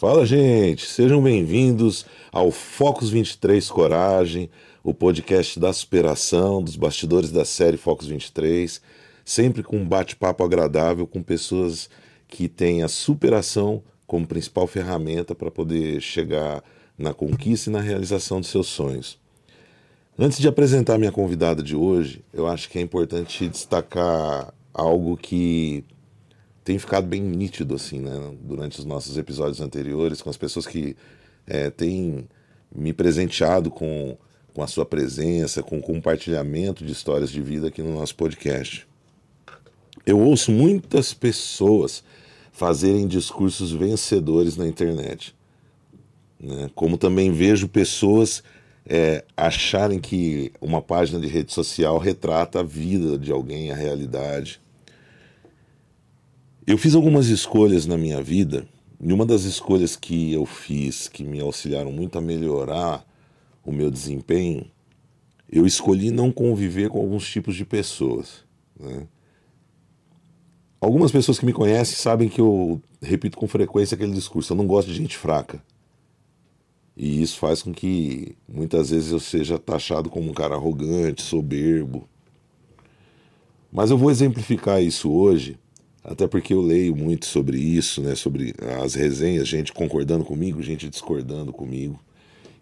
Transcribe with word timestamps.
Fala, 0.00 0.24
gente! 0.24 0.86
Sejam 0.86 1.22
bem-vindos 1.22 2.06
ao 2.32 2.50
Focus 2.50 3.10
23 3.10 3.68
Coragem, 3.68 4.48
o 4.82 4.94
podcast 4.94 5.60
da 5.60 5.74
superação, 5.74 6.62
dos 6.62 6.74
bastidores 6.74 7.30
da 7.30 7.44
série 7.44 7.76
Focus 7.76 8.06
23, 8.06 8.80
sempre 9.26 9.62
com 9.62 9.76
um 9.76 9.86
bate-papo 9.86 10.42
agradável 10.42 11.06
com 11.06 11.22
pessoas 11.22 11.90
que 12.26 12.48
têm 12.48 12.82
a 12.82 12.88
superação 12.88 13.82
como 14.06 14.26
principal 14.26 14.66
ferramenta 14.66 15.34
para 15.34 15.50
poder 15.50 16.00
chegar 16.00 16.64
na 16.96 17.12
conquista 17.12 17.68
e 17.68 17.72
na 17.74 17.82
realização 17.82 18.40
dos 18.40 18.48
seus 18.48 18.68
sonhos. 18.68 19.18
Antes 20.18 20.38
de 20.38 20.48
apresentar 20.48 20.96
minha 20.96 21.12
convidada 21.12 21.62
de 21.62 21.76
hoje, 21.76 22.24
eu 22.32 22.46
acho 22.46 22.70
que 22.70 22.78
é 22.78 22.80
importante 22.80 23.46
destacar 23.46 24.50
algo 24.72 25.14
que 25.18 25.84
tem 26.70 26.78
ficado 26.78 27.04
bem 27.04 27.20
nítido 27.20 27.74
assim, 27.74 27.98
né, 27.98 28.32
durante 28.42 28.78
os 28.78 28.84
nossos 28.84 29.18
episódios 29.18 29.60
anteriores, 29.60 30.22
com 30.22 30.30
as 30.30 30.36
pessoas 30.36 30.68
que 30.68 30.96
é, 31.44 31.68
têm 31.68 32.28
me 32.72 32.92
presenteado 32.92 33.72
com, 33.72 34.16
com 34.54 34.62
a 34.62 34.68
sua 34.68 34.86
presença, 34.86 35.64
com 35.64 35.78
o 35.78 35.82
compartilhamento 35.82 36.84
de 36.84 36.92
histórias 36.92 37.28
de 37.28 37.42
vida 37.42 37.66
aqui 37.66 37.82
no 37.82 37.92
nosso 37.92 38.14
podcast. 38.14 38.86
Eu 40.06 40.20
ouço 40.20 40.52
muitas 40.52 41.12
pessoas 41.12 42.04
fazerem 42.52 43.08
discursos 43.08 43.72
vencedores 43.72 44.56
na 44.56 44.68
internet, 44.68 45.34
né? 46.38 46.70
como 46.72 46.96
também 46.96 47.32
vejo 47.32 47.66
pessoas 47.66 48.44
é, 48.86 49.24
acharem 49.36 49.98
que 49.98 50.52
uma 50.60 50.80
página 50.80 51.18
de 51.18 51.26
rede 51.26 51.52
social 51.52 51.98
retrata 51.98 52.60
a 52.60 52.62
vida 52.62 53.18
de 53.18 53.32
alguém, 53.32 53.72
a 53.72 53.74
realidade. 53.74 54.60
Eu 56.66 56.76
fiz 56.76 56.94
algumas 56.94 57.28
escolhas 57.28 57.86
na 57.86 57.96
minha 57.96 58.22
vida, 58.22 58.66
e 59.00 59.12
uma 59.12 59.24
das 59.24 59.44
escolhas 59.44 59.96
que 59.96 60.32
eu 60.32 60.44
fiz 60.44 61.08
que 61.08 61.24
me 61.24 61.40
auxiliaram 61.40 61.90
muito 61.90 62.18
a 62.18 62.20
melhorar 62.20 63.04
o 63.64 63.72
meu 63.72 63.90
desempenho, 63.90 64.66
eu 65.50 65.66
escolhi 65.66 66.10
não 66.10 66.30
conviver 66.30 66.90
com 66.90 67.00
alguns 67.00 67.26
tipos 67.28 67.56
de 67.56 67.64
pessoas. 67.64 68.44
Né? 68.78 69.06
Algumas 70.80 71.10
pessoas 71.10 71.38
que 71.38 71.46
me 71.46 71.52
conhecem 71.52 71.96
sabem 71.96 72.28
que 72.28 72.40
eu 72.40 72.80
repito 73.00 73.38
com 73.38 73.48
frequência 73.48 73.94
aquele 73.94 74.12
discurso: 74.12 74.52
eu 74.52 74.56
não 74.56 74.66
gosto 74.66 74.88
de 74.88 74.94
gente 74.94 75.16
fraca. 75.16 75.62
E 76.94 77.22
isso 77.22 77.38
faz 77.38 77.62
com 77.62 77.72
que 77.72 78.36
muitas 78.46 78.90
vezes 78.90 79.12
eu 79.12 79.20
seja 79.20 79.58
taxado 79.58 80.10
como 80.10 80.30
um 80.30 80.34
cara 80.34 80.54
arrogante, 80.54 81.22
soberbo. 81.22 82.06
Mas 83.72 83.90
eu 83.90 83.96
vou 83.96 84.10
exemplificar 84.10 84.82
isso 84.82 85.10
hoje 85.10 85.58
até 86.10 86.26
porque 86.26 86.52
eu 86.52 86.60
leio 86.60 86.96
muito 86.96 87.24
sobre 87.24 87.56
isso, 87.56 88.02
né, 88.02 88.16
sobre 88.16 88.52
as 88.82 88.94
resenhas, 88.94 89.46
gente 89.46 89.72
concordando 89.72 90.24
comigo, 90.24 90.60
gente 90.60 90.88
discordando 90.88 91.52
comigo. 91.52 92.00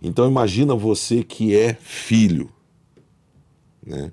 Então 0.03 0.29
imagina 0.29 0.75
você 0.75 1.25
que 1.25 1.57
é 1.57 1.73
filho, 1.73 2.53
né? 3.85 4.13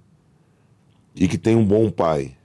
E 1.14 1.28
que 1.28 1.38
tem 1.38 1.54
um 1.54 1.66
bom 1.66 1.92
pai. 1.92 2.38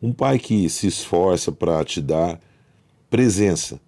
Um 0.00 0.12
pai 0.12 0.38
que 0.38 0.70
se 0.70 0.86
esforça 0.86 1.50
para 1.50 1.84
te 1.84 2.00
dar 2.00 2.40
presença, 3.10 3.80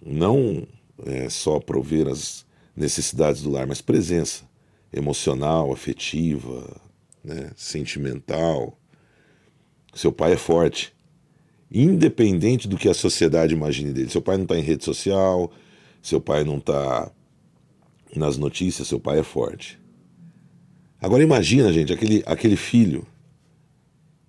não 0.00 0.64
é, 1.04 1.28
só 1.28 1.58
prover 1.58 2.06
as 2.06 2.46
necessidades 2.76 3.42
do 3.42 3.50
lar, 3.50 3.66
mas 3.66 3.80
presença 3.80 4.44
emocional, 4.92 5.72
afetiva, 5.72 6.80
né, 7.24 7.50
sentimental. 7.56 8.78
Seu 9.92 10.12
pai 10.12 10.34
é 10.34 10.36
forte 10.36 10.96
independente 11.70 12.66
do 12.66 12.76
que 12.76 12.88
a 12.88 12.94
sociedade 12.94 13.54
imagine 13.54 13.92
dele. 13.92 14.10
Seu 14.10 14.22
pai 14.22 14.36
não 14.36 14.44
está 14.44 14.58
em 14.58 14.62
rede 14.62 14.84
social, 14.84 15.50
seu 16.02 16.20
pai 16.20 16.44
não 16.44 16.58
está 16.58 17.10
nas 18.16 18.36
notícias, 18.36 18.88
seu 18.88 18.98
pai 18.98 19.18
é 19.18 19.22
forte. 19.22 19.78
Agora 21.00 21.22
imagina, 21.22 21.72
gente, 21.72 21.92
aquele, 21.92 22.22
aquele 22.26 22.56
filho 22.56 23.06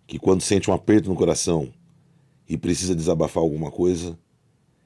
que 0.05 0.19
quando 0.19 0.41
sente 0.41 0.69
um 0.69 0.73
aperto 0.73 1.09
no 1.09 1.15
coração 1.15 1.71
e 2.47 2.57
precisa 2.57 2.95
desabafar 2.95 3.41
alguma 3.41 3.71
coisa, 3.71 4.17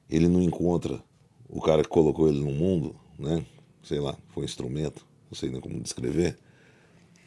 ele 0.09 0.27
não 0.27 0.41
encontra 0.41 1.01
o 1.49 1.61
cara 1.61 1.81
que 1.81 1.89
colocou 1.89 2.27
ele 2.27 2.39
no 2.39 2.51
mundo, 2.51 2.95
né? 3.17 3.45
Sei 3.81 3.99
lá, 3.99 4.15
foi 4.29 4.43
um 4.43 4.45
instrumento, 4.45 5.05
não 5.29 5.37
sei 5.37 5.49
nem 5.49 5.59
como 5.59 5.79
descrever. 5.79 6.37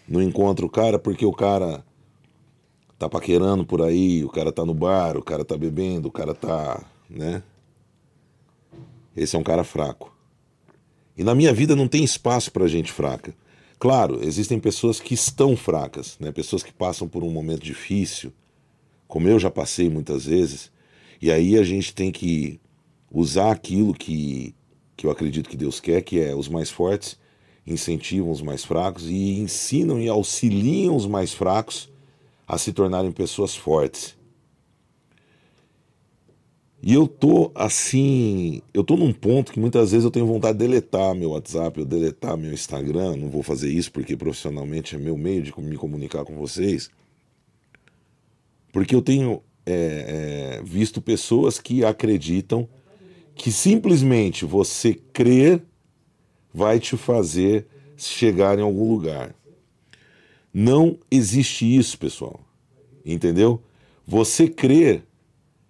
Não 0.08 0.22
encontra 0.22 0.64
o 0.64 0.70
cara 0.70 0.98
porque 0.98 1.25
o 1.25 1.32
cara 1.32 1.84
tá 2.98 3.08
paquerando 3.08 3.64
por 3.64 3.82
aí, 3.82 4.24
o 4.24 4.28
cara 4.28 4.52
tá 4.52 4.64
no 4.64 4.74
bar, 4.74 5.16
o 5.16 5.22
cara 5.22 5.44
tá 5.44 5.56
bebendo, 5.56 6.08
o 6.08 6.12
cara 6.12 6.34
tá, 6.34 6.84
né? 7.08 7.42
Esse 9.16 9.36
é 9.36 9.38
um 9.38 9.42
cara 9.42 9.64
fraco. 9.64 10.14
E 11.16 11.24
na 11.24 11.34
minha 11.34 11.52
vida 11.52 11.74
não 11.74 11.88
tem 11.88 12.04
espaço 12.04 12.52
para 12.52 12.66
gente 12.66 12.92
fraca. 12.92 13.34
Claro, 13.78 14.20
existem 14.22 14.58
pessoas 14.58 15.00
que 15.00 15.14
estão 15.14 15.56
fracas, 15.56 16.16
né? 16.18 16.32
Pessoas 16.32 16.62
que 16.62 16.72
passam 16.72 17.08
por 17.08 17.22
um 17.22 17.30
momento 17.30 17.62
difícil, 17.62 18.32
como 19.06 19.28
eu 19.28 19.38
já 19.38 19.50
passei 19.50 19.88
muitas 19.88 20.26
vezes, 20.26 20.70
e 21.20 21.30
aí 21.30 21.58
a 21.58 21.62
gente 21.62 21.94
tem 21.94 22.10
que 22.10 22.60
usar 23.10 23.52
aquilo 23.52 23.94
que 23.94 24.54
que 24.96 25.06
eu 25.06 25.10
acredito 25.10 25.50
que 25.50 25.58
Deus 25.58 25.78
quer, 25.78 26.00
que 26.00 26.18
é 26.18 26.34
os 26.34 26.48
mais 26.48 26.70
fortes 26.70 27.18
incentivam 27.66 28.30
os 28.30 28.40
mais 28.40 28.64
fracos 28.64 29.08
e 29.08 29.40
ensinam 29.40 30.00
e 30.00 30.08
auxiliam 30.08 30.94
os 30.94 31.06
mais 31.06 31.32
fracos 31.32 31.88
a 32.46 32.58
se 32.58 32.72
tornarem 32.72 33.10
pessoas 33.10 33.56
fortes. 33.56 34.16
E 36.82 36.94
eu 36.94 37.08
tô 37.08 37.50
assim, 37.54 38.62
eu 38.72 38.84
tô 38.84 38.96
num 38.96 39.12
ponto 39.12 39.50
que 39.50 39.58
muitas 39.58 39.90
vezes 39.90 40.04
eu 40.04 40.10
tenho 40.10 40.26
vontade 40.26 40.58
de 40.58 40.64
deletar 40.64 41.14
meu 41.14 41.30
WhatsApp, 41.30 41.80
eu 41.80 41.84
deletar 41.84 42.36
meu 42.36 42.52
Instagram, 42.52 43.16
não 43.16 43.28
vou 43.28 43.42
fazer 43.42 43.70
isso 43.70 43.90
porque 43.90 44.16
profissionalmente 44.16 44.94
é 44.94 44.98
meu 44.98 45.16
meio 45.16 45.42
de 45.42 45.52
me 45.58 45.76
comunicar 45.76 46.24
com 46.24 46.36
vocês. 46.36 46.90
Porque 48.72 48.94
eu 48.94 49.02
tenho 49.02 49.42
é, 49.64 50.58
é, 50.58 50.62
visto 50.62 51.00
pessoas 51.00 51.58
que 51.58 51.84
acreditam 51.84 52.68
que 53.34 53.50
simplesmente 53.50 54.44
você 54.44 54.94
crer 55.12 55.62
vai 56.54 56.78
te 56.78 56.96
fazer 56.96 57.66
chegar 57.96 58.58
em 58.58 58.62
algum 58.62 58.88
lugar. 58.88 59.34
Não 60.59 60.99
existe 61.11 61.67
isso, 61.77 61.99
pessoal. 61.99 62.41
Entendeu? 63.05 63.62
Você 64.06 64.49
crer 64.49 65.05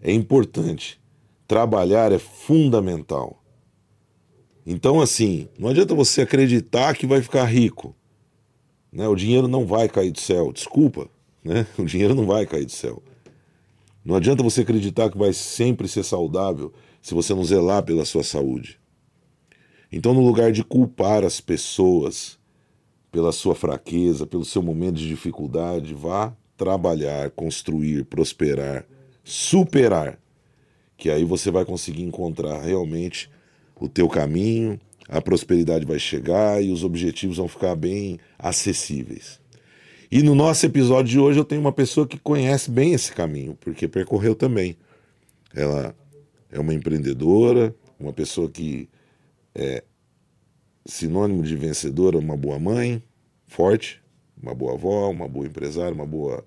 é 0.00 0.12
importante. 0.12 1.00
Trabalhar 1.48 2.12
é 2.12 2.20
fundamental. 2.20 3.42
Então, 4.64 5.00
assim, 5.00 5.48
não 5.58 5.70
adianta 5.70 5.92
você 5.92 6.22
acreditar 6.22 6.94
que 6.94 7.04
vai 7.04 7.20
ficar 7.20 7.46
rico. 7.46 7.96
Né? 8.92 9.08
O 9.08 9.16
dinheiro 9.16 9.48
não 9.48 9.66
vai 9.66 9.88
cair 9.88 10.12
do 10.12 10.20
céu. 10.20 10.52
Desculpa, 10.52 11.08
né? 11.42 11.66
O 11.76 11.84
dinheiro 11.84 12.14
não 12.14 12.24
vai 12.24 12.46
cair 12.46 12.64
do 12.64 12.70
céu. 12.70 13.02
Não 14.04 14.14
adianta 14.14 14.44
você 14.44 14.60
acreditar 14.60 15.10
que 15.10 15.18
vai 15.18 15.32
sempre 15.32 15.88
ser 15.88 16.04
saudável 16.04 16.72
se 17.02 17.12
você 17.12 17.34
não 17.34 17.42
zelar 17.42 17.82
pela 17.82 18.04
sua 18.04 18.22
saúde. 18.22 18.78
Então, 19.90 20.14
no 20.14 20.24
lugar 20.24 20.52
de 20.52 20.62
culpar 20.62 21.24
as 21.24 21.40
pessoas 21.40 22.35
pela 23.10 23.32
sua 23.32 23.54
fraqueza, 23.54 24.26
pelo 24.26 24.44
seu 24.44 24.62
momento 24.62 24.96
de 24.96 25.08
dificuldade, 25.08 25.94
vá 25.94 26.34
trabalhar, 26.56 27.30
construir, 27.30 28.04
prosperar, 28.04 28.86
superar, 29.22 30.18
que 30.96 31.10
aí 31.10 31.24
você 31.24 31.50
vai 31.50 31.64
conseguir 31.64 32.02
encontrar 32.02 32.62
realmente 32.62 33.30
o 33.78 33.88
teu 33.88 34.08
caminho, 34.08 34.80
a 35.08 35.20
prosperidade 35.20 35.84
vai 35.84 35.98
chegar 35.98 36.62
e 36.62 36.70
os 36.70 36.82
objetivos 36.82 37.36
vão 37.36 37.48
ficar 37.48 37.76
bem 37.76 38.18
acessíveis. 38.38 39.40
E 40.10 40.22
no 40.22 40.34
nosso 40.34 40.64
episódio 40.64 41.10
de 41.10 41.18
hoje 41.18 41.38
eu 41.38 41.44
tenho 41.44 41.60
uma 41.60 41.72
pessoa 41.72 42.06
que 42.06 42.18
conhece 42.18 42.70
bem 42.70 42.92
esse 42.92 43.12
caminho, 43.12 43.56
porque 43.60 43.88
percorreu 43.88 44.34
também. 44.34 44.76
Ela 45.54 45.94
é 46.50 46.58
uma 46.60 46.72
empreendedora, 46.72 47.74
uma 47.98 48.12
pessoa 48.12 48.48
que 48.48 48.88
é 49.54 49.82
sinônimo 50.86 51.42
de 51.42 51.56
vencedora, 51.56 52.16
uma 52.16 52.36
boa 52.36 52.58
mãe, 52.58 53.02
forte, 53.46 54.02
uma 54.40 54.54
boa 54.54 54.74
avó, 54.74 55.10
uma 55.10 55.26
boa 55.26 55.46
empresária, 55.46 55.92
uma 55.92 56.06
boa 56.06 56.44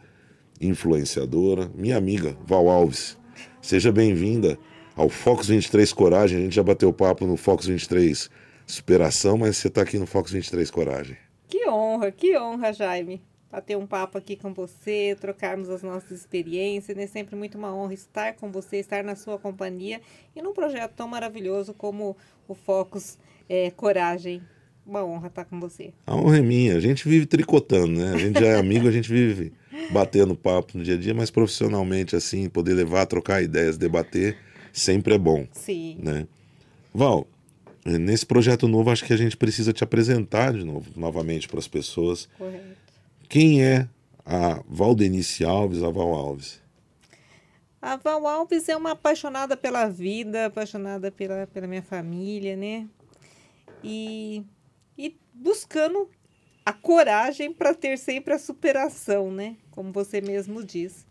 influenciadora, 0.62 1.70
minha 1.76 1.98
amiga 1.98 2.36
Val 2.46 2.70
Alves. 2.70 3.18
Seja 3.62 3.92
bem-vinda 3.92 4.58
ao 4.96 5.10
Fox 5.10 5.48
23 5.48 5.92
Coragem. 5.94 6.38
A 6.38 6.42
gente 6.42 6.56
já 6.56 6.64
bateu 6.64 6.92
papo 6.94 7.26
no 7.26 7.36
Fox 7.36 7.66
23 7.66 8.30
Superação, 8.66 9.38
mas 9.38 9.58
você 9.58 9.68
está 9.68 9.82
aqui 9.82 9.98
no 9.98 10.06
Fox 10.06 10.32
23 10.32 10.70
Coragem. 10.72 11.18
Que 11.48 11.68
honra, 11.68 12.12
que 12.12 12.38
honra, 12.38 12.72
Jaime. 12.72 13.22
Bater 13.52 13.76
um 13.76 13.88
papo 13.88 14.16
aqui 14.16 14.36
com 14.36 14.54
você, 14.54 15.18
trocarmos 15.20 15.72
as 15.72 15.82
nossas 15.82 16.12
experiências. 16.12 16.96
É 16.98 17.08
sempre 17.08 17.36
muito 17.36 17.58
uma 17.58 17.74
honra 17.74 17.96
estar 17.96 18.34
com 18.36 18.52
você, 18.52 18.78
estar 18.78 19.04
na 19.04 19.16
sua 19.16 19.40
companhia 19.40 20.00
e 20.36 20.42
num 20.42 20.54
projeto 20.54 20.94
tão 20.94 21.08
maravilhoso 21.08 21.74
como 21.74 22.16
o 22.48 22.54
Focus 22.54 23.18
é, 23.50 23.72
Coragem. 23.72 24.42
Uma 24.86 25.04
honra 25.04 25.28
estar 25.28 25.46
com 25.46 25.60
você. 25.60 25.94
A 26.08 26.16
honra 26.16 26.38
é 26.38 26.42
minha. 26.42 26.76
A 26.76 26.80
gente 26.80 27.08
vive 27.08 27.26
tricotando, 27.26 28.00
né? 28.00 28.14
A 28.14 28.18
gente 28.18 28.40
já 28.40 28.48
é 28.48 28.56
amigo, 28.58 28.88
a 28.88 28.92
gente 28.92 29.12
vive 29.12 29.54
batendo 29.92 30.36
papo 30.36 30.78
no 30.78 30.84
dia 30.84 30.96
a 30.96 30.98
dia, 30.98 31.14
mas 31.14 31.30
profissionalmente, 31.30 32.16
assim, 32.16 32.50
poder 32.50 32.74
levar, 32.74 33.06
trocar 33.06 33.42
ideias, 33.42 33.78
debater, 33.78 34.38
sempre 34.74 35.14
é 35.14 35.18
bom. 35.18 35.48
Sim. 35.52 35.98
Né? 36.02 36.28
Val, 36.94 37.28
nesse 37.86 38.26
projeto 38.26 38.68
novo, 38.68 38.90
acho 38.90 39.06
que 39.06 39.14
a 39.14 39.18
gente 39.18 39.38
precisa 39.38 39.74
te 39.74 39.84
apresentar 39.84 40.54
de 40.54 40.64
novo, 40.64 40.90
novamente 40.96 41.48
para 41.48 41.60
as 41.60 41.68
pessoas. 41.68 42.28
Correto. 42.38 42.80
Quem 43.28 43.64
é 43.64 43.88
a 44.26 44.62
Valdenice 44.68 45.46
Alves, 45.46 45.84
a 45.84 45.90
Val 45.90 46.14
Alves? 46.14 46.60
A 47.82 47.96
Val 47.96 48.28
Alves 48.28 48.68
é 48.68 48.76
uma 48.76 48.92
apaixonada 48.92 49.56
pela 49.56 49.88
vida, 49.88 50.48
apaixonada 50.48 51.12
pela, 51.12 51.48
pela 51.48 51.68
minha 51.68 51.84
família, 51.84 52.56
né? 52.56 52.88
E, 53.84 54.44
e 54.98 55.18
buscando 55.34 56.10
a 56.66 56.74
coragem 56.74 57.54
para 57.54 57.74
ter 57.74 57.98
sempre 57.98 58.34
a 58.34 58.40
superação, 58.40 59.32
né? 59.32 59.58
Como 59.72 59.92
você 59.92 60.22
mesmo 60.22 60.64
diz. 60.64 61.06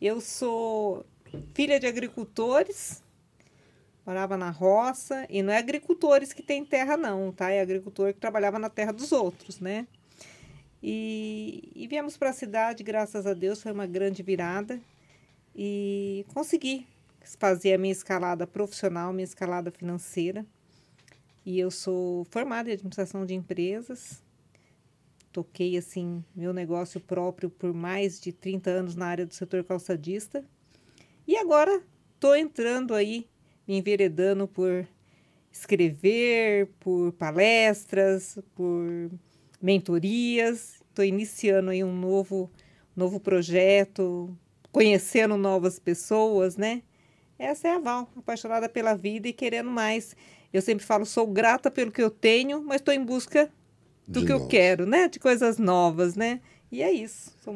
Eu 0.00 0.20
sou 0.20 1.04
filha 1.54 1.78
de 1.78 1.86
agricultores, 1.86 3.02
morava 4.06 4.36
na 4.36 4.50
roça, 4.50 5.26
e 5.28 5.42
não 5.42 5.52
é 5.52 5.58
agricultores 5.58 6.32
que 6.32 6.42
tem 6.42 6.64
terra, 6.64 6.96
não, 6.96 7.30
tá? 7.30 7.50
É 7.50 7.60
agricultor 7.60 8.12
que 8.12 8.20
trabalhava 8.20 8.58
na 8.58 8.70
terra 8.70 8.92
dos 8.92 9.12
outros, 9.12 9.60
né? 9.60 9.86
E, 10.82 11.70
e 11.74 11.86
viemos 11.88 12.16
para 12.16 12.30
a 12.30 12.32
cidade, 12.32 12.82
graças 12.82 13.26
a 13.26 13.34
Deus, 13.34 13.62
foi 13.62 13.72
uma 13.72 13.86
grande 13.86 14.22
virada 14.22 14.80
e 15.54 16.24
consegui 16.32 16.86
fazer 17.38 17.74
a 17.74 17.78
minha 17.78 17.92
escalada 17.92 18.46
profissional, 18.46 19.12
minha 19.12 19.24
escalada 19.24 19.70
financeira. 19.70 20.46
E 21.48 21.58
eu 21.58 21.70
sou 21.70 22.26
formada 22.26 22.68
em 22.68 22.74
administração 22.74 23.24
de 23.24 23.32
empresas. 23.32 24.22
Toquei 25.32 25.78
assim 25.78 26.22
meu 26.36 26.52
negócio 26.52 27.00
próprio 27.00 27.48
por 27.48 27.72
mais 27.72 28.20
de 28.20 28.32
30 28.32 28.68
anos 28.68 28.94
na 28.94 29.06
área 29.06 29.24
do 29.24 29.32
setor 29.32 29.64
calçadista. 29.64 30.44
E 31.26 31.38
agora 31.38 31.82
estou 32.14 32.36
entrando 32.36 32.92
aí, 32.92 33.26
me 33.66 33.78
enveredando 33.78 34.46
por 34.46 34.86
escrever, 35.50 36.68
por 36.78 37.12
palestras, 37.12 38.38
por 38.54 39.10
mentorias. 39.58 40.82
Estou 40.90 41.02
iniciando 41.02 41.70
aí 41.70 41.82
um 41.82 41.98
novo, 41.98 42.50
novo 42.94 43.18
projeto, 43.18 44.36
conhecendo 44.70 45.38
novas 45.38 45.78
pessoas, 45.78 46.58
né? 46.58 46.82
Essa 47.38 47.68
é 47.68 47.74
a 47.74 47.78
Val, 47.78 48.08
apaixonada 48.16 48.68
pela 48.68 48.94
vida 48.94 49.28
e 49.28 49.32
querendo 49.32 49.70
mais. 49.70 50.16
Eu 50.52 50.60
sempre 50.62 50.84
falo, 50.84 51.04
sou 51.06 51.26
grata 51.26 51.70
pelo 51.70 51.92
que 51.92 52.02
eu 52.02 52.10
tenho, 52.10 52.62
mas 52.62 52.80
estou 52.80 52.92
em 52.92 53.04
busca 53.04 53.50
do 54.06 54.20
De 54.20 54.26
que 54.26 54.32
eu 54.32 54.38
novos. 54.38 54.50
quero, 54.50 54.86
né? 54.86 55.08
De 55.08 55.18
coisas 55.18 55.58
novas, 55.58 56.16
né? 56.16 56.40
E 56.72 56.82
é 56.82 56.90
isso. 56.90 57.32
Sou 57.44 57.54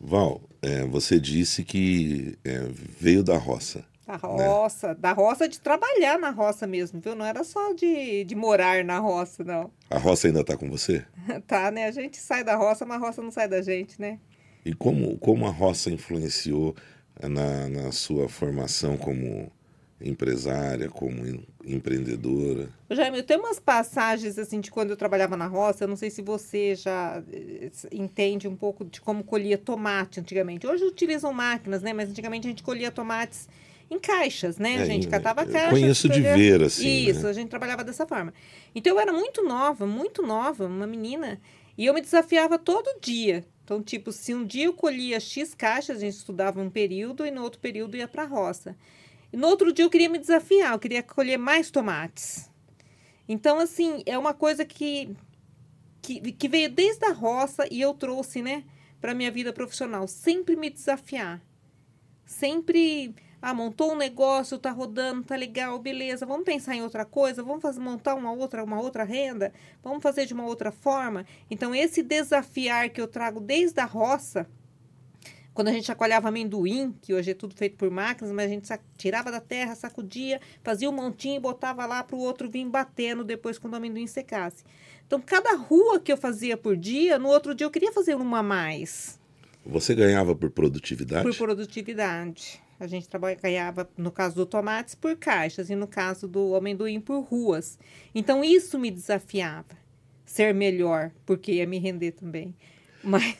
Val, 0.00 0.40
é, 0.62 0.84
você 0.84 1.18
disse 1.18 1.64
que 1.64 2.38
é, 2.44 2.68
veio 2.70 3.22
da 3.24 3.36
roça. 3.36 3.84
Da 4.06 4.16
roça, 4.16 4.94
da 4.94 5.12
roça 5.12 5.46
de 5.48 5.60
trabalhar 5.60 6.18
na 6.18 6.30
roça 6.30 6.66
mesmo, 6.66 6.98
viu? 7.00 7.14
Não 7.14 7.26
era 7.26 7.44
só 7.44 7.74
de, 7.74 8.24
de 8.24 8.34
morar 8.34 8.82
na 8.84 8.98
roça, 9.00 9.44
não. 9.44 9.70
A 9.90 9.98
roça 9.98 10.28
ainda 10.28 10.40
está 10.40 10.56
com 10.56 10.70
você? 10.70 11.04
Tá, 11.46 11.70
né? 11.70 11.84
A 11.86 11.90
gente 11.90 12.16
sai 12.16 12.42
da 12.42 12.56
roça, 12.56 12.86
mas 12.86 13.02
a 13.02 13.06
roça 13.06 13.20
não 13.20 13.30
sai 13.30 13.48
da 13.48 13.60
gente, 13.60 14.00
né? 14.00 14.18
E 14.64 14.72
como, 14.72 15.18
como 15.18 15.46
a 15.46 15.50
roça 15.50 15.90
influenciou 15.90 16.74
na, 17.26 17.68
na 17.68 17.92
sua 17.92 18.28
formação 18.28 18.96
como 18.96 19.50
empresária, 20.00 20.88
como 20.88 21.26
em- 21.26 21.44
empreendedora? 21.64 22.68
Jaime, 22.90 23.18
eu 23.18 23.24
tenho 23.24 23.40
umas 23.40 23.58
passagens 23.58 24.38
assim 24.38 24.60
de 24.60 24.70
quando 24.70 24.90
eu 24.90 24.96
trabalhava 24.96 25.36
na 25.36 25.46
roça. 25.46 25.84
Eu 25.84 25.88
não 25.88 25.96
sei 25.96 26.10
se 26.10 26.22
você 26.22 26.74
já 26.74 27.22
eh, 27.32 27.70
entende 27.92 28.46
um 28.46 28.54
pouco 28.56 28.84
de 28.84 29.00
como 29.00 29.24
colhia 29.24 29.58
tomate 29.58 30.20
antigamente. 30.20 30.66
Hoje 30.66 30.84
utilizam 30.84 31.32
máquinas, 31.32 31.82
né? 31.82 31.92
Mas 31.92 32.10
antigamente 32.10 32.46
a 32.46 32.50
gente 32.50 32.62
colhia 32.62 32.90
tomates 32.90 33.48
em 33.90 33.98
caixas, 33.98 34.58
né? 34.58 34.74
É, 34.76 34.82
a 34.82 34.84
gente 34.84 35.06
em- 35.06 35.10
catava 35.10 35.42
eu 35.42 35.48
caixas. 35.48 35.70
conheço 35.70 36.08
de 36.08 36.20
ver, 36.20 36.62
assim, 36.62 37.08
Isso, 37.08 37.24
né? 37.24 37.30
a 37.30 37.32
gente 37.32 37.48
trabalhava 37.48 37.82
dessa 37.82 38.06
forma. 38.06 38.32
Então 38.74 38.92
eu 38.94 39.00
era 39.00 39.12
muito 39.12 39.42
nova, 39.42 39.86
muito 39.86 40.22
nova, 40.22 40.66
uma 40.66 40.86
menina. 40.86 41.40
E 41.76 41.86
eu 41.86 41.94
me 41.94 42.00
desafiava 42.00 42.58
todo 42.58 43.00
dia. 43.00 43.44
Então, 43.68 43.82
tipo, 43.82 44.10
se 44.12 44.34
um 44.34 44.46
dia 44.46 44.64
eu 44.64 44.72
colhia 44.72 45.20
X 45.20 45.54
caixas, 45.54 45.98
a 45.98 46.00
gente 46.00 46.14
estudava 46.14 46.58
um 46.58 46.70
período 46.70 47.26
e 47.26 47.30
no 47.30 47.42
outro 47.42 47.60
período 47.60 47.98
ia 47.98 48.08
para 48.08 48.22
a 48.22 48.26
roça. 48.26 48.74
E 49.30 49.36
no 49.36 49.46
outro 49.46 49.70
dia 49.74 49.84
eu 49.84 49.90
queria 49.90 50.08
me 50.08 50.18
desafiar, 50.18 50.72
eu 50.72 50.78
queria 50.78 51.02
colher 51.02 51.36
mais 51.36 51.70
tomates. 51.70 52.50
Então, 53.28 53.60
assim, 53.60 54.02
é 54.06 54.16
uma 54.16 54.32
coisa 54.32 54.64
que, 54.64 55.14
que, 56.00 56.32
que 56.32 56.48
veio 56.48 56.70
desde 56.70 57.04
a 57.04 57.12
roça 57.12 57.68
e 57.70 57.78
eu 57.78 57.92
trouxe, 57.92 58.40
né, 58.40 58.64
para 59.02 59.12
minha 59.12 59.30
vida 59.30 59.52
profissional. 59.52 60.08
Sempre 60.08 60.56
me 60.56 60.70
desafiar. 60.70 61.38
Sempre, 62.24 63.14
ah, 63.40 63.54
montou 63.54 63.92
um 63.92 63.96
negócio, 63.96 64.58
tá 64.58 64.70
rodando, 64.70 65.22
tá 65.22 65.36
legal, 65.36 65.78
beleza. 65.78 66.26
Vamos 66.26 66.44
pensar 66.44 66.74
em 66.74 66.82
outra 66.82 67.04
coisa, 67.04 67.42
vamos 67.42 67.62
fazer, 67.62 67.80
montar 67.80 68.14
uma 68.14 68.32
outra, 68.32 68.64
uma 68.64 68.80
outra 68.80 69.04
renda, 69.04 69.52
vamos 69.82 70.02
fazer 70.02 70.26
de 70.26 70.34
uma 70.34 70.44
outra 70.44 70.70
forma. 70.72 71.24
Então, 71.50 71.74
esse 71.74 72.02
desafiar 72.02 72.90
que 72.90 73.00
eu 73.00 73.06
trago 73.06 73.40
desde 73.40 73.80
a 73.80 73.84
roça, 73.84 74.46
quando 75.54 75.68
a 75.68 75.72
gente 75.72 75.86
chacoalhava 75.86 76.28
amendoim, 76.28 76.94
que 77.02 77.12
hoje 77.14 77.32
é 77.32 77.34
tudo 77.34 77.54
feito 77.54 77.76
por 77.76 77.90
máquinas, 77.90 78.32
mas 78.32 78.46
a 78.46 78.48
gente 78.48 78.68
tirava 78.96 79.30
da 79.30 79.40
terra, 79.40 79.74
sacudia, 79.74 80.40
fazia 80.62 80.88
um 80.88 80.92
montinho 80.92 81.36
e 81.36 81.40
botava 81.40 81.84
lá 81.86 82.02
para 82.04 82.16
o 82.16 82.20
outro 82.20 82.48
vir 82.48 82.64
batendo 82.66 83.24
depois 83.24 83.58
quando 83.58 83.74
o 83.74 83.76
amendoim 83.76 84.06
secasse. 84.06 84.64
Então, 85.06 85.20
cada 85.20 85.56
rua 85.56 85.98
que 85.98 86.12
eu 86.12 86.16
fazia 86.16 86.56
por 86.56 86.76
dia, 86.76 87.18
no 87.18 87.28
outro 87.28 87.54
dia 87.54 87.66
eu 87.66 87.70
queria 87.70 87.92
fazer 87.92 88.14
uma 88.14 88.38
a 88.40 88.42
mais, 88.42 89.18
Você 89.66 89.94
ganhava 89.94 90.34
por 90.34 90.50
produtividade? 90.50 91.24
por 91.24 91.36
produtividade. 91.36 92.60
A 92.80 92.86
gente 92.86 93.08
traba- 93.08 93.34
ganhava, 93.34 93.88
no 93.96 94.10
caso 94.10 94.34
do 94.36 94.46
tomates, 94.46 94.94
por 94.94 95.16
caixas, 95.16 95.68
e 95.70 95.74
no 95.74 95.86
caso 95.86 96.28
do 96.28 96.54
amendoim, 96.54 97.00
por 97.00 97.20
ruas. 97.20 97.78
Então, 98.14 98.44
isso 98.44 98.78
me 98.78 98.90
desafiava. 98.90 99.66
Ser 100.24 100.54
melhor, 100.54 101.10
porque 101.26 101.52
ia 101.52 101.66
me 101.66 101.78
render 101.78 102.12
também. 102.12 102.54
Mas 103.02 103.36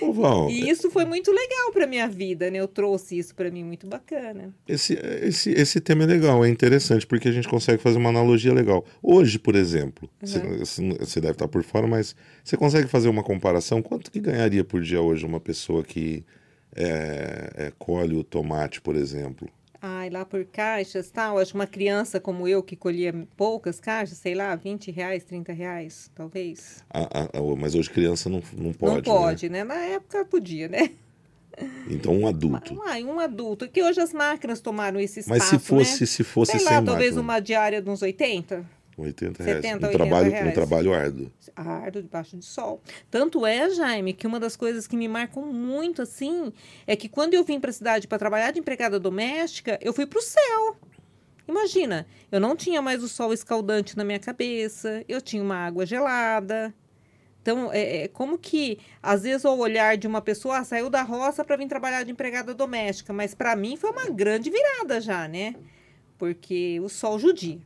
Ô, 0.00 0.12
Val, 0.12 0.50
E 0.50 0.68
isso 0.68 0.90
foi 0.90 1.04
muito 1.04 1.30
legal 1.30 1.70
para 1.72 1.86
minha 1.86 2.08
vida, 2.08 2.50
né? 2.50 2.58
Eu 2.58 2.66
trouxe 2.66 3.16
isso 3.16 3.32
para 3.32 3.48
mim 3.48 3.62
muito 3.62 3.86
bacana. 3.86 4.52
esse, 4.66 4.94
esse, 5.22 5.50
esse 5.52 5.80
tema 5.80 6.02
é 6.02 6.06
legal, 6.06 6.44
é 6.44 6.48
interessante, 6.48 7.06
porque 7.06 7.28
a 7.28 7.32
gente 7.32 7.46
consegue 7.46 7.80
fazer 7.80 7.98
uma 7.98 8.08
analogia 8.08 8.52
legal. 8.52 8.84
Hoje, 9.00 9.38
por 9.38 9.54
exemplo, 9.54 10.10
você- 10.20 10.40
você 10.98 11.20
deve 11.20 11.34
estar 11.34 11.46
por 11.46 11.62
fora, 11.62 11.86
mas 11.86 12.16
você 12.42 12.56
consegue 12.56 12.88
fazer 12.88 13.08
uma 13.08 13.22
comparação? 13.22 13.80
Quanto 13.80 14.10
que 14.10 14.18
ganharia 14.18 14.64
por 14.64 14.82
dia 14.82 15.00
hoje 15.00 15.24
uma 15.24 15.38
pessoa 15.38 15.84
que 15.84 16.24
é, 16.74 17.52
é, 17.56 17.72
colhe 17.78 18.16
o 18.16 18.24
tomate, 18.24 18.80
por 18.80 18.96
exemplo? 18.96 19.48
Ai, 19.82 20.10
lá 20.10 20.26
por 20.26 20.44
caixas, 20.44 21.10
tal. 21.10 21.38
Acho 21.38 21.52
que 21.52 21.58
uma 21.58 21.66
criança 21.66 22.20
como 22.20 22.46
eu 22.46 22.62
que 22.62 22.76
colhia 22.76 23.14
poucas 23.36 23.80
caixas, 23.80 24.18
sei 24.18 24.34
lá, 24.34 24.54
20 24.54 24.90
reais, 24.90 25.24
30 25.24 25.52
reais, 25.54 26.10
talvez. 26.14 26.84
A- 26.90 27.00
a- 27.00 27.38
a- 27.38 27.56
mas 27.56 27.74
hoje 27.74 27.88
criança 27.88 28.28
não, 28.28 28.42
não 28.52 28.72
pode. 28.74 28.90
Não 28.90 28.96
né? 28.96 29.02
pode, 29.02 29.48
né? 29.48 29.64
Na 29.64 29.76
época 29.76 30.24
podia, 30.26 30.68
né? 30.68 30.90
Então 31.88 32.14
um 32.14 32.26
adulto. 32.26 32.80
Ai, 32.86 33.04
um 33.04 33.18
adulto. 33.18 33.68
Que 33.68 33.82
hoje 33.82 34.00
as 34.00 34.12
máquinas 34.12 34.60
tomaram 34.60 35.00
esse 35.00 35.20
espaço, 35.20 35.38
Mas 35.40 35.48
se 35.48 35.58
fosse, 35.58 36.00
né? 36.00 36.06
se 36.06 36.24
fosse 36.24 36.52
Sei 36.52 36.64
lá, 36.64 36.82
talvez 36.82 37.10
máquina, 37.14 37.20
uma 37.22 37.40
diária 37.40 37.82
de 37.82 37.90
uns 37.90 38.02
80? 38.02 38.64
80 39.02 39.42
reais. 39.42 39.62
70, 39.62 39.86
um 39.86 39.88
80 39.88 39.98
trabalho, 39.98 40.28
um 40.28 40.32
reais. 40.32 40.54
trabalho 40.54 40.94
árduo. 40.94 41.32
Ardo 41.56 42.02
debaixo 42.02 42.36
de 42.36 42.44
sol. 42.44 42.80
Tanto 43.10 43.44
é, 43.46 43.70
Jaime, 43.70 44.12
que 44.12 44.26
uma 44.26 44.40
das 44.40 44.56
coisas 44.56 44.86
que 44.86 44.96
me 44.96 45.08
marcam 45.08 45.44
muito 45.46 46.02
assim 46.02 46.52
é 46.86 46.96
que 46.96 47.08
quando 47.08 47.34
eu 47.34 47.44
vim 47.44 47.60
para 47.60 47.70
a 47.70 47.72
cidade 47.72 48.08
para 48.08 48.18
trabalhar 48.18 48.50
de 48.50 48.60
empregada 48.60 48.98
doméstica, 48.98 49.78
eu 49.82 49.92
fui 49.92 50.06
para 50.06 50.18
o 50.18 50.22
céu. 50.22 50.76
Imagina, 51.48 52.06
eu 52.30 52.38
não 52.38 52.54
tinha 52.54 52.80
mais 52.80 53.02
o 53.02 53.08
sol 53.08 53.32
escaldante 53.32 53.96
na 53.96 54.04
minha 54.04 54.20
cabeça, 54.20 55.04
eu 55.08 55.20
tinha 55.20 55.42
uma 55.42 55.56
água 55.56 55.84
gelada. 55.84 56.72
Então, 57.42 57.72
é, 57.72 58.04
é 58.04 58.08
como 58.08 58.38
que, 58.38 58.78
às 59.02 59.22
vezes, 59.22 59.44
ao 59.44 59.58
olhar 59.58 59.96
de 59.96 60.06
uma 60.06 60.20
pessoa, 60.20 60.58
ah, 60.58 60.64
saiu 60.64 60.90
da 60.90 61.02
roça 61.02 61.44
para 61.44 61.56
vir 61.56 61.66
trabalhar 61.66 62.04
de 62.04 62.12
empregada 62.12 62.54
doméstica, 62.54 63.12
mas 63.12 63.34
para 63.34 63.56
mim 63.56 63.76
foi 63.76 63.90
uma 63.90 64.08
grande 64.10 64.50
virada 64.50 65.00
já, 65.00 65.26
né? 65.26 65.54
Porque 66.18 66.78
o 66.80 66.88
sol 66.88 67.18
judia. 67.18 67.58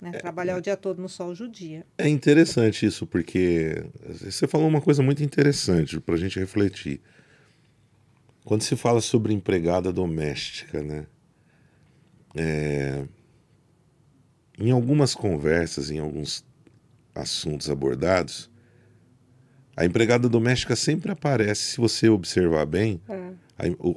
Né? 0.00 0.12
Trabalhar 0.12 0.56
o 0.56 0.60
dia 0.60 0.76
todo 0.76 1.02
no 1.02 1.08
sol 1.08 1.34
judia. 1.34 1.84
É 1.96 2.08
interessante 2.08 2.86
isso, 2.86 3.06
porque 3.06 3.84
você 4.20 4.46
falou 4.46 4.68
uma 4.68 4.80
coisa 4.80 5.02
muito 5.02 5.22
interessante 5.24 5.98
para 6.00 6.14
a 6.14 6.18
gente 6.18 6.38
refletir. 6.38 7.00
Quando 8.44 8.62
se 8.62 8.76
fala 8.76 9.00
sobre 9.00 9.34
empregada 9.34 9.92
doméstica, 9.92 10.82
né? 10.82 11.06
É, 12.36 13.04
Em 14.58 14.70
algumas 14.70 15.14
conversas, 15.14 15.90
em 15.90 15.98
alguns 15.98 16.44
assuntos 17.14 17.68
abordados, 17.68 18.48
a 19.76 19.84
empregada 19.84 20.28
doméstica 20.28 20.74
sempre 20.76 21.10
aparece, 21.10 21.62
se 21.72 21.76
você 21.78 22.08
observar 22.08 22.66
bem, 22.66 23.00
É. 23.08 23.32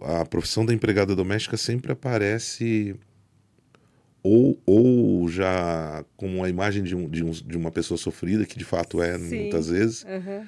a, 0.06 0.22
a 0.22 0.26
profissão 0.26 0.66
da 0.66 0.74
empregada 0.74 1.16
doméstica 1.16 1.58
sempre 1.58 1.92
aparece 1.92 2.96
ou, 4.24 4.60
ou 4.66 5.28
já 5.30 6.04
como 6.16 6.44
a 6.44 6.50
imagem 6.50 6.84
de, 6.84 6.96
um, 6.96 7.10
de, 7.10 7.24
um- 7.24 7.32
de 7.32 7.58
uma 7.58 7.72
pessoa 7.72 7.98
sofrida, 7.98 8.46
que 8.46 8.58
de 8.58 8.66
fato 8.66 9.02
é 9.02 9.18
Sim. 9.18 9.36
muitas 9.38 9.70
vezes, 9.70 10.06
Aham. 10.06 10.48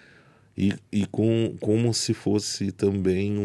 e, 0.58 0.74
e 0.92 1.06
com, 1.08 1.56
como 1.60 1.94
se 1.94 2.14
fosse 2.14 2.72
também 2.72 3.38
um, 3.38 3.42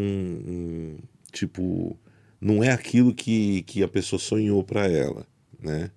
um- 0.47 0.97
tipo 1.31 1.97
não 2.41 2.63
é 2.63 2.71
aquilo 2.71 3.13
que, 3.13 3.63
que 3.63 3.83
a 3.83 3.87
pessoa 3.87 4.19
sonhou 4.19 4.63
para 4.63 4.87
ela, 4.87 5.25
né? 5.61 5.91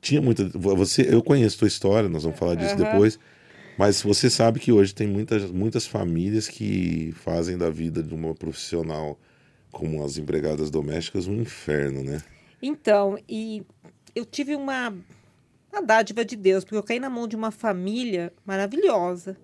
tinha 0.00 0.20
muita. 0.22 0.48
Você, 0.54 1.06
eu 1.14 1.22
conheço 1.22 1.58
tua 1.58 1.68
história, 1.68 2.08
nós 2.08 2.22
vamos 2.22 2.38
falar 2.38 2.54
disso 2.54 2.74
Aham. 2.74 2.84
depois. 2.84 3.18
Mas 3.76 4.02
você 4.02 4.28
sabe 4.28 4.58
que 4.60 4.72
hoje 4.72 4.94
tem 4.94 5.06
muitas, 5.06 5.50
muitas 5.50 5.86
famílias 5.86 6.48
que 6.48 7.12
fazem 7.16 7.56
da 7.56 7.70
vida 7.70 8.02
de 8.02 8.14
uma 8.14 8.34
profissional 8.34 9.18
como 9.70 10.04
as 10.04 10.18
empregadas 10.18 10.70
domésticas 10.70 11.26
um 11.26 11.40
inferno, 11.40 12.02
né? 12.02 12.22
Então, 12.62 13.18
e 13.28 13.62
eu 14.14 14.24
tive 14.24 14.54
uma, 14.54 14.94
uma 15.72 15.82
dádiva 15.82 16.24
de 16.24 16.36
Deus, 16.36 16.64
porque 16.64 16.76
eu 16.76 16.82
caí 16.82 17.00
na 17.00 17.10
mão 17.10 17.26
de 17.26 17.36
uma 17.36 17.50
família 17.50 18.32
maravilhosa, 18.44 19.36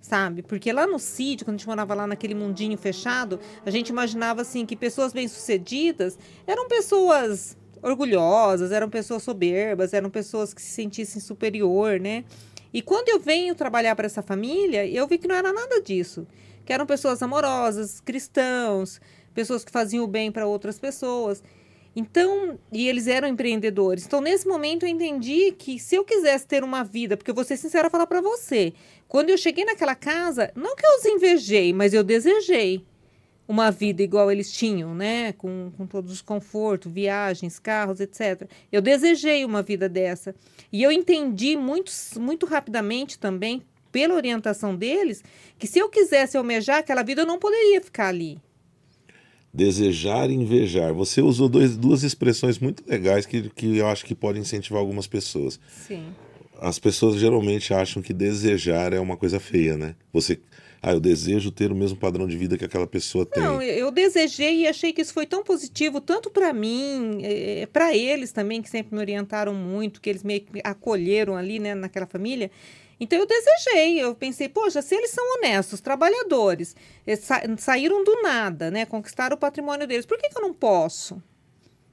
sabe? 0.00 0.42
Porque 0.42 0.72
lá 0.72 0.86
no 0.86 0.98
sítio, 0.98 1.44
quando 1.44 1.56
a 1.56 1.58
gente 1.58 1.68
morava 1.68 1.94
lá 1.94 2.06
naquele 2.06 2.34
mundinho 2.34 2.76
fechado, 2.78 3.38
a 3.64 3.70
gente 3.70 3.88
imaginava 3.88 4.42
assim 4.42 4.64
que 4.64 4.76
pessoas 4.76 5.12
bem-sucedidas 5.12 6.18
eram 6.46 6.66
pessoas 6.68 7.56
orgulhosas, 7.82 8.72
eram 8.72 8.88
pessoas 8.88 9.22
soberbas, 9.22 9.92
eram 9.92 10.10
pessoas 10.10 10.52
que 10.54 10.60
se 10.60 10.70
sentissem 10.70 11.20
superior, 11.20 11.98
né? 11.98 12.24
E 12.72 12.80
quando 12.80 13.08
eu 13.08 13.18
venho 13.18 13.54
trabalhar 13.54 13.96
para 13.96 14.06
essa 14.06 14.22
família, 14.22 14.86
eu 14.86 15.06
vi 15.06 15.18
que 15.18 15.26
não 15.26 15.34
era 15.34 15.52
nada 15.52 15.80
disso. 15.82 16.26
Que 16.64 16.72
eram 16.72 16.86
pessoas 16.86 17.22
amorosas, 17.22 18.00
cristãos, 18.00 19.00
pessoas 19.34 19.64
que 19.64 19.72
faziam 19.72 20.04
o 20.04 20.08
bem 20.08 20.30
para 20.30 20.46
outras 20.46 20.78
pessoas. 20.78 21.42
Então, 21.94 22.58
e 22.72 22.88
eles 22.88 23.06
eram 23.06 23.26
empreendedores. 23.26 24.06
Então, 24.06 24.20
nesse 24.20 24.46
momento, 24.46 24.84
eu 24.84 24.88
entendi 24.88 25.52
que 25.52 25.78
se 25.78 25.96
eu 25.96 26.04
quisesse 26.04 26.46
ter 26.46 26.62
uma 26.62 26.84
vida, 26.84 27.16
porque 27.16 27.30
eu 27.30 27.34
vou 27.34 27.44
ser 27.44 27.56
sincera 27.56 27.90
falar 27.90 28.06
para 28.06 28.20
você, 28.20 28.72
quando 29.08 29.30
eu 29.30 29.38
cheguei 29.38 29.64
naquela 29.64 29.94
casa, 29.94 30.52
não 30.54 30.76
que 30.76 30.86
eu 30.86 30.98
os 30.98 31.04
invejei, 31.04 31.72
mas 31.72 31.92
eu 31.92 32.04
desejei 32.04 32.84
uma 33.48 33.72
vida 33.72 34.00
igual 34.00 34.30
eles 34.30 34.52
tinham, 34.52 34.94
né? 34.94 35.32
Com, 35.32 35.72
com 35.76 35.84
todos 35.84 36.12
os 36.12 36.22
confortos, 36.22 36.92
viagens, 36.92 37.58
carros, 37.58 37.98
etc. 37.98 38.48
Eu 38.70 38.80
desejei 38.80 39.44
uma 39.44 39.60
vida 39.60 39.88
dessa. 39.88 40.32
E 40.72 40.80
eu 40.84 40.92
entendi 40.92 41.56
muito, 41.56 41.90
muito 42.20 42.46
rapidamente 42.46 43.18
também, 43.18 43.62
pela 43.90 44.14
orientação 44.14 44.76
deles, 44.76 45.24
que 45.58 45.66
se 45.66 45.80
eu 45.80 45.88
quisesse 45.88 46.36
almejar 46.36 46.78
aquela 46.78 47.02
vida, 47.02 47.22
eu 47.22 47.26
não 47.26 47.40
poderia 47.40 47.80
ficar 47.80 48.06
ali. 48.06 48.40
Desejar 49.52 50.30
e 50.30 50.34
invejar. 50.34 50.92
Você 50.94 51.20
usou 51.20 51.48
dois, 51.48 51.76
duas 51.76 52.02
expressões 52.02 52.58
muito 52.58 52.82
legais 52.88 53.26
que, 53.26 53.50
que 53.50 53.78
eu 53.78 53.86
acho 53.88 54.04
que 54.04 54.14
podem 54.14 54.42
incentivar 54.42 54.80
algumas 54.80 55.06
pessoas. 55.06 55.58
Sim. 55.86 56.04
As 56.60 56.78
pessoas 56.78 57.16
geralmente 57.16 57.72
acham 57.72 58.02
que 58.02 58.12
desejar 58.12 58.92
é 58.92 59.00
uma 59.00 59.16
coisa 59.16 59.40
feia, 59.40 59.76
né? 59.76 59.94
Você, 60.12 60.38
ah, 60.82 60.92
eu 60.92 61.00
desejo 61.00 61.50
ter 61.50 61.70
o 61.70 61.74
mesmo 61.74 61.98
padrão 61.98 62.26
de 62.26 62.36
vida 62.36 62.56
que 62.56 62.64
aquela 62.64 62.86
pessoa 62.86 63.26
tem. 63.26 63.42
Não, 63.42 63.60
eu 63.62 63.90
desejei 63.90 64.60
e 64.60 64.66
achei 64.66 64.92
que 64.92 65.02
isso 65.02 65.12
foi 65.12 65.26
tão 65.26 65.42
positivo, 65.42 66.00
tanto 66.00 66.30
para 66.30 66.52
mim, 66.52 67.18
para 67.72 67.94
eles 67.94 68.32
também, 68.32 68.62
que 68.62 68.70
sempre 68.70 68.94
me 68.94 69.00
orientaram 69.00 69.54
muito, 69.54 70.00
que 70.00 70.08
eles 70.08 70.22
me 70.22 70.46
acolheram 70.64 71.36
ali, 71.36 71.58
né, 71.58 71.74
naquela 71.74 72.06
família. 72.06 72.50
Então 73.00 73.18
eu 73.18 73.26
desejei, 73.26 73.98
eu 73.98 74.14
pensei, 74.14 74.48
poxa, 74.48 74.82
se 74.82 74.94
eles 74.94 75.10
são 75.10 75.24
honestos, 75.36 75.80
trabalhadores, 75.80 76.76
sa 77.18 77.40
saíram 77.56 78.04
do 78.04 78.20
nada, 78.22 78.70
né, 78.70 78.84
conquistaram 78.84 79.34
o 79.36 79.38
patrimônio 79.38 79.86
deles, 79.86 80.04
por 80.04 80.18
que, 80.18 80.28
que 80.28 80.36
eu 80.38 80.42
não 80.42 80.52
posso? 80.52 81.20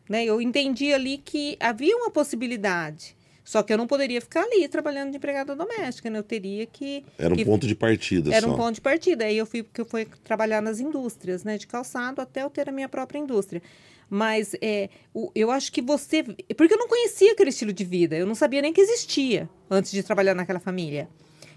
Né, 0.09 0.25
eu 0.25 0.41
entendi 0.41 0.93
ali 0.93 1.17
que 1.17 1.55
havia 1.59 1.95
uma 1.95 2.11
possibilidade. 2.11 3.15
Só 3.43 3.63
que 3.63 3.71
eu 3.71 3.77
não 3.77 3.87
poderia 3.87 4.19
ficar 4.19 4.43
ali 4.43 4.67
trabalhando 4.67 5.11
de 5.11 5.15
empregada 5.17 5.55
doméstica, 5.55 6.09
né? 6.09 6.19
Eu 6.19 6.23
teria 6.23 6.65
que. 6.65 7.05
Era 7.17 7.33
um 7.33 7.37
que- 7.37 7.45
ponto 7.45 7.65
de 7.65 7.73
partida 7.73 8.29
Era 8.33 8.45
só. 8.45 8.53
um 8.53 8.57
ponto 8.57 8.75
de 8.75 8.81
partida. 8.81 9.23
Aí 9.23 9.37
eu 9.37 9.45
fui 9.45 9.63
porque 9.63 9.79
eu 9.79 9.85
fui 9.85 10.05
trabalhar 10.21 10.61
nas 10.61 10.81
indústrias, 10.81 11.45
né, 11.45 11.57
de 11.57 11.65
calçado 11.65 12.19
até 12.21 12.43
eu 12.43 12.49
ter 12.49 12.67
a 12.67 12.73
minha 12.73 12.89
própria 12.89 13.17
indústria. 13.19 13.61
Mas 14.09 14.55
é, 14.61 14.89
o- 15.13 15.31
eu 15.35 15.51
acho 15.51 15.71
que 15.71 15.81
você, 15.81 16.23
porque 16.55 16.73
eu 16.73 16.77
não 16.77 16.87
conhecia 16.87 17.33
aquele 17.33 17.49
estilo 17.49 17.73
de 17.73 17.83
vida, 17.83 18.15
eu 18.15 18.25
não 18.25 18.35
sabia 18.35 18.61
nem 18.61 18.71
que 18.71 18.79
existia 18.81 19.49
antes 19.69 19.91
de 19.91 20.01
trabalhar 20.03 20.33
naquela 20.33 20.59
família. 20.59 21.09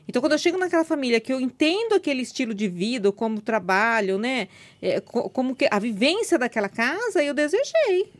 Então, 0.08 0.20
quando 0.20 0.32
eu 0.32 0.38
chego 0.38 0.58
naquela 0.58 0.84
família 0.84 1.20
que 1.20 1.32
eu 1.32 1.40
entendo 1.40 1.94
aquele 1.94 2.22
estilo 2.22 2.52
de 2.52 2.66
vida, 2.68 3.12
como 3.12 3.40
trabalho, 3.40 4.18
né, 4.18 4.48
é, 4.82 4.98
co- 5.00 5.30
como 5.30 5.54
que 5.54 5.68
a 5.70 5.78
vivência 5.78 6.36
daquela 6.36 6.68
casa, 6.68 7.22
eu 7.22 7.32
desejei. 7.32 8.10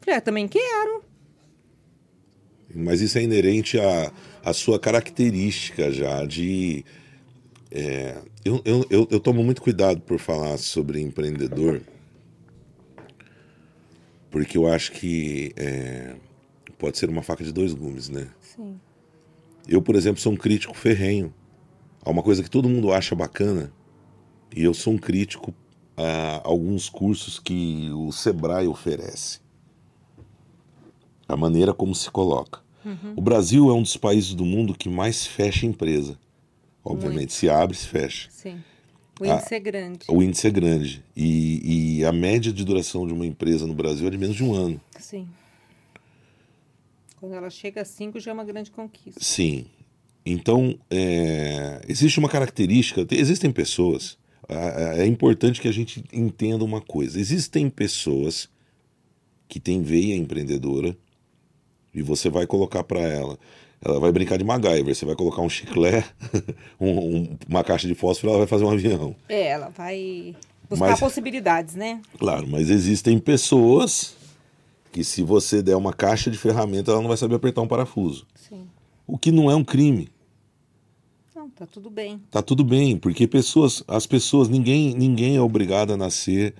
Falei, 0.00 0.16
ah, 0.16 0.20
também 0.22 0.48
quero. 0.48 1.04
Mas 2.74 3.00
isso 3.02 3.18
é 3.18 3.22
inerente 3.22 3.78
à, 3.78 4.12
à 4.44 4.52
sua 4.54 4.78
característica 4.78 5.92
já 5.92 6.24
de. 6.24 6.84
é, 7.70 8.16
eu, 8.44 8.62
eu, 8.64 8.86
eu, 8.88 9.08
eu 9.10 9.20
tomo 9.20 9.42
muito 9.42 9.60
cuidado 9.60 10.00
por 10.00 10.18
falar 10.18 10.56
sobre 10.56 11.00
empreendedor, 11.00 11.82
porque 14.30 14.56
eu 14.56 14.66
acho 14.66 14.92
que 14.92 15.52
é, 15.56 16.14
pode 16.78 16.98
ser 16.98 17.08
uma 17.08 17.22
faca 17.22 17.44
de 17.44 17.52
dois 17.52 17.74
gumes, 17.74 18.08
né? 18.08 18.28
Sim. 18.40 18.78
Eu, 19.68 19.82
por 19.82 19.94
exemplo, 19.94 20.20
sou 20.20 20.32
um 20.32 20.36
crítico 20.36 20.74
ferrenho 20.74 21.32
a 22.04 22.10
uma 22.10 22.22
coisa 22.22 22.42
que 22.42 22.50
todo 22.50 22.68
mundo 22.68 22.92
acha 22.92 23.14
bacana, 23.14 23.72
e 24.54 24.64
eu 24.64 24.72
sou 24.72 24.94
um 24.94 24.98
crítico 24.98 25.54
a 25.96 26.40
alguns 26.44 26.88
cursos 26.88 27.38
que 27.38 27.90
o 27.92 28.10
Sebrae 28.10 28.66
oferece. 28.66 29.40
A 31.28 31.36
maneira 31.36 31.72
como 31.72 31.94
se 31.94 32.10
coloca. 32.10 32.60
O 33.14 33.20
Brasil 33.20 33.68
é 33.68 33.74
um 33.74 33.82
dos 33.82 33.96
países 33.96 34.34
do 34.34 34.44
mundo 34.44 34.74
que 34.74 34.88
mais 34.88 35.26
fecha 35.26 35.66
empresa. 35.66 36.18
Obviamente, 36.82 37.18
Muito. 37.18 37.32
se 37.34 37.48
abre, 37.50 37.76
se 37.76 37.86
fecha. 37.86 38.28
Sim. 38.30 38.62
O 39.20 39.26
índice 39.26 39.54
é 39.54 39.60
grande. 39.60 39.98
O 40.08 40.22
índice 40.22 40.46
é 40.46 40.50
grande. 40.50 41.04
E, 41.16 41.98
e 42.00 42.04
a 42.04 42.12
média 42.12 42.50
de 42.52 42.64
duração 42.64 43.06
de 43.06 43.12
uma 43.12 43.26
empresa 43.26 43.66
no 43.66 43.74
Brasil 43.74 44.06
é 44.06 44.10
de 44.10 44.16
menos 44.18 44.34
de 44.36 44.42
um 44.42 44.54
ano. 44.54 44.80
Sim. 44.98 45.28
Quando 47.20 47.34
ela 47.34 47.50
chega 47.50 47.82
a 47.82 47.84
cinco, 47.84 48.18
já 48.18 48.30
é 48.30 48.34
uma 48.34 48.44
grande 48.44 48.70
conquista. 48.70 49.20
Sim. 49.22 49.66
Então, 50.24 50.78
é, 50.90 51.82
existe 51.88 52.18
uma 52.18 52.28
característica, 52.28 53.04
te- 53.04 53.16
existem 53.16 53.50
pessoas, 53.50 54.16
a- 54.48 54.54
a- 54.92 54.96
é 54.98 55.06
importante 55.06 55.60
que 55.60 55.68
a 55.68 55.72
gente 55.72 56.02
entenda 56.12 56.64
uma 56.64 56.80
coisa. 56.80 57.18
Existem 57.20 57.68
pessoas 57.68 58.48
que 59.48 59.60
têm 59.60 59.82
veia 59.82 60.14
empreendedora 60.16 60.96
e 61.92 62.00
você 62.02 62.30
vai 62.30 62.46
colocar 62.46 62.84
para 62.84 63.00
ela, 63.00 63.38
ela 63.84 63.98
vai 64.00 64.12
brincar 64.12 64.36
de 64.38 64.44
MacGyver, 64.44 64.94
você 64.94 65.06
vai 65.06 65.14
colocar 65.14 65.42
um 65.42 65.48
chiclete, 65.48 66.08
um- 66.80 67.16
um- 67.16 67.38
uma 67.48 67.64
caixa 67.64 67.88
de 67.88 67.94
fósforo, 67.94 68.30
ela 68.30 68.38
vai 68.40 68.46
fazer 68.46 68.64
um 68.64 68.70
avião. 68.70 69.14
É, 69.28 69.48
ela 69.48 69.70
vai 69.70 70.34
buscar 70.68 70.90
Mas- 70.90 71.00
possibilidades, 71.00 71.74
né? 71.74 72.00
Claro, 72.18 72.46
mas 72.46 72.68
existem 72.70 73.18
pessoas 73.18 74.14
que 74.92 75.02
se 75.04 75.22
você 75.22 75.62
der 75.62 75.76
uma 75.76 75.92
caixa 75.92 76.30
de 76.30 76.36
ferramenta, 76.38 76.90
ela 76.90 77.00
não 77.00 77.08
vai 77.08 77.16
saber 77.16 77.36
apertar 77.36 77.62
um 77.62 77.68
parafuso. 77.68 78.26
Sim. 78.34 78.66
O 79.06 79.16
que 79.16 79.30
não 79.32 79.50
é 79.50 79.54
um 79.54 79.64
crime. 79.64 80.08
Não, 81.34 81.48
tá 81.48 81.64
tudo 81.66 81.88
bem. 81.88 82.20
Tá 82.30 82.42
tudo 82.42 82.62
bem, 82.64 82.96
porque 82.96 83.26
pessoas, 83.26 83.82
as 83.88 84.06
pessoas, 84.06 84.48
ninguém, 84.48 84.94
ninguém 84.94 85.36
é 85.36 85.40
obrigado 85.40 85.92
a 85.92 85.96
nascer 85.96 86.54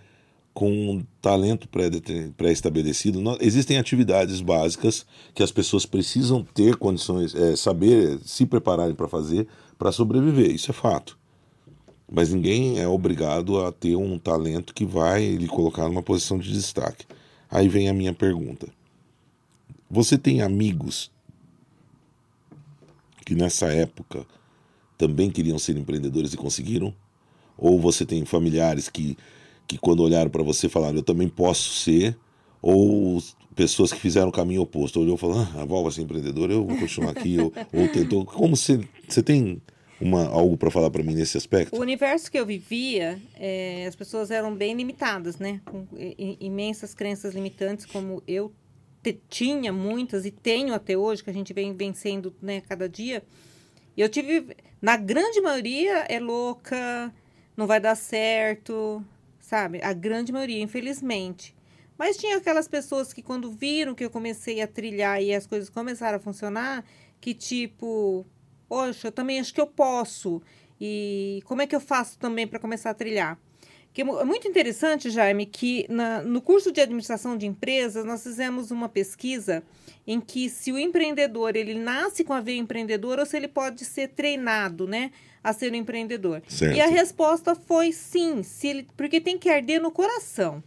com 0.52 0.70
um 0.70 1.04
talento 1.22 1.68
pré-estabelecido. 2.36 3.20
Nó- 3.20 3.36
Existem 3.40 3.78
atividades 3.78 4.40
básicas 4.40 5.06
que 5.34 5.42
as 5.42 5.52
pessoas 5.52 5.86
precisam 5.86 6.44
ter 6.44 6.76
condições, 6.76 7.34
é, 7.34 7.54
saber, 7.56 8.18
se 8.24 8.44
prepararem 8.44 8.94
para 8.94 9.08
fazer, 9.08 9.46
para 9.78 9.92
sobreviver. 9.92 10.50
Isso 10.50 10.70
é 10.70 10.74
fato. 10.74 11.18
Mas 12.12 12.32
ninguém 12.32 12.80
é 12.80 12.88
obrigado 12.88 13.64
a 13.64 13.70
ter 13.70 13.94
um 13.94 14.18
talento 14.18 14.74
que 14.74 14.84
vai 14.84 15.36
lhe 15.36 15.46
colocar 15.46 15.86
numa 15.88 16.02
posição 16.02 16.38
de 16.38 16.52
destaque. 16.52 17.06
Aí 17.48 17.68
vem 17.68 17.88
a 17.88 17.94
minha 17.94 18.12
pergunta. 18.12 18.68
Você 19.88 20.18
tem 20.18 20.42
amigos 20.42 21.10
que 23.24 23.34
nessa 23.34 23.66
época 23.72 24.26
também 24.98 25.30
queriam 25.30 25.58
ser 25.58 25.76
empreendedores 25.76 26.32
e 26.32 26.36
conseguiram? 26.36 26.92
Ou 27.56 27.78
você 27.78 28.04
tem 28.04 28.24
familiares 28.24 28.88
que, 28.88 29.16
que 29.70 29.78
quando 29.78 30.02
olharam 30.02 30.28
para 30.28 30.42
você 30.42 30.68
falaram, 30.68 30.96
eu 30.96 31.02
também 31.02 31.28
posso 31.28 31.70
ser? 31.70 32.18
Ou 32.60 33.22
pessoas 33.54 33.92
que 33.92 34.00
fizeram 34.00 34.28
o 34.28 34.32
caminho 34.32 34.62
oposto, 34.62 35.00
olhou 35.00 35.14
e 35.14 35.18
falou, 35.18 35.38
ah, 35.38 35.58
a 35.58 35.62
avó 35.62 35.80
vai 35.80 35.92
ser 35.92 36.02
empreendedora, 36.02 36.52
eu 36.52 36.66
vou 36.66 36.76
continuar 36.76 37.12
aqui, 37.12 37.38
ou, 37.38 37.52
ou 37.72 37.88
tentou. 37.88 38.24
Como 38.24 38.56
você, 38.56 38.80
você 39.08 39.22
tem 39.22 39.62
uma, 40.00 40.26
algo 40.26 40.56
para 40.56 40.72
falar 40.72 40.90
para 40.90 41.04
mim 41.04 41.14
nesse 41.14 41.36
aspecto? 41.36 41.76
O 41.76 41.80
universo 41.80 42.28
que 42.32 42.36
eu 42.36 42.44
vivia, 42.44 43.20
é, 43.36 43.86
as 43.86 43.94
pessoas 43.94 44.32
eram 44.32 44.56
bem 44.56 44.74
limitadas, 44.74 45.38
né? 45.38 45.60
Com 45.64 45.86
imensas 46.40 46.92
crenças 46.92 47.32
limitantes, 47.32 47.86
como 47.86 48.20
eu 48.26 48.52
tinha 49.28 49.72
muitas 49.72 50.26
e 50.26 50.32
tenho 50.32 50.74
até 50.74 50.96
hoje, 50.96 51.22
que 51.22 51.30
a 51.30 51.32
gente 51.32 51.52
vem 51.52 51.72
vencendo 51.74 52.34
né, 52.42 52.60
cada 52.60 52.88
dia. 52.88 53.22
Eu 53.96 54.08
tive, 54.08 54.48
na 54.82 54.96
grande 54.96 55.40
maioria, 55.40 56.06
é 56.08 56.18
louca, 56.18 57.14
não 57.56 57.68
vai 57.68 57.78
dar 57.78 57.94
certo, 57.94 59.04
sabe? 59.50 59.80
A 59.82 59.92
grande 59.92 60.30
maioria, 60.30 60.62
infelizmente. 60.62 61.56
Mas 61.98 62.16
tinha 62.16 62.36
aquelas 62.36 62.68
pessoas 62.68 63.12
que, 63.12 63.20
quando 63.20 63.50
viram 63.50 63.96
que 63.96 64.04
eu 64.04 64.08
comecei 64.08 64.62
a 64.62 64.66
trilhar 64.68 65.20
e 65.20 65.34
as 65.34 65.44
coisas 65.44 65.68
começaram 65.68 66.18
a 66.18 66.20
funcionar, 66.20 66.84
que 67.20 67.34
tipo, 67.34 68.24
poxa, 68.68 69.08
eu 69.08 69.12
também 69.12 69.40
acho 69.40 69.52
que 69.52 69.60
eu 69.60 69.66
posso. 69.66 70.40
E 70.80 71.42
como 71.46 71.62
é 71.62 71.66
que 71.66 71.74
eu 71.74 71.80
faço 71.80 72.16
também 72.16 72.46
para 72.46 72.60
começar 72.60 72.90
a 72.90 72.94
trilhar? 72.94 73.36
Que 73.92 74.02
é 74.02 74.04
muito 74.04 74.46
interessante, 74.46 75.10
Jaime, 75.10 75.44
que 75.44 75.84
na, 75.88 76.22
no 76.22 76.40
curso 76.40 76.70
de 76.70 76.80
administração 76.80 77.36
de 77.36 77.44
empresas 77.44 78.04
nós 78.04 78.22
fizemos 78.22 78.70
uma 78.70 78.88
pesquisa 78.88 79.64
em 80.06 80.20
que 80.20 80.48
se 80.48 80.70
o 80.70 80.78
empreendedor 80.78 81.56
ele 81.56 81.74
nasce 81.74 82.22
com 82.22 82.32
a 82.32 82.40
veia 82.40 82.58
empreendedora 82.58 83.22
ou 83.22 83.26
se 83.26 83.36
ele 83.36 83.48
pode 83.48 83.84
ser 83.84 84.10
treinado, 84.10 84.86
né, 84.86 85.10
a 85.42 85.52
ser 85.52 85.72
um 85.72 85.76
empreendedor. 85.76 86.42
Certo. 86.48 86.76
E 86.76 86.80
a 86.80 86.86
resposta 86.86 87.54
foi 87.54 87.92
sim, 87.92 88.42
se 88.42 88.68
ele, 88.68 88.86
porque 88.96 89.20
tem 89.20 89.38
que 89.38 89.48
arder 89.48 89.80
no 89.80 89.90
coração. 89.90 90.62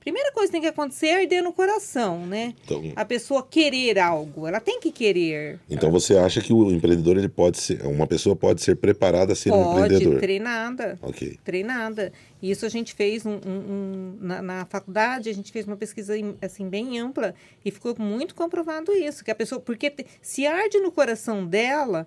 Primeira 0.00 0.32
coisa 0.32 0.46
que 0.46 0.52
tem 0.52 0.60
que 0.62 0.68
acontecer 0.68 1.08
é 1.08 1.20
arder 1.20 1.42
no 1.42 1.52
coração, 1.52 2.24
né? 2.24 2.54
Então, 2.64 2.82
A 2.96 3.04
pessoa 3.04 3.46
querer 3.46 3.98
algo, 3.98 4.46
ela 4.46 4.58
tem 4.58 4.80
que 4.80 4.90
querer. 4.90 5.60
então 5.68 5.90
você 5.90 6.16
acha 6.16 6.40
que 6.40 6.50
o 6.52 6.70
empreendedor 6.70 7.18
ele 7.18 7.28
pode 7.28 7.58
ser, 7.58 7.84
uma 7.84 8.06
pessoa 8.06 8.34
pode 8.34 8.62
ser 8.62 8.76
preparada 8.76 9.34
a 9.34 9.36
ser 9.36 9.52
um 9.52 9.62
Pode, 9.62 9.80
empreendedor? 9.86 10.18
treinada. 10.20 10.98
Ok. 11.02 11.38
treinada. 11.44 12.10
E 12.40 12.50
isso 12.50 12.64
a 12.64 12.68
gente 12.70 12.94
fez 12.94 13.26
um, 13.26 13.32
um- 13.32 13.38
um- 13.44 14.18
na, 14.20 14.40
na 14.40 14.64
faculdade, 14.64 15.28
a 15.28 15.34
gente 15.34 15.52
fez 15.52 15.66
uma 15.66 15.76
pesquisa 15.76 16.14
assim 16.40 16.68
bem 16.70 16.98
ampla 16.98 17.34
e 17.62 17.70
ficou 17.70 17.94
muito 17.98 18.34
comprovado 18.34 18.92
isso, 18.92 19.22
que 19.22 19.30
a 19.30 19.34
pessoa, 19.34 19.60
porque 19.60 19.92
se 20.22 20.46
arde 20.46 20.78
no 20.78 20.90
coração 20.90 21.44
dela 21.44 22.06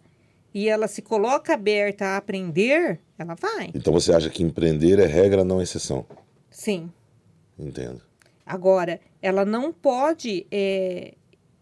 e 0.53 0.67
ela 0.69 0.87
se 0.87 1.01
coloca 1.01 1.53
aberta 1.53 2.05
a 2.05 2.17
aprender, 2.17 2.99
ela 3.17 3.35
vai. 3.35 3.71
Então 3.73 3.93
você 3.93 4.13
acha 4.13 4.29
que 4.29 4.43
empreender 4.43 4.99
é 4.99 5.05
regra, 5.05 5.43
não 5.43 5.61
exceção? 5.61 6.05
Sim. 6.49 6.91
Entendo. 7.57 8.01
Agora, 8.45 8.99
ela 9.21 9.45
não 9.45 9.71
pode 9.71 10.45
é, 10.51 11.13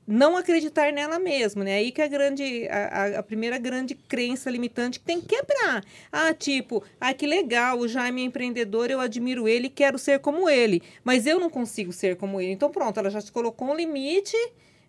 não 0.08 0.36
acreditar 0.38 0.92
nela 0.92 1.20
mesma, 1.20 1.64
né? 1.64 1.76
Aí 1.76 1.92
que 1.92 2.02
é 2.02 2.06
a 2.06 2.08
grande, 2.08 2.68
a, 2.68 2.78
a- 2.88 3.20
a 3.20 3.24
primeira 3.24 3.60
grande 3.60 3.94
crença 3.94 4.50
limitante 4.50 5.00
que 5.00 5.06
tem 5.06 5.22
que 5.22 5.28
quebrar. 5.36 5.84
Ah, 6.12 6.34
tipo, 6.34 6.84
ah, 7.00 7.14
que 7.14 7.28
legal, 7.28 7.78
o 7.80 7.88
Jaime 7.88 8.22
é 8.22 8.26
empreendedor, 8.26 8.90
eu 8.90 9.00
admiro 9.00 9.48
ele, 9.48 9.70
quero 9.70 10.00
ser 10.00 10.20
como 10.20 10.50
ele, 10.50 10.82
mas 11.04 11.28
eu 11.28 11.40
não 11.40 11.50
consigo 11.50 11.92
ser 11.94 12.16
como 12.16 12.42
ele. 12.42 12.54
Então 12.54 12.72
pronto, 12.72 12.98
ela 13.00 13.10
já 13.12 13.22
se 13.22 13.32
colocou 13.32 13.68
um 13.68 13.76
limite, 13.76 14.36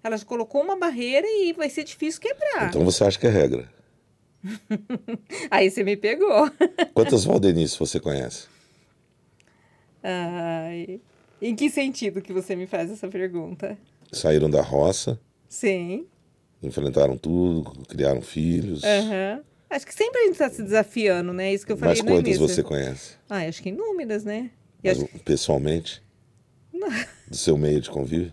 ela 0.02 0.16
já 0.16 0.25
colocou 0.25 0.62
uma 0.62 0.76
barreira 0.76 1.26
e 1.26 1.52
vai 1.52 1.69
ser 1.69 1.85
difícil 1.85 2.21
quebrar. 2.23 2.69
Então 2.71 2.83
você 2.85 3.04
acha 3.04 3.19
que 3.19 3.26
é 3.26 3.30
regra? 3.30 3.69
Aí 5.50 5.70
você 5.70 5.85
me 5.85 5.97
pegou. 5.97 6.50
Quantas 6.94 7.25
Valdenices 7.25 7.76
você 7.76 8.00
conhece? 8.00 8.49
Ai, 10.02 11.00
em 11.40 11.54
que 11.54 11.68
sentido 11.68 12.23
que 12.23 12.32
você 12.32 12.56
me 12.56 12.66
faz 12.66 12.90
essa 12.90 13.09
pergunta? 13.09 13.76
Saíram 14.12 14.50
da 14.50 14.62
roça, 14.62 15.20
Sim. 15.49 16.06
enfrentaram 16.62 17.16
tudo, 17.16 17.70
criaram 17.87 18.23
filhos. 18.23 18.82
Aham. 18.82 19.42
Acho 19.68 19.87
que 19.87 19.94
sempre 19.94 20.20
a 20.20 20.25
gente 20.25 20.32
está 20.32 20.50
se 20.50 20.62
desafiando, 20.62 21.32
né? 21.32 21.52
Isso 21.54 21.64
que 21.64 21.70
eu 21.70 21.76
falei 21.76 21.94
Mas 21.94 22.00
quantas 22.04 22.37
início. 22.37 22.49
você 22.49 22.62
conhece? 22.62 23.14
Ah, 23.28 23.47
acho 23.47 23.62
que 23.62 23.68
inúmeras, 23.68 24.25
né? 24.25 24.50
Mas, 24.82 24.99
acho 24.99 25.06
pessoalmente? 25.25 26.02
Do 27.28 27.37
seu 27.37 27.56
meio 27.56 27.80
de 27.80 27.88
convívio? 27.88 28.32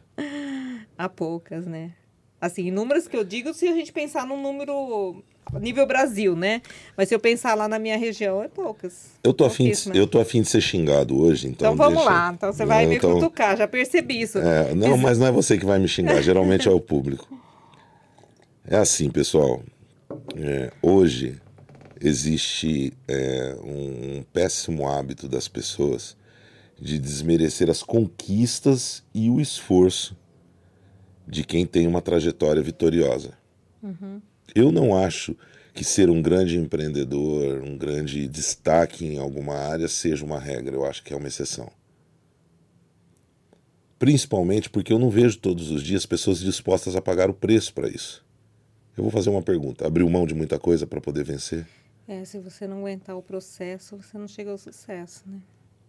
há 0.98 1.08
poucas, 1.08 1.68
né? 1.68 1.94
Assim, 2.42 2.68
inúmeras 2.68 3.08
que 3.08 3.16
eu 3.16 3.24
digo 3.24 3.54
se 3.54 3.68
a 3.68 3.74
gente 3.74 3.92
pensar 3.94 4.26
num 4.26 4.42
número 4.42 5.24
nível 5.60 5.86
Brasil, 5.88 6.36
né? 6.36 6.62
Mas 6.96 7.10
se 7.10 7.16
eu 7.16 7.20
pensar 7.20 7.56
lá 7.56 7.68
na 7.68 7.80
minha 7.80 7.98
região, 7.98 8.44
é 8.44 8.48
poucas. 8.48 9.12
Eu 9.24 9.34
tô, 9.34 9.46
afim 9.46 9.72
de, 9.72 9.98
eu 9.98 10.06
tô 10.08 10.20
afim 10.20 10.42
de 10.42 10.48
ser 10.50 10.62
xingado 10.62 11.18
hoje, 11.20 11.48
então. 11.48 11.74
Então 11.74 11.76
vamos 11.76 12.00
deixa- 12.04 12.10
lá. 12.10 12.32
Então 12.34 12.54
você 12.54 12.66
vai 12.66 12.84
Não, 12.84 12.90
me 12.90 12.96
então- 12.98 13.14
cutucar, 13.14 13.56
já 13.58 13.68
percebi 13.68 14.22
isso. 14.22 14.38
É, 14.40 14.74
não, 14.76 14.88
Exa- 14.94 14.98
mas 14.98 15.18
não 15.20 15.28
é 15.28 15.32
você 15.32 15.58
que 15.58 15.66
vai 15.66 15.80
me 15.80 15.88
xingar, 15.88 16.22
geralmente 16.22 16.68
é 16.68 16.72
o 16.72 16.80
público. 16.80 17.28
É 18.70 18.76
assim, 18.76 19.10
pessoal. 19.10 19.62
É, 20.36 20.74
hoje 20.82 21.40
existe 22.02 22.92
é, 23.08 23.56
um, 23.64 24.18
um 24.18 24.24
péssimo 24.34 24.86
hábito 24.88 25.30
das 25.30 25.48
pessoas 25.48 26.18
de 26.78 27.00
desmerecer 27.00 27.70
as 27.70 27.82
conquistas 27.82 29.04
e 29.14 29.30
o 29.30 29.40
esforço 29.40 30.18
de 31.26 31.46
quem 31.46 31.66
tem 31.66 31.88
uma 31.88 32.02
trajetória 32.02 32.62
vitoriosa. 32.62 33.32
Eu 34.56 34.72
não 34.72 34.98
acho 34.98 35.36
que 35.74 35.84
ser 35.84 36.10
um 36.10 36.22
grande 36.22 36.58
empreendedor, 36.58 37.62
um 37.62 37.78
grande 37.78 38.28
destaque 38.28 39.06
em 39.06 39.18
alguma 39.20 39.56
área 39.56 39.88
seja 39.88 40.26
uma 40.26 40.40
regra. 40.40 40.76
Eu 40.76 40.86
acho 40.86 41.04
que 41.04 41.14
é 41.14 41.18
uma 41.18 41.28
exceção. 41.28 41.70
Principalmente 44.00 44.70
porque 44.70 44.94
eu 44.94 45.00
não 45.00 45.10
vejo 45.10 45.38
todos 45.40 45.72
os 45.72 45.84
dias 45.84 46.06
pessoas 46.06 46.40
dispostas 46.40 46.96
a 46.96 47.02
pagar 47.02 47.30
o 47.30 47.34
preço 47.34 47.74
para 47.74 47.88
isso. 47.88 48.26
Eu 48.96 49.04
vou 49.04 49.12
fazer 49.12 49.30
uma 49.30 49.42
pergunta: 49.42 49.86
abriu 49.86 50.10
mão 50.10 50.26
de 50.26 50.34
muita 50.34 50.58
coisa 50.58 50.88
para 50.88 51.00
poder 51.02 51.24
vencer? 51.24 51.68
É, 52.08 52.24
se 52.24 52.40
você 52.40 52.66
não 52.66 52.80
aguentar 52.80 53.18
o 53.18 53.22
processo, 53.22 53.98
você 53.98 54.18
não 54.18 54.28
chega 54.28 54.50
ao 54.50 54.58
sucesso, 54.58 55.24
né? 55.28 55.40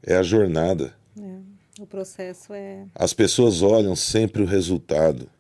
É 0.03 0.17
a 0.17 0.23
jornada. 0.23 0.93
É. 1.19 1.39
O 1.81 1.87
processo 1.87 2.53
é. 2.53 2.87
As 2.95 3.13
pessoas 3.13 3.63
olham 3.63 3.95
sempre 3.95 4.43
o 4.43 4.47
resultado. 4.47 5.31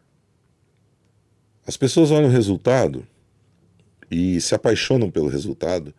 As 1.68 1.76
pessoas 1.76 2.10
olham 2.10 2.30
o 2.30 2.32
resultado 2.32 3.06
e 4.10 4.40
se 4.40 4.54
apaixonam 4.54 5.10
pelo 5.10 5.28
resultado, 5.28 5.94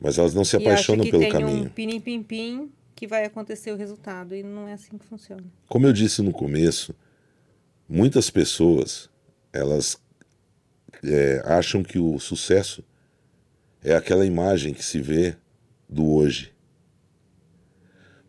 mas 0.00 0.18
elas 0.18 0.34
não 0.34 0.44
se 0.44 0.56
e 0.56 0.58
apaixonam 0.58 1.04
que 1.04 1.12
pelo 1.12 1.22
tem 1.22 1.30
caminho. 1.30 1.66
um 1.66 1.68
pinim-pim-pim 1.68 2.72
que 2.92 3.06
vai 3.06 3.24
acontecer 3.24 3.70
o 3.70 3.76
resultado. 3.76 4.34
E 4.34 4.42
não 4.42 4.66
é 4.66 4.72
assim 4.72 4.98
que 4.98 5.06
funciona. 5.06 5.44
Como 5.68 5.86
eu 5.86 5.92
disse 5.92 6.20
no 6.20 6.32
começo, 6.32 6.92
muitas 7.88 8.28
pessoas 8.28 9.08
elas 9.52 10.02
é, 11.04 11.40
acham 11.44 11.84
que 11.84 12.00
o 12.00 12.18
sucesso 12.18 12.82
é 13.84 13.94
aquela 13.94 14.26
imagem 14.26 14.74
que 14.74 14.84
se 14.84 15.00
vê 15.00 15.36
do 15.88 16.12
hoje. 16.12 16.52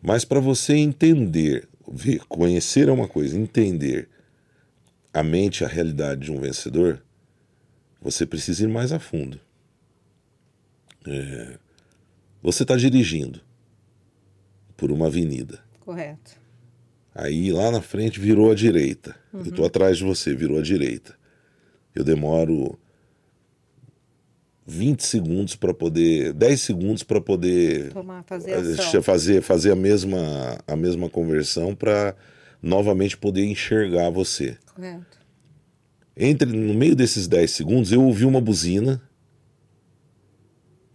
Mas 0.00 0.24
para 0.24 0.38
você 0.38 0.76
entender, 0.76 1.68
ver, 1.90 2.20
conhecer 2.28 2.88
é 2.88 2.92
uma 2.92 3.08
coisa, 3.08 3.36
entender 3.36 4.08
a 5.12 5.22
mente, 5.22 5.64
a 5.64 5.68
realidade 5.68 6.22
de 6.22 6.32
um 6.32 6.40
vencedor, 6.40 7.02
você 8.00 8.26
precisa 8.26 8.64
ir 8.64 8.68
mais 8.68 8.92
a 8.92 8.98
fundo. 8.98 9.40
É, 11.06 11.58
você 12.42 12.62
está 12.62 12.76
dirigindo 12.76 13.40
por 14.76 14.90
uma 14.90 15.06
avenida. 15.06 15.60
Correto. 15.80 16.38
Aí 17.14 17.50
lá 17.50 17.70
na 17.70 17.80
frente 17.80 18.20
virou 18.20 18.50
à 18.50 18.54
direita. 18.54 19.16
Eu 19.32 19.50
tô 19.50 19.64
atrás 19.64 19.98
de 19.98 20.04
você, 20.04 20.34
virou 20.34 20.58
à 20.58 20.62
direita. 20.62 21.16
Eu 21.94 22.04
demoro 22.04 22.78
20 24.64 25.02
segundos 25.02 25.56
para 25.56 25.74
poder, 25.74 26.32
10 26.34 26.60
segundos 26.60 27.02
para 27.02 27.20
poder 27.20 27.90
Tomar, 27.92 28.22
fazer 28.22 29.02
fazer 29.02 29.42
fazer 29.42 29.72
a 29.72 29.76
mesma 29.76 30.58
a 30.66 30.76
mesma 30.76 31.08
conversão 31.08 31.74
para 31.74 32.14
novamente 32.62 33.16
poder 33.16 33.44
enxergar 33.44 34.10
você. 34.10 34.56
Correto. 34.74 35.18
Entre 36.16 36.50
no 36.50 36.74
meio 36.74 36.96
desses 36.96 37.28
10 37.28 37.50
segundos 37.50 37.92
eu 37.92 38.02
ouvi 38.02 38.24
uma 38.24 38.40
buzina 38.40 39.00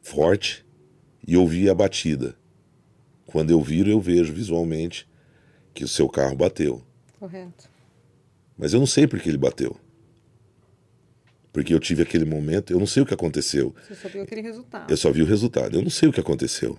forte 0.02 0.66
e 1.26 1.38
ouvi 1.38 1.70
a 1.70 1.74
batida. 1.74 2.36
Quando 3.26 3.50
eu 3.50 3.62
viro, 3.62 3.90
eu 3.90 4.00
vejo 4.00 4.34
visualmente 4.34 5.08
que 5.74 5.84
o 5.84 5.88
seu 5.88 6.08
carro 6.08 6.36
bateu. 6.36 6.84
Correto. 7.20 7.70
Mas 8.58 8.74
eu 8.74 8.80
não 8.80 8.86
sei 8.86 9.08
por 9.08 9.20
que 9.20 9.30
ele 9.30 9.38
bateu. 9.38 9.76
Porque 11.52 11.74
eu 11.74 11.80
tive 11.80 12.04
aquele 12.04 12.26
momento, 12.26 12.74
eu 12.74 12.80
não 12.80 12.86
sei 12.86 13.02
o 13.02 13.06
que 13.06 13.14
aconteceu. 13.14 13.74
Você 13.88 13.96
só 13.96 14.10
viu 14.10 14.24
aquele 14.24 14.42
resultado. 14.42 14.92
Eu 14.92 14.98
só 14.98 15.12
vi 15.12 15.22
o 15.22 15.26
resultado. 15.26 15.78
Eu 15.78 15.82
não 15.82 15.90
sei 15.90 16.10
o 16.10 16.14
que 16.14 16.20
aconteceu. 16.20 16.78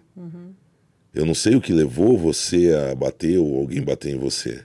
Eu 1.14 1.25
não 1.25 1.35
sei 1.35 1.55
o 1.55 1.61
que 1.61 1.73
levou 1.73 2.18
você 2.18 2.73
a 2.75 2.94
bater 2.94 3.38
ou 3.38 3.57
alguém 3.57 3.83
bater 3.83 4.14
em 4.14 4.18
você. 4.18 4.64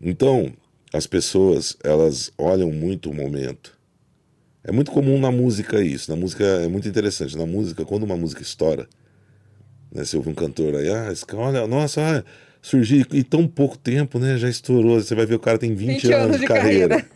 Então, 0.00 0.52
as 0.92 1.06
pessoas, 1.06 1.76
elas 1.82 2.32
olham 2.38 2.70
muito 2.70 3.10
o 3.10 3.14
momento. 3.14 3.76
É 4.64 4.72
muito 4.72 4.90
comum 4.90 5.18
na 5.18 5.30
música 5.30 5.80
isso. 5.80 6.10
Na 6.10 6.16
música 6.16 6.44
é 6.44 6.68
muito 6.68 6.88
interessante. 6.88 7.36
Na 7.36 7.46
música, 7.46 7.84
quando 7.84 8.02
uma 8.02 8.16
música 8.16 8.42
estoura, 8.42 8.88
né, 9.92 10.04
você 10.04 10.16
ouve 10.16 10.30
um 10.30 10.34
cantor 10.34 10.74
aí, 10.74 10.90
ah, 10.90 11.12
esse 11.12 11.24
olha, 11.34 11.66
nossa, 11.66 12.18
ah, 12.18 12.24
surgiu 12.60 13.06
em 13.12 13.22
tão 13.22 13.46
pouco 13.46 13.78
tempo, 13.78 14.18
né? 14.18 14.36
Já 14.36 14.48
estourou. 14.48 15.00
Você 15.00 15.14
vai 15.14 15.24
ver 15.24 15.36
o 15.36 15.40
cara 15.40 15.58
tem 15.58 15.74
20, 15.74 16.12
anos, 16.12 16.40
de 16.40 16.46
carreira. 16.46 17.06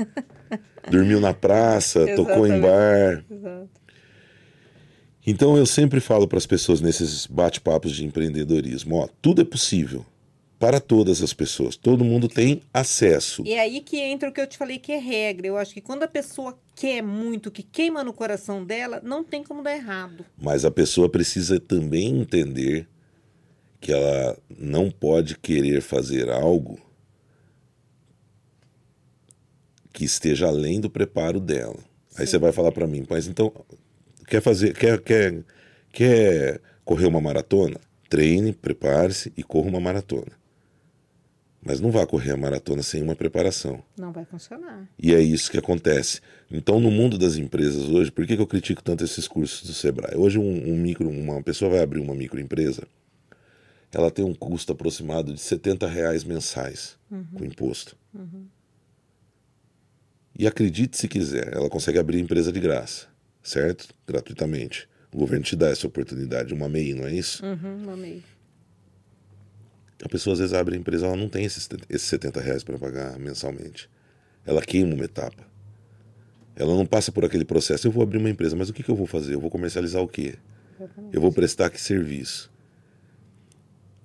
Dormiu 0.90 1.20
na 1.20 1.34
praça, 1.34 2.06
tocou 2.14 2.46
em 2.46 2.60
bar. 2.60 3.24
Exato. 3.28 3.68
Então 5.26 5.56
eu 5.56 5.66
sempre 5.66 6.00
falo 6.00 6.26
para 6.26 6.38
as 6.38 6.46
pessoas 6.46 6.80
nesses 6.80 7.26
bate-papos 7.26 7.92
de 7.92 8.04
empreendedorismo, 8.04 8.96
ó, 8.96 9.08
tudo 9.20 9.42
é 9.42 9.44
possível 9.44 10.04
para 10.60 10.78
todas 10.78 11.22
as 11.22 11.32
pessoas. 11.32 11.74
Todo 11.74 12.04
mundo 12.04 12.28
tem 12.28 12.60
acesso. 12.72 13.42
E 13.46 13.54
é 13.54 13.60
aí 13.60 13.80
que 13.80 13.98
entra 13.98 14.28
o 14.28 14.32
que 14.32 14.42
eu 14.42 14.46
te 14.46 14.58
falei 14.58 14.78
que 14.78 14.92
é 14.92 14.98
regra. 14.98 15.46
Eu 15.46 15.56
acho 15.56 15.72
que 15.72 15.80
quando 15.80 16.02
a 16.02 16.08
pessoa 16.08 16.56
quer 16.76 17.02
muito, 17.02 17.50
que 17.50 17.62
queima 17.62 18.04
no 18.04 18.12
coração 18.12 18.62
dela, 18.62 19.00
não 19.02 19.24
tem 19.24 19.42
como 19.42 19.62
dar 19.62 19.74
errado. 19.74 20.22
Mas 20.36 20.66
a 20.66 20.70
pessoa 20.70 21.08
precisa 21.08 21.58
também 21.58 22.20
entender 22.20 22.86
que 23.80 23.90
ela 23.90 24.36
não 24.58 24.90
pode 24.90 25.38
querer 25.38 25.80
fazer 25.80 26.28
algo 26.28 26.78
que 29.94 30.04
esteja 30.04 30.46
além 30.46 30.78
do 30.78 30.90
preparo 30.90 31.40
dela. 31.40 31.78
Aí 32.18 32.26
Sim. 32.26 32.32
você 32.32 32.38
vai 32.38 32.52
falar 32.52 32.70
para 32.70 32.86
mim, 32.86 33.06
mas 33.08 33.26
então 33.26 33.50
quer 34.26 34.42
fazer, 34.42 34.76
quer, 34.76 35.00
quer, 35.00 35.42
quer 35.90 36.60
correr 36.84 37.06
uma 37.06 37.20
maratona? 37.20 37.80
treine, 38.10 38.52
prepare-se 38.52 39.32
e 39.36 39.42
corra 39.42 39.68
uma 39.68 39.80
maratona. 39.80 40.39
Mas 41.62 41.78
não 41.78 41.90
vá 41.90 42.06
correr 42.06 42.30
a 42.30 42.36
maratona 42.36 42.82
sem 42.82 43.02
uma 43.02 43.14
preparação. 43.14 43.82
Não 43.98 44.12
vai 44.12 44.24
funcionar. 44.24 44.88
E 44.98 45.14
é 45.14 45.20
isso 45.20 45.50
que 45.50 45.58
acontece. 45.58 46.20
Então, 46.50 46.80
no 46.80 46.90
mundo 46.90 47.18
das 47.18 47.36
empresas 47.36 47.88
hoje, 47.88 48.10
por 48.10 48.26
que, 48.26 48.34
que 48.34 48.42
eu 48.42 48.46
critico 48.46 48.82
tanto 48.82 49.04
esses 49.04 49.28
cursos 49.28 49.66
do 49.66 49.74
Sebrae? 49.74 50.16
Hoje, 50.16 50.38
um, 50.38 50.72
um 50.72 50.76
micro, 50.76 51.08
uma 51.08 51.42
pessoa 51.42 51.70
vai 51.70 51.80
abrir 51.80 52.00
uma 52.00 52.14
microempresa, 52.14 52.84
ela 53.92 54.10
tem 54.10 54.24
um 54.24 54.34
custo 54.34 54.72
aproximado 54.72 55.34
de 55.34 55.40
70 55.40 55.86
reais 55.86 56.24
mensais 56.24 56.96
uhum. 57.10 57.26
com 57.34 57.44
imposto. 57.44 57.96
Uhum. 58.14 58.46
E 60.38 60.46
acredite 60.46 60.96
se 60.96 61.08
quiser, 61.08 61.52
ela 61.52 61.68
consegue 61.68 61.98
abrir 61.98 62.20
empresa 62.20 62.52
de 62.52 62.60
graça, 62.60 63.08
certo? 63.42 63.88
Gratuitamente. 64.06 64.88
O 65.12 65.18
governo 65.18 65.44
te 65.44 65.56
dá 65.56 65.68
essa 65.68 65.86
oportunidade, 65.86 66.54
uma 66.54 66.68
MEI, 66.68 66.94
não 66.94 67.06
é 67.06 67.12
isso? 67.12 67.44
Uhum, 67.44 67.82
uma 67.82 67.96
MEI. 67.96 68.22
A 70.02 70.08
pessoa 70.08 70.32
às 70.32 70.38
vezes 70.38 70.54
abre 70.54 70.74
a 70.74 70.78
empresa, 70.78 71.06
ela 71.06 71.16
não 71.16 71.28
tem 71.28 71.44
esses, 71.44 71.68
esses 71.88 72.08
70 72.08 72.40
reais 72.40 72.64
para 72.64 72.78
pagar 72.78 73.18
mensalmente. 73.18 73.88
Ela 74.46 74.62
queima 74.62 74.94
uma 74.94 75.04
etapa. 75.04 75.44
Ela 76.56 76.74
não 76.74 76.86
passa 76.86 77.12
por 77.12 77.24
aquele 77.24 77.44
processo. 77.44 77.86
Eu 77.86 77.92
vou 77.92 78.02
abrir 78.02 78.18
uma 78.18 78.30
empresa, 78.30 78.56
mas 78.56 78.68
o 78.68 78.72
que, 78.72 78.82
que 78.82 78.90
eu 78.90 78.96
vou 78.96 79.06
fazer? 79.06 79.34
Eu 79.34 79.40
vou 79.40 79.50
comercializar 79.50 80.02
o 80.02 80.08
quê? 80.08 80.34
Exatamente. 80.78 81.14
Eu 81.14 81.20
vou 81.20 81.32
prestar 81.32 81.70
que 81.70 81.80
serviço? 81.80 82.50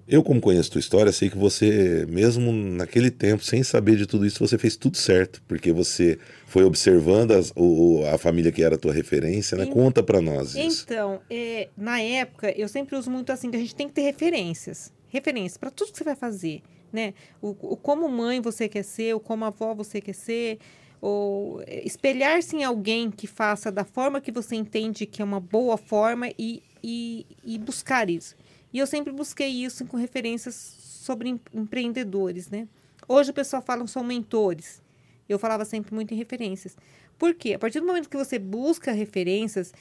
Eu, 0.08 0.22
como 0.22 0.40
conheço 0.40 0.70
a 0.70 0.74
tua 0.74 0.80
história, 0.80 1.12
sei 1.12 1.32
que 1.32 1.38
você, 1.38 2.06
mesmo 2.08 2.52
naquele 2.52 3.10
tempo, 3.10 3.44
sem 3.44 3.64
saber 3.64 3.96
de 3.96 4.06
tudo 4.06 4.24
isso, 4.24 4.38
você 4.38 4.56
fez 4.56 4.76
tudo 4.76 4.98
certo, 4.98 5.42
porque 5.48 5.72
você 5.72 6.20
foi 6.46 6.64
observando 6.64 7.32
as, 7.32 7.52
o, 7.56 8.06
a 8.06 8.18
família 8.18 8.52
que 8.52 8.62
era 8.62 8.76
a 8.76 8.78
tua 8.78 8.94
referência, 8.94 9.58
né? 9.58 9.66
Conta 9.66 10.04
para 10.04 10.22
nós 10.22 10.54
isso. 10.54 10.84
Então, 10.86 11.20
é, 11.28 11.70
na 11.76 12.00
época, 12.00 12.54
eu 12.56 12.68
sempre 12.68 12.96
uso 12.96 13.10
muito 13.10 13.32
assim, 13.32 13.50
que 13.50 13.58
a 13.58 13.60
gente 13.60 13.74
tem 13.74 13.88
que 13.88 13.96
ter 13.96 14.04
referências 14.04 14.94
referência 15.16 15.60
para 15.60 15.72
tudo 15.72 15.92
que 15.92 15.98
você 15.98 16.04
vai 16.04 16.16
fazer, 16.16 16.62
né? 16.92 17.14
O, 17.42 17.50
o, 17.50 17.78
como 17.78 18.08
mãe 18.08 18.40
você 18.42 18.70
quer 18.70 18.84
ser, 18.84 19.16
o 19.16 19.20
como 19.20 19.46
avó 19.46 19.74
você 19.74 20.00
quer 20.00 20.14
ser, 20.14 20.60
ou 21.02 21.62
é, 21.66 21.86
espelhar-se 21.86 22.56
em 22.56 22.64
alguém 22.64 23.10
que 23.10 23.28
faça 23.28 23.72
da 23.72 23.84
forma 23.84 24.22
que 24.22 24.32
você 24.32 24.56
entende 24.56 25.06
que 25.06 25.22
é 25.22 25.26
uma 25.26 25.40
boa 25.40 25.78
forma 25.78 26.30
e, 26.38 26.62
e, 26.84 27.26
e 27.44 27.58
buscar 27.58 28.10
isso. 28.10 28.36
E 28.74 28.80
eu 28.80 28.88
sempre 28.88 29.14
busquei 29.14 29.48
isso 29.48 29.86
com 29.86 29.98
referências 29.98 30.56
sobre 30.56 31.40
empreendedores, 31.54 32.50
né? 32.50 32.68
Hoje 33.08 33.32
o 33.32 33.34
pessoal 33.34 33.62
fala 33.62 33.86
são 33.88 34.04
mentores. 34.04 34.82
Eu 35.28 35.40
falava 35.40 35.66
sempre 35.66 35.94
muito 35.94 36.14
em 36.14 36.18
referências. 36.18 36.76
Por 37.18 37.34
quê? 37.34 37.54
A 37.54 37.60
partir 37.60 37.80
do 37.80 37.86
momento 37.86 38.10
que 38.10 38.18
você 38.18 38.38
busca 38.38 38.92
referências, 38.92 39.74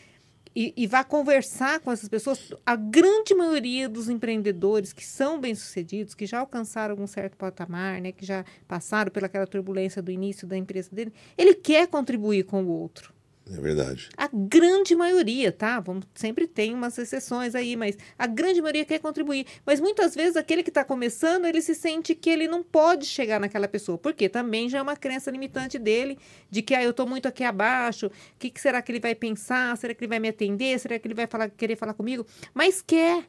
e, 0.55 0.73
e 0.77 0.87
vá 0.87 1.03
conversar 1.03 1.81
com 1.81 1.91
essas 1.91 2.09
pessoas. 2.09 2.53
A 2.65 2.77
grande 2.77 3.35
maioria 3.35 3.89
dos 3.89 4.09
empreendedores 4.09 4.93
que 4.93 5.05
são 5.05 5.41
bem-sucedidos, 5.41 6.15
que 6.15 6.27
já 6.27 6.41
alcançaram 6.41 6.93
algum 6.93 7.07
certo 7.07 7.37
patamar, 7.37 8.01
né, 8.01 8.13
que 8.13 8.25
já 8.25 8.45
passaram 8.69 9.11
pelaquela 9.11 9.47
turbulência 9.47 10.03
do 10.03 10.11
início 10.11 10.47
da 10.47 10.57
empresa 10.57 10.91
dele, 10.93 11.13
ele 11.39 11.55
quer 11.55 11.87
contribuir 11.87 12.45
com 12.45 12.65
o 12.65 12.69
outro. 12.69 13.14
É 13.51 13.61
verdade. 13.61 14.09
A 14.17 14.27
grande 14.33 14.97
maioria, 14.97 15.53
tá? 15.53 15.79
Vamos, 15.79 16.07
sempre 16.15 16.47
tem 16.47 16.73
umas 16.73 16.97
exceções 16.97 17.55
aí, 17.55 17.77
mas 17.77 17.97
a 18.19 18.27
grande 18.27 18.63
maioria 18.63 18.87
quer 18.87 18.99
contribuir. 19.01 19.47
Mas 19.67 19.81
muitas 19.81 20.15
vezes 20.15 20.37
aquele 20.37 20.63
que 20.63 20.71
está 20.71 20.83
começando, 20.83 21.45
ele 21.45 21.61
se 21.61 21.75
sente 21.75 22.15
que 22.15 22.31
ele 22.31 22.49
não 22.49 22.63
pode 22.63 23.05
chegar 23.05 23.39
naquela 23.39 23.69
pessoa. 23.69 23.99
Porque 23.99 24.31
também 24.31 24.69
já 24.69 24.79
é 24.79 24.83
uma 24.83 24.97
crença 24.97 25.31
limitante 25.31 25.79
dele, 25.79 26.19
de 26.51 26.63
que 26.63 26.75
ah, 26.75 26.83
eu 26.83 26.91
estou 26.91 27.07
muito 27.07 27.29
aqui 27.29 27.45
abaixo, 27.45 28.07
o 28.07 28.11
que, 28.39 28.49
que, 28.49 28.61
será 28.61 28.81
que 28.81 28.91
ele 28.91 29.01
vai 29.01 29.15
pensar? 29.15 29.77
Será 29.77 29.95
que 29.95 30.03
ele 30.03 30.09
vai 30.09 30.19
me 30.19 30.29
atender? 30.29 30.79
Será 30.79 30.99
que 30.99 31.07
ele 31.07 31.15
vai 31.15 31.27
falar, 31.27 31.51
querer 31.51 31.77
falar 31.77 31.93
comigo? 31.93 32.27
Mas 32.55 32.81
quer. 32.81 33.29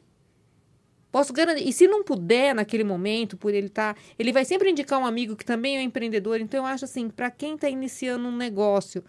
Posso 1.12 1.30
garantir. 1.30 1.68
E 1.68 1.72
se 1.74 1.86
não 1.86 2.02
puder 2.02 2.54
naquele 2.54 2.84
momento, 2.84 3.36
por 3.36 3.52
ele 3.52 3.66
estar. 3.66 3.94
Tá, 3.94 4.00
ele 4.18 4.32
vai 4.32 4.46
sempre 4.46 4.70
indicar 4.70 4.98
um 4.98 5.04
amigo 5.04 5.36
que 5.36 5.44
também 5.44 5.76
é 5.76 5.80
um 5.80 5.82
empreendedor. 5.82 6.40
Então, 6.40 6.60
eu 6.60 6.66
acho 6.66 6.86
assim, 6.86 7.10
para 7.10 7.30
quem 7.30 7.54
está 7.54 7.68
iniciando 7.68 8.26
um 8.26 8.36
negócio 8.36 9.04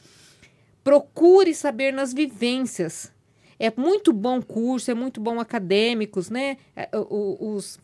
Procure 0.87 1.53
saber 1.53 1.91
nas 1.91 2.13
vivências. 2.13 3.11
É 3.59 3.69
muito 3.75 4.13
bom 4.13 4.41
curso, 4.41 4.89
é 4.89 4.93
muito 4.93 5.19
bom 5.19 5.37
acadêmicos, 5.37 6.29
né? 6.29 6.55
É, 6.77 6.87
os, 6.93 7.77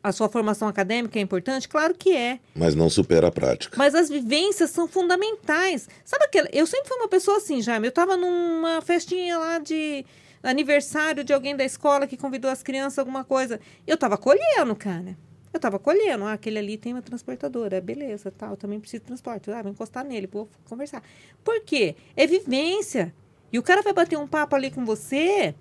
a 0.00 0.12
sua 0.12 0.28
formação 0.28 0.68
acadêmica 0.68 1.18
é 1.18 1.22
importante? 1.22 1.68
Claro 1.68 1.92
que 1.92 2.14
é. 2.14 2.38
Mas 2.54 2.76
não 2.76 2.88
supera 2.88 3.26
a 3.26 3.32
prática. 3.32 3.76
Mas 3.76 3.96
as 3.96 4.08
vivências 4.08 4.70
são 4.70 4.86
fundamentais. 4.86 5.88
Sabe 6.04 6.26
aquela. 6.26 6.48
Eu 6.52 6.68
sempre 6.68 6.86
fui 6.86 6.98
uma 6.98 7.08
pessoa 7.08 7.38
assim, 7.38 7.60
Jaime. 7.60 7.88
Eu 7.88 7.90
estava 7.90 8.16
numa 8.16 8.80
festinha 8.80 9.36
lá 9.36 9.58
de 9.58 10.06
aniversário 10.40 11.24
de 11.24 11.32
alguém 11.32 11.56
da 11.56 11.64
escola 11.64 12.06
que 12.06 12.16
convidou 12.16 12.48
as 12.48 12.62
crianças 12.62 13.00
alguma 13.00 13.24
coisa. 13.24 13.58
Eu 13.84 13.96
estava 13.96 14.16
colhendo, 14.16 14.76
cara. 14.76 15.18
Eu 15.52 15.58
estava 15.58 15.78
colhendo, 15.78 16.24
ah, 16.24 16.32
aquele 16.34 16.58
ali 16.58 16.76
tem 16.76 16.92
uma 16.92 17.02
transportadora, 17.02 17.80
beleza, 17.80 18.30
tal, 18.30 18.50
eu 18.50 18.56
também 18.56 18.78
preciso 18.78 19.00
de 19.00 19.06
transporte. 19.06 19.50
Ah, 19.50 19.62
vou 19.62 19.72
encostar 19.72 20.04
nele, 20.04 20.28
vou 20.30 20.48
conversar. 20.68 21.02
Por 21.42 21.60
quê? 21.62 21.96
É 22.16 22.26
vivência. 22.26 23.12
E 23.52 23.58
o 23.58 23.62
cara 23.62 23.82
vai 23.82 23.92
bater 23.92 24.16
um 24.16 24.28
papo 24.28 24.54
ali 24.54 24.70
com 24.70 24.84
você, 24.84 25.54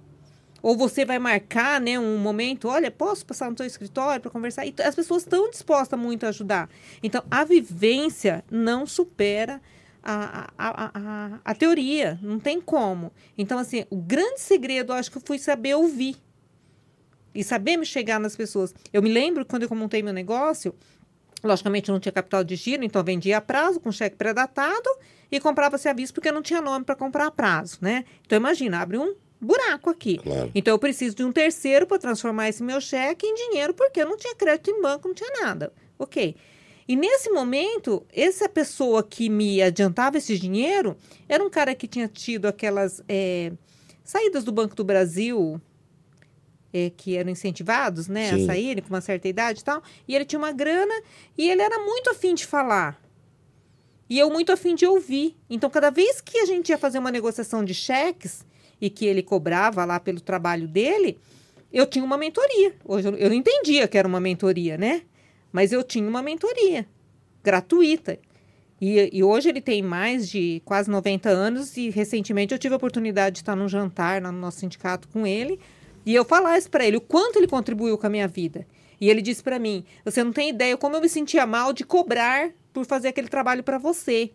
ou 0.62 0.78
você 0.78 1.06
vai 1.06 1.18
marcar, 1.18 1.82
né, 1.82 1.98
um 1.98 2.18
momento, 2.18 2.68
olha, 2.68 2.92
posso 2.92 3.26
passar 3.26 3.50
no 3.50 3.58
seu 3.58 3.66
escritório 3.66 4.22
para 4.22 4.30
conversar? 4.30 4.66
E 4.66 4.76
as 4.84 4.94
pessoas 4.94 5.24
estão 5.24 5.50
dispostas 5.50 6.00
muito 6.00 6.26
a 6.26 6.30
ajudar. 6.30 6.70
Então, 7.02 7.24
a 7.32 7.44
vivência 7.44 8.44
não 8.52 8.86
supera 8.86 9.60
a, 10.04 10.52
a, 10.58 10.92
a, 10.94 11.40
a, 11.44 11.56
teoria, 11.56 12.20
não 12.22 12.40
tem 12.40 12.62
como. 12.62 13.12
Então, 13.38 13.58
assim, 13.58 13.86
o 13.90 13.98
grande 13.98 14.40
segredo, 14.40 14.94
eu 14.94 14.98
acho 14.98 15.12
que 15.12 15.20
fui 15.20 15.40
saber 15.40 15.76
ouvir 15.76 16.16
e 17.40 17.44
saber 17.44 17.78
me 17.78 17.86
chegar 17.86 18.20
nas 18.20 18.36
pessoas. 18.36 18.76
Eu 18.92 19.02
me 19.02 19.10
lembro 19.10 19.46
quando 19.46 19.64
eu 19.64 19.70
montei 19.74 20.04
meu 20.04 20.12
negócio, 20.12 20.76
logicamente 21.42 21.90
não 21.90 21.98
tinha 21.98 22.12
capital 22.12 22.44
de 22.44 22.58
giro, 22.58 22.84
então 22.84 23.02
vendia 23.02 23.38
a 23.38 23.42
prazo 23.42 23.80
com 23.80 23.94
cheque 23.94 24.18
pré-datado 24.18 24.90
e 25.32 25.40
comprava-se 25.40 25.88
à 25.88 25.94
vista 25.94 26.14
porque 26.14 26.34
não 26.34 26.42
tinha 26.42 26.60
nome 26.60 26.84
para 26.84 26.96
comprar 26.96 27.28
a 27.28 27.32
prazo, 27.32 27.78
né? 27.80 28.04
Então 28.26 28.38
imagina, 28.38 28.82
abre 28.82 28.98
um 28.98 29.16
buraco 29.40 29.90
aqui. 29.90 30.18
Claro. 30.18 30.52
Então 30.54 30.74
eu 30.74 30.80
preciso 30.80 31.16
de 31.16 31.24
um 31.24 31.32
terceiro 31.32 31.88
para 31.88 31.98
transformar 31.98 32.50
esse 32.50 32.62
meu 32.62 32.82
cheque 32.82 33.26
em 33.26 33.34
dinheiro 33.34 33.74
porque 33.74 34.02
eu 34.02 34.06
não 34.06 34.18
tinha 34.18 34.36
crédito 34.36 34.70
em 34.70 34.82
banco, 34.82 35.08
não 35.08 35.16
tinha 35.16 35.32
nada. 35.42 35.72
OK. 35.98 36.36
E 36.90 36.96
nesse 36.98 37.30
momento, 37.30 38.06
essa 38.12 38.50
pessoa 38.50 39.02
que 39.02 39.30
me 39.30 39.62
adiantava 39.62 40.18
esse 40.18 40.38
dinheiro 40.38 40.98
era 41.30 41.42
um 41.42 41.50
cara 41.50 41.74
que 41.74 41.88
tinha 41.88 42.10
tido 42.10 42.48
aquelas 42.48 43.02
é, 43.08 43.54
saídas 44.04 44.44
do 44.44 44.52
Banco 44.52 44.76
do 44.76 44.84
Brasil, 44.84 45.62
é, 46.74 46.92
que 46.96 47.18
eram 47.18 47.30
incentivados, 47.30 48.08
né, 48.08 48.30
Sim. 48.30 48.44
a 48.44 48.46
saírem 48.46 48.84
com 48.84 48.90
uma 48.90 49.02
certa 49.02 49.28
idade 49.28 49.62
e 49.62 49.64
tal. 49.64 49.82
E 50.08 50.16
ele 50.16 50.26
tinha 50.26 50.40
uma 50.40 50.52
grana 50.52 50.94
e 51.38 51.50
ele 51.50 51.62
era 51.62 51.80
muito 51.80 52.10
afim 52.10 52.34
de 52.34 52.46
falar. 52.46 53.02
E 54.10 54.18
eu 54.18 54.30
muito 54.30 54.52
afim 54.52 54.74
de 54.74 54.86
ouvir. 54.86 55.36
Então, 55.50 55.70
cada 55.70 55.92
vez 55.92 56.20
que 56.20 56.40
a 56.40 56.46
gente 56.46 56.70
ia 56.70 56.78
fazer 56.78 56.98
uma 56.98 57.12
negociação 57.12 57.64
de 57.64 57.74
cheques 57.74 58.46
e 58.82 58.90
que 58.90 59.06
ele 59.06 59.22
cobrava 59.22 59.86
lá 59.86 60.00
pelo 60.00 60.20
trabalho 60.20 60.68
dele, 60.68 61.20
eu 61.72 61.86
tinha 61.86 62.04
uma 62.04 62.18
mentoria. 62.18 62.76
Hoje 62.84 63.08
eu, 63.08 63.16
eu 63.16 63.30
não 63.30 63.36
entendia 63.36 63.88
que 63.88 63.98
era 63.98 64.08
uma 64.08 64.20
mentoria, 64.20 64.78
né? 64.78 65.04
Mas 65.52 65.72
eu 65.72 65.84
tinha 65.84 66.08
uma 66.08 66.24
mentoria 66.24 66.88
gratuita. 67.44 68.20
E, 68.82 69.10
e, 69.12 69.24
hoje 69.24 69.50
ele 69.50 69.60
tem 69.60 69.82
mais 69.82 70.30
de 70.30 70.62
quase 70.64 70.90
90 70.90 71.30
anos 71.30 71.76
e 71.76 71.90
recentemente 71.90 72.54
eu 72.54 72.60
tive 72.60 72.74
a 72.74 72.78
oportunidade 72.78 73.36
de 73.36 73.42
estar 73.42 73.56
num 73.56 73.68
jantar 73.68 74.22
no 74.22 74.32
nosso 74.32 74.60
sindicato 74.60 75.08
com 75.10 75.28
ele 75.28 75.60
e 76.06 76.16
eu 76.16 76.26
falar 76.26 76.58
isso 76.58 76.70
para 76.70 76.86
ele, 76.86 76.98
o 76.98 77.02
quanto 77.02 77.38
ele 77.38 77.48
contribuiu 77.48 77.98
com 77.98 78.08
a 78.08 78.10
minha 78.10 78.28
vida. 78.28 78.66
E 79.00 79.10
ele 79.10 79.22
disse 79.22 79.42
para 79.42 79.60
mim: 79.60 79.84
Você 80.04 80.24
não 80.24 80.32
tem 80.32 80.50
ideia 80.50 80.78
como 80.78 80.96
eu 80.96 81.02
me 81.02 81.10
sentia 81.10 81.46
mal 81.46 81.72
de 81.72 81.84
cobrar 81.84 82.52
por 82.74 82.86
fazer 82.86 83.10
aquele 83.10 83.28
trabalho 83.28 83.64
para 83.64 83.78
você. 83.78 84.32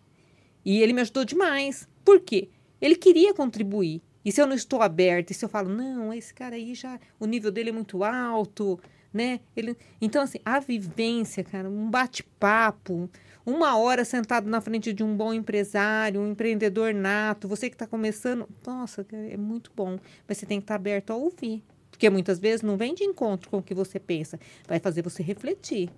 E 0.63 0.81
ele 0.81 0.93
me 0.93 1.01
ajudou 1.01 1.23
demais. 1.23 1.87
Por 2.03 2.19
quê? 2.19 2.49
Ele 2.81 2.95
queria 2.95 3.33
contribuir. 3.33 4.01
E 4.23 4.31
se 4.31 4.41
eu 4.41 4.47
não 4.47 4.55
estou 4.55 4.81
aberta, 4.81 5.31
e 5.31 5.35
se 5.35 5.45
eu 5.45 5.49
falo, 5.49 5.69
não, 5.69 6.11
esse 6.11 6.33
cara 6.33 6.55
aí 6.55 6.73
já, 6.73 6.99
o 7.19 7.27
nível 7.27 7.51
dele 7.51 7.69
é 7.69 7.73
muito 7.73 8.03
alto, 8.03 8.79
né? 9.13 9.39
Ele, 9.55 9.77
então, 10.01 10.23
assim, 10.23 10.39
a 10.43 10.59
vivência, 10.59 11.43
cara, 11.43 11.69
um 11.69 11.89
bate-papo, 11.91 13.07
uma 13.45 13.77
hora 13.77 14.03
sentado 14.03 14.49
na 14.49 14.59
frente 14.59 14.91
de 14.91 15.03
um 15.03 15.15
bom 15.15 15.33
empresário, 15.33 16.19
um 16.19 16.31
empreendedor 16.31 16.93
nato, 16.93 17.47
você 17.47 17.69
que 17.69 17.75
está 17.75 17.85
começando, 17.85 18.47
nossa, 18.65 19.05
é 19.11 19.37
muito 19.37 19.71
bom. 19.75 19.99
Mas 20.27 20.37
você 20.37 20.45
tem 20.45 20.59
que 20.59 20.63
estar 20.63 20.73
tá 20.73 20.79
aberto 20.79 21.11
a 21.11 21.15
ouvir. 21.15 21.63
Porque 21.91 22.09
muitas 22.09 22.39
vezes 22.39 22.61
não 22.61 22.75
vem 22.75 22.93
de 22.93 23.03
encontro 23.03 23.49
com 23.49 23.59
o 23.59 23.63
que 23.63 23.73
você 23.73 23.99
pensa, 23.99 24.39
vai 24.67 24.79
fazer 24.79 25.01
você 25.01 25.23
refletir. 25.23 25.89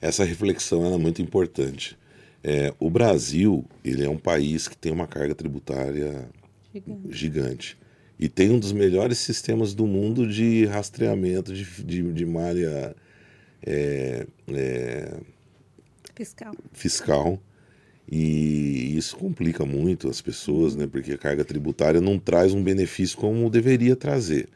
Essa 0.00 0.22
reflexão 0.22 0.94
é 0.94 0.98
muito 0.98 1.20
importante. 1.20 1.98
É, 2.44 2.72
o 2.78 2.88
Brasil 2.88 3.64
ele 3.84 4.04
é 4.04 4.08
um 4.08 4.18
país 4.18 4.68
que 4.68 4.76
tem 4.76 4.92
uma 4.92 5.06
carga 5.06 5.34
tributária 5.34 6.28
gigante. 6.72 7.08
gigante. 7.10 7.78
E 8.20 8.28
tem 8.28 8.50
um 8.50 8.58
dos 8.58 8.72
melhores 8.72 9.18
sistemas 9.18 9.74
do 9.74 9.86
mundo 9.86 10.26
de 10.26 10.64
rastreamento 10.66 11.52
de, 11.52 11.64
de, 11.84 12.12
de 12.12 12.26
malha 12.26 12.94
é, 13.64 14.26
é, 14.48 15.16
fiscal. 16.18 16.54
fiscal. 16.72 17.40
E 18.10 18.96
isso 18.96 19.16
complica 19.16 19.64
muito 19.66 20.08
as 20.08 20.20
pessoas, 20.20 20.74
né? 20.74 20.86
Porque 20.86 21.12
a 21.12 21.18
carga 21.18 21.44
tributária 21.44 22.00
não 22.00 22.18
traz 22.18 22.54
um 22.54 22.62
benefício 22.62 23.18
como 23.18 23.48
deveria 23.50 23.94
trazer. 23.94 24.48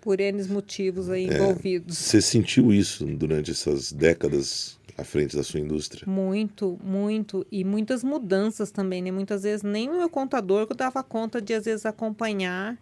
Por 0.00 0.20
N 0.20 0.42
motivos 0.48 1.08
aí 1.08 1.26
envolvidos. 1.26 1.96
Você 1.96 2.20
sentiu 2.20 2.72
isso 2.72 3.06
durante 3.06 3.52
essas 3.52 3.92
décadas 3.92 4.80
à 4.98 5.04
frente 5.04 5.36
da 5.36 5.44
sua 5.44 5.60
indústria? 5.60 6.10
Muito, 6.10 6.76
muito. 6.82 7.46
E 7.52 7.64
muitas 7.64 8.02
mudanças 8.02 8.72
também, 8.72 9.00
né? 9.00 9.12
Muitas 9.12 9.44
vezes 9.44 9.62
nem 9.62 9.88
o 9.88 9.98
meu 9.98 10.10
contador 10.10 10.66
que 10.66 10.74
dava 10.74 11.04
conta 11.04 11.40
de, 11.40 11.54
às 11.54 11.64
vezes, 11.64 11.86
acompanhar 11.86 12.76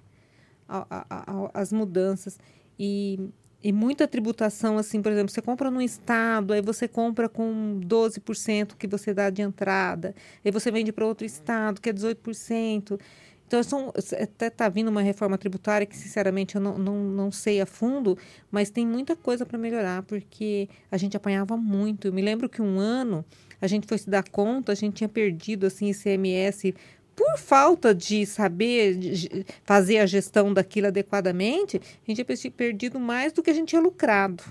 a, 0.66 0.86
a, 0.88 1.04
a, 1.10 1.50
as 1.52 1.70
mudanças. 1.70 2.38
E, 2.78 3.20
e 3.62 3.72
muita 3.72 4.08
tributação, 4.08 4.78
assim, 4.78 5.02
por 5.02 5.12
exemplo, 5.12 5.30
você 5.30 5.42
compra 5.42 5.70
num 5.70 5.82
estado, 5.82 6.54
aí 6.54 6.62
você 6.62 6.88
compra 6.88 7.28
com 7.28 7.78
12% 7.84 8.74
que 8.78 8.86
você 8.86 9.12
dá 9.12 9.28
de 9.28 9.42
entrada, 9.42 10.14
aí 10.42 10.50
você 10.50 10.70
vende 10.70 10.92
para 10.92 11.04
outro 11.04 11.26
estado, 11.26 11.80
que 11.80 11.90
é 11.90 11.92
18%. 11.92 12.98
Então, 13.46 13.62
são, 13.62 13.92
até 14.22 14.46
está 14.46 14.68
vindo 14.68 14.88
uma 14.88 15.02
reforma 15.02 15.36
tributária 15.36 15.84
que, 15.84 15.96
sinceramente, 15.96 16.54
eu 16.54 16.60
não, 16.60 16.78
não, 16.78 17.04
não 17.04 17.32
sei 17.32 17.60
a 17.60 17.66
fundo, 17.66 18.16
mas 18.50 18.70
tem 18.70 18.86
muita 18.86 19.16
coisa 19.16 19.44
para 19.44 19.58
melhorar, 19.58 20.04
porque 20.04 20.68
a 20.90 20.96
gente 20.96 21.16
apanhava 21.16 21.56
muito. 21.56 22.06
Eu 22.06 22.12
me 22.12 22.22
lembro 22.22 22.48
que 22.48 22.62
um 22.62 22.78
ano 22.78 23.24
a 23.60 23.66
gente 23.66 23.86
foi 23.86 23.98
se 23.98 24.08
dar 24.08 24.22
conta, 24.30 24.72
a 24.72 24.74
gente 24.74 24.94
tinha 24.94 25.08
perdido 25.08 25.66
assim 25.66 25.90
ICMS 25.90 26.74
por 27.14 27.38
falta 27.38 27.94
de 27.94 28.24
saber 28.24 28.96
de 28.96 29.44
fazer 29.64 29.98
a 29.98 30.06
gestão 30.06 30.52
daquilo 30.52 30.86
adequadamente, 30.86 31.76
a 31.76 32.10
gente 32.10 32.24
tinha 32.24 32.50
perdido 32.50 32.98
mais 32.98 33.32
do 33.32 33.42
que 33.42 33.50
a 33.50 33.52
gente 33.52 33.68
tinha 33.68 33.80
lucrado. 33.80 34.42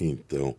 Então. 0.00 0.54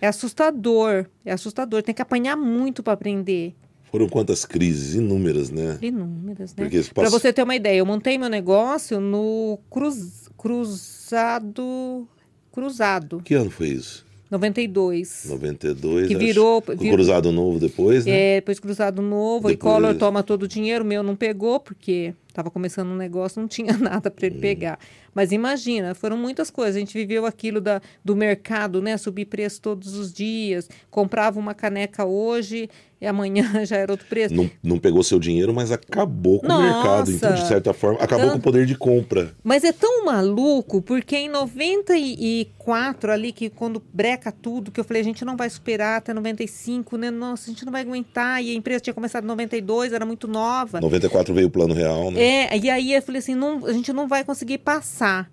É 0.00 0.06
assustador, 0.06 1.06
é 1.24 1.32
assustador. 1.32 1.82
Tem 1.82 1.94
que 1.94 2.02
apanhar 2.02 2.36
muito 2.36 2.82
para 2.82 2.92
aprender. 2.92 3.54
Foram 3.90 4.08
quantas 4.08 4.44
crises? 4.44 4.94
Inúmeras, 4.94 5.50
né? 5.50 5.78
Inúmeras, 5.82 6.54
né? 6.56 6.68
Para 6.94 7.10
você 7.10 7.32
ter 7.32 7.42
uma 7.42 7.54
ideia, 7.54 7.78
eu 7.78 7.86
montei 7.86 8.16
meu 8.16 8.30
negócio 8.30 9.00
no 9.00 9.58
cruz, 9.70 10.28
cruzado. 10.36 12.08
Cruzado. 12.50 13.20
Que 13.22 13.34
ano 13.34 13.50
foi 13.50 13.68
isso? 13.68 14.04
92. 14.32 15.26
92. 15.28 16.08
Que 16.08 16.16
virou, 16.16 16.62
virou 16.66 16.94
Cruzado 16.94 17.30
Novo 17.30 17.58
depois, 17.60 18.06
né? 18.06 18.12
É, 18.12 18.34
depois 18.36 18.58
Cruzado 18.58 19.02
Novo. 19.02 19.48
Depois... 19.48 19.54
E 19.54 19.56
Collor 19.58 19.94
toma 19.96 20.22
todo 20.22 20.44
o 20.44 20.48
dinheiro. 20.48 20.82
O 20.82 20.86
meu 20.86 21.02
não 21.02 21.14
pegou, 21.14 21.60
porque 21.60 22.14
estava 22.32 22.50
começando 22.50 22.88
um 22.88 22.96
negócio, 22.96 23.40
não 23.40 23.48
tinha 23.48 23.72
nada 23.78 24.10
para 24.10 24.26
ele 24.26 24.38
pegar. 24.38 24.78
Mas 25.14 25.30
imagina, 25.32 25.94
foram 25.94 26.16
muitas 26.16 26.50
coisas. 26.50 26.76
A 26.76 26.78
gente 26.78 26.94
viveu 26.94 27.26
aquilo 27.26 27.60
da, 27.60 27.80
do 28.04 28.16
mercado, 28.16 28.80
né? 28.80 28.96
Subir 28.96 29.26
preço 29.26 29.60
todos 29.60 29.94
os 29.94 30.12
dias. 30.12 30.68
Comprava 30.90 31.38
uma 31.38 31.54
caneca 31.54 32.04
hoje 32.04 32.68
e 33.02 33.06
amanhã 33.06 33.42
já 33.66 33.78
era 33.78 33.92
outro 33.92 34.06
preço. 34.06 34.32
Não, 34.32 34.48
não 34.62 34.78
pegou 34.78 35.02
seu 35.02 35.18
dinheiro, 35.18 35.52
mas 35.52 35.72
acabou 35.72 36.38
com 36.38 36.46
Nossa, 36.46 36.60
o 36.60 36.62
mercado. 36.62 37.10
Então, 37.10 37.34
de 37.34 37.48
certa 37.48 37.74
forma, 37.74 37.98
acabou 38.00 38.30
com 38.30 38.38
o 38.38 38.40
poder 38.40 38.64
de 38.64 38.76
compra. 38.76 39.34
Mas 39.42 39.64
é 39.64 39.72
tão 39.72 40.04
maluco, 40.04 40.80
porque 40.80 41.16
em 41.16 41.28
94, 41.28 43.10
ali, 43.10 43.32
que 43.32 43.50
quando 43.50 43.82
breca 43.92 44.30
tudo, 44.30 44.70
que 44.70 44.78
eu 44.78 44.84
falei, 44.84 45.02
a 45.02 45.04
gente 45.04 45.24
não 45.24 45.36
vai 45.36 45.50
superar 45.50 45.98
até 45.98 46.14
95, 46.14 46.96
né? 46.96 47.10
Nossa, 47.10 47.50
a 47.50 47.52
gente 47.52 47.64
não 47.64 47.72
vai 47.72 47.82
aguentar. 47.82 48.40
E 48.40 48.52
a 48.52 48.54
empresa 48.54 48.78
tinha 48.78 48.94
começado 48.94 49.24
em 49.24 49.26
92, 49.26 49.92
era 49.92 50.06
muito 50.06 50.28
nova. 50.28 50.80
94 50.80 51.34
veio 51.34 51.48
o 51.48 51.50
plano 51.50 51.74
real, 51.74 52.12
né? 52.12 52.21
É, 52.22 52.58
e 52.58 52.70
aí 52.70 52.94
eu 52.94 53.02
falei 53.02 53.18
assim, 53.18 53.34
não, 53.34 53.66
a 53.66 53.72
gente 53.72 53.92
não 53.92 54.06
vai 54.06 54.24
conseguir 54.24 54.58
passar. 54.58 55.30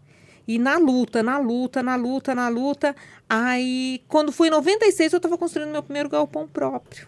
E 0.48 0.58
na 0.58 0.78
luta, 0.78 1.22
na 1.22 1.38
luta, 1.38 1.84
na 1.84 1.96
luta, 1.96 2.34
na 2.34 2.50
luta. 2.50 2.96
Aí, 3.30 4.02
quando 4.08 4.32
fui 4.32 4.48
em 4.48 4.52
96, 4.52 5.14
eu 5.14 5.18
estava 5.18 5.38
construindo 5.38 5.70
meu 5.70 5.84
primeiro 5.84 6.10
galpão 6.10 6.48
próprio. 6.48 7.08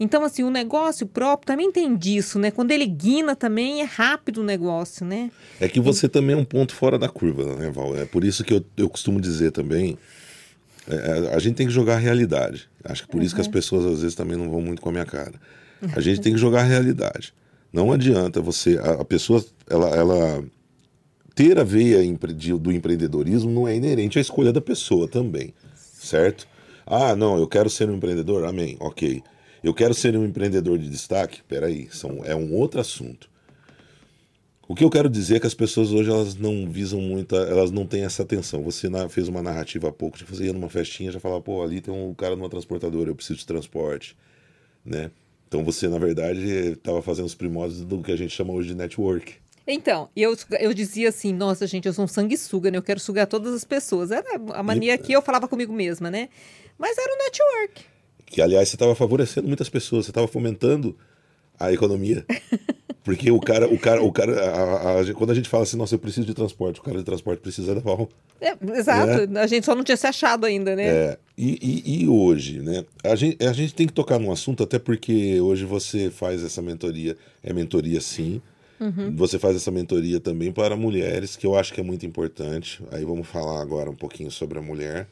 Então, 0.00 0.24
assim, 0.24 0.44
o 0.44 0.50
negócio 0.50 1.06
próprio 1.06 1.46
também 1.46 1.72
tem 1.72 1.96
disso, 1.96 2.38
né? 2.38 2.50
Quando 2.50 2.70
ele 2.70 2.86
guina 2.86 3.34
também 3.34 3.80
é 3.80 3.84
rápido 3.84 4.38
o 4.38 4.44
negócio, 4.44 5.04
né? 5.04 5.30
É 5.60 5.68
que 5.68 5.80
você 5.80 6.06
e... 6.06 6.08
também 6.08 6.34
é 6.34 6.38
um 6.38 6.44
ponto 6.44 6.74
fora 6.74 6.98
da 6.98 7.08
curva, 7.08 7.56
né, 7.56 7.70
Val? 7.70 7.96
É 7.96 8.04
por 8.04 8.24
isso 8.24 8.44
que 8.44 8.54
eu, 8.54 8.64
eu 8.76 8.88
costumo 8.88 9.20
dizer 9.20 9.50
também. 9.50 9.98
É, 10.88 10.94
é 10.94 11.34
a 11.34 11.38
gente 11.38 11.56
tem 11.56 11.66
que 11.66 11.72
jogar 11.72 11.94
a 11.94 11.98
realidade. 11.98 12.68
Acho 12.84 13.02
que 13.02 13.08
por 13.08 13.18
uhum. 13.18 13.24
isso 13.24 13.34
que 13.34 13.40
as 13.40 13.46
uhum. 13.46 13.52
pessoas 13.52 13.86
às 13.86 14.00
vezes 14.02 14.14
também 14.14 14.36
não 14.36 14.48
vão 14.48 14.60
muito 14.60 14.80
com 14.80 14.88
a 14.88 14.92
minha 14.92 15.06
cara. 15.06 15.34
A 15.94 16.00
gente 16.02 16.20
tem 16.20 16.32
que 16.32 16.38
jogar 16.38 16.60
a 16.60 16.64
realidade. 16.64 17.34
Não 17.72 17.92
adianta 17.92 18.40
você. 18.40 18.78
A, 18.78 19.00
a 19.00 19.04
pessoa, 19.04 19.44
ela, 19.68 19.88
ela 19.90 20.44
ter 21.34 21.58
a 21.58 21.64
veia 21.64 21.98
do 22.58 22.72
empreendedorismo 22.72 23.50
não 23.50 23.68
é 23.68 23.76
inerente 23.76 24.18
à 24.18 24.20
escolha 24.20 24.52
da 24.52 24.60
pessoa 24.60 25.06
também, 25.06 25.54
certo? 25.74 26.48
Ah, 26.84 27.14
não, 27.14 27.38
eu 27.38 27.46
quero 27.46 27.70
ser 27.70 27.88
um 27.88 27.94
empreendedor, 27.96 28.44
amém, 28.44 28.76
ok. 28.80 29.22
Eu 29.62 29.74
quero 29.74 29.94
ser 29.94 30.16
um 30.16 30.24
empreendedor 30.24 30.78
de 30.78 30.88
destaque, 30.88 31.42
peraí, 31.46 31.88
são, 31.92 32.24
é 32.24 32.34
um 32.34 32.54
outro 32.54 32.80
assunto. 32.80 33.28
O 34.66 34.74
que 34.74 34.84
eu 34.84 34.90
quero 34.90 35.08
dizer 35.08 35.36
é 35.36 35.40
que 35.40 35.46
as 35.46 35.54
pessoas 35.54 35.92
hoje 35.92 36.10
elas 36.10 36.34
não 36.34 36.70
visam 36.70 37.00
muito, 37.00 37.36
elas 37.36 37.70
não 37.70 37.86
têm 37.86 38.04
essa 38.04 38.22
atenção. 38.22 38.62
Você 38.64 38.88
na, 38.88 39.08
fez 39.08 39.28
uma 39.28 39.42
narrativa 39.42 39.88
há 39.88 39.92
pouco, 39.92 40.18
você 40.18 40.44
ia 40.44 40.52
numa 40.52 40.68
festinha 40.68 41.10
já 41.10 41.20
falava, 41.20 41.40
pô, 41.40 41.62
ali 41.62 41.80
tem 41.80 41.92
um 41.94 42.12
cara 42.14 42.36
numa 42.36 42.50
transportadora, 42.50 43.10
eu 43.10 43.14
preciso 43.14 43.38
de 43.38 43.46
transporte, 43.46 44.16
né? 44.84 45.10
Então 45.48 45.64
você, 45.64 45.88
na 45.88 45.98
verdade, 45.98 46.46
estava 46.72 47.00
fazendo 47.00 47.24
os 47.24 47.34
primórdios 47.34 47.80
do 47.80 48.02
que 48.02 48.12
a 48.12 48.16
gente 48.16 48.30
chama 48.30 48.52
hoje 48.52 48.68
de 48.68 48.74
network. 48.74 49.36
Então, 49.66 50.08
eu, 50.14 50.36
eu 50.60 50.72
dizia 50.72 51.08
assim, 51.08 51.32
nossa, 51.32 51.66
gente, 51.66 51.86
eu 51.86 51.92
sou 51.92 52.04
um 52.04 52.08
sanguessuga, 52.08 52.70
né? 52.70 52.78
Eu 52.78 52.82
quero 52.82 53.00
sugar 53.00 53.26
todas 53.26 53.54
as 53.54 53.64
pessoas. 53.64 54.10
Era 54.10 54.26
a 54.54 54.62
mania 54.62 54.94
e... 54.94 54.98
que 54.98 55.12
eu 55.12 55.22
falava 55.22 55.48
comigo 55.48 55.72
mesma, 55.72 56.10
né? 56.10 56.28
Mas 56.78 56.96
era 56.96 57.12
o 57.12 57.18
network. 57.18 57.84
Que, 58.26 58.42
aliás, 58.42 58.68
você 58.68 58.76
estava 58.76 58.94
favorecendo 58.94 59.46
muitas 59.46 59.68
pessoas, 59.70 60.04
você 60.04 60.10
estava 60.10 60.28
fomentando 60.28 60.96
a 61.58 61.72
economia. 61.72 62.24
Porque 63.08 63.30
o 63.30 63.40
cara, 63.40 63.66
o 63.66 63.78
cara, 63.78 64.02
o 64.02 64.12
cara, 64.12 64.38
a, 64.38 65.00
a, 65.00 65.14
quando 65.14 65.30
a 65.30 65.34
gente 65.34 65.48
fala 65.48 65.62
assim, 65.62 65.78
nossa, 65.78 65.94
eu 65.94 65.98
preciso 65.98 66.26
de 66.26 66.34
transporte, 66.34 66.78
o 66.78 66.82
cara 66.82 66.98
de 66.98 67.04
transporte 67.04 67.40
precisa 67.40 67.74
da 67.74 67.80
Val. 67.80 68.06
É, 68.38 68.54
exato, 68.76 69.26
né? 69.30 69.40
a 69.40 69.46
gente 69.46 69.64
só 69.64 69.74
não 69.74 69.82
tinha 69.82 69.96
se 69.96 70.06
achado 70.06 70.44
ainda, 70.44 70.76
né? 70.76 70.86
É, 70.86 71.18
e, 71.36 71.58
e, 71.86 72.02
e, 72.02 72.06
hoje, 72.08 72.60
né? 72.60 72.84
A 73.02 73.16
gente, 73.16 73.42
a 73.42 73.52
gente 73.54 73.74
tem 73.74 73.86
que 73.86 73.94
tocar 73.94 74.18
num 74.18 74.30
assunto, 74.30 74.62
até 74.62 74.78
porque 74.78 75.40
hoje 75.40 75.64
você 75.64 76.10
faz 76.10 76.44
essa 76.44 76.60
mentoria, 76.60 77.16
é 77.42 77.50
mentoria 77.50 77.98
sim. 77.98 78.42
Uhum. 78.78 79.16
Você 79.16 79.38
faz 79.38 79.56
essa 79.56 79.70
mentoria 79.70 80.20
também 80.20 80.52
para 80.52 80.76
mulheres, 80.76 81.34
que 81.34 81.46
eu 81.46 81.56
acho 81.56 81.72
que 81.72 81.80
é 81.80 81.82
muito 81.82 82.04
importante. 82.04 82.82
Aí 82.92 83.06
vamos 83.06 83.26
falar 83.26 83.62
agora 83.62 83.88
um 83.88 83.96
pouquinho 83.96 84.30
sobre 84.30 84.58
a 84.58 84.62
mulher. 84.62 85.08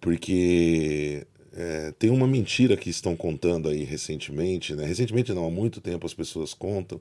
Porque 0.00 1.26
é, 1.54 1.92
tem 1.98 2.10
uma 2.10 2.26
mentira 2.26 2.76
que 2.76 2.90
estão 2.90 3.16
contando 3.16 3.68
aí 3.68 3.84
recentemente, 3.84 4.74
né? 4.74 4.84
Recentemente 4.84 5.32
não, 5.32 5.46
há 5.46 5.50
muito 5.50 5.80
tempo 5.80 6.06
as 6.06 6.14
pessoas 6.14 6.54
contam 6.54 7.00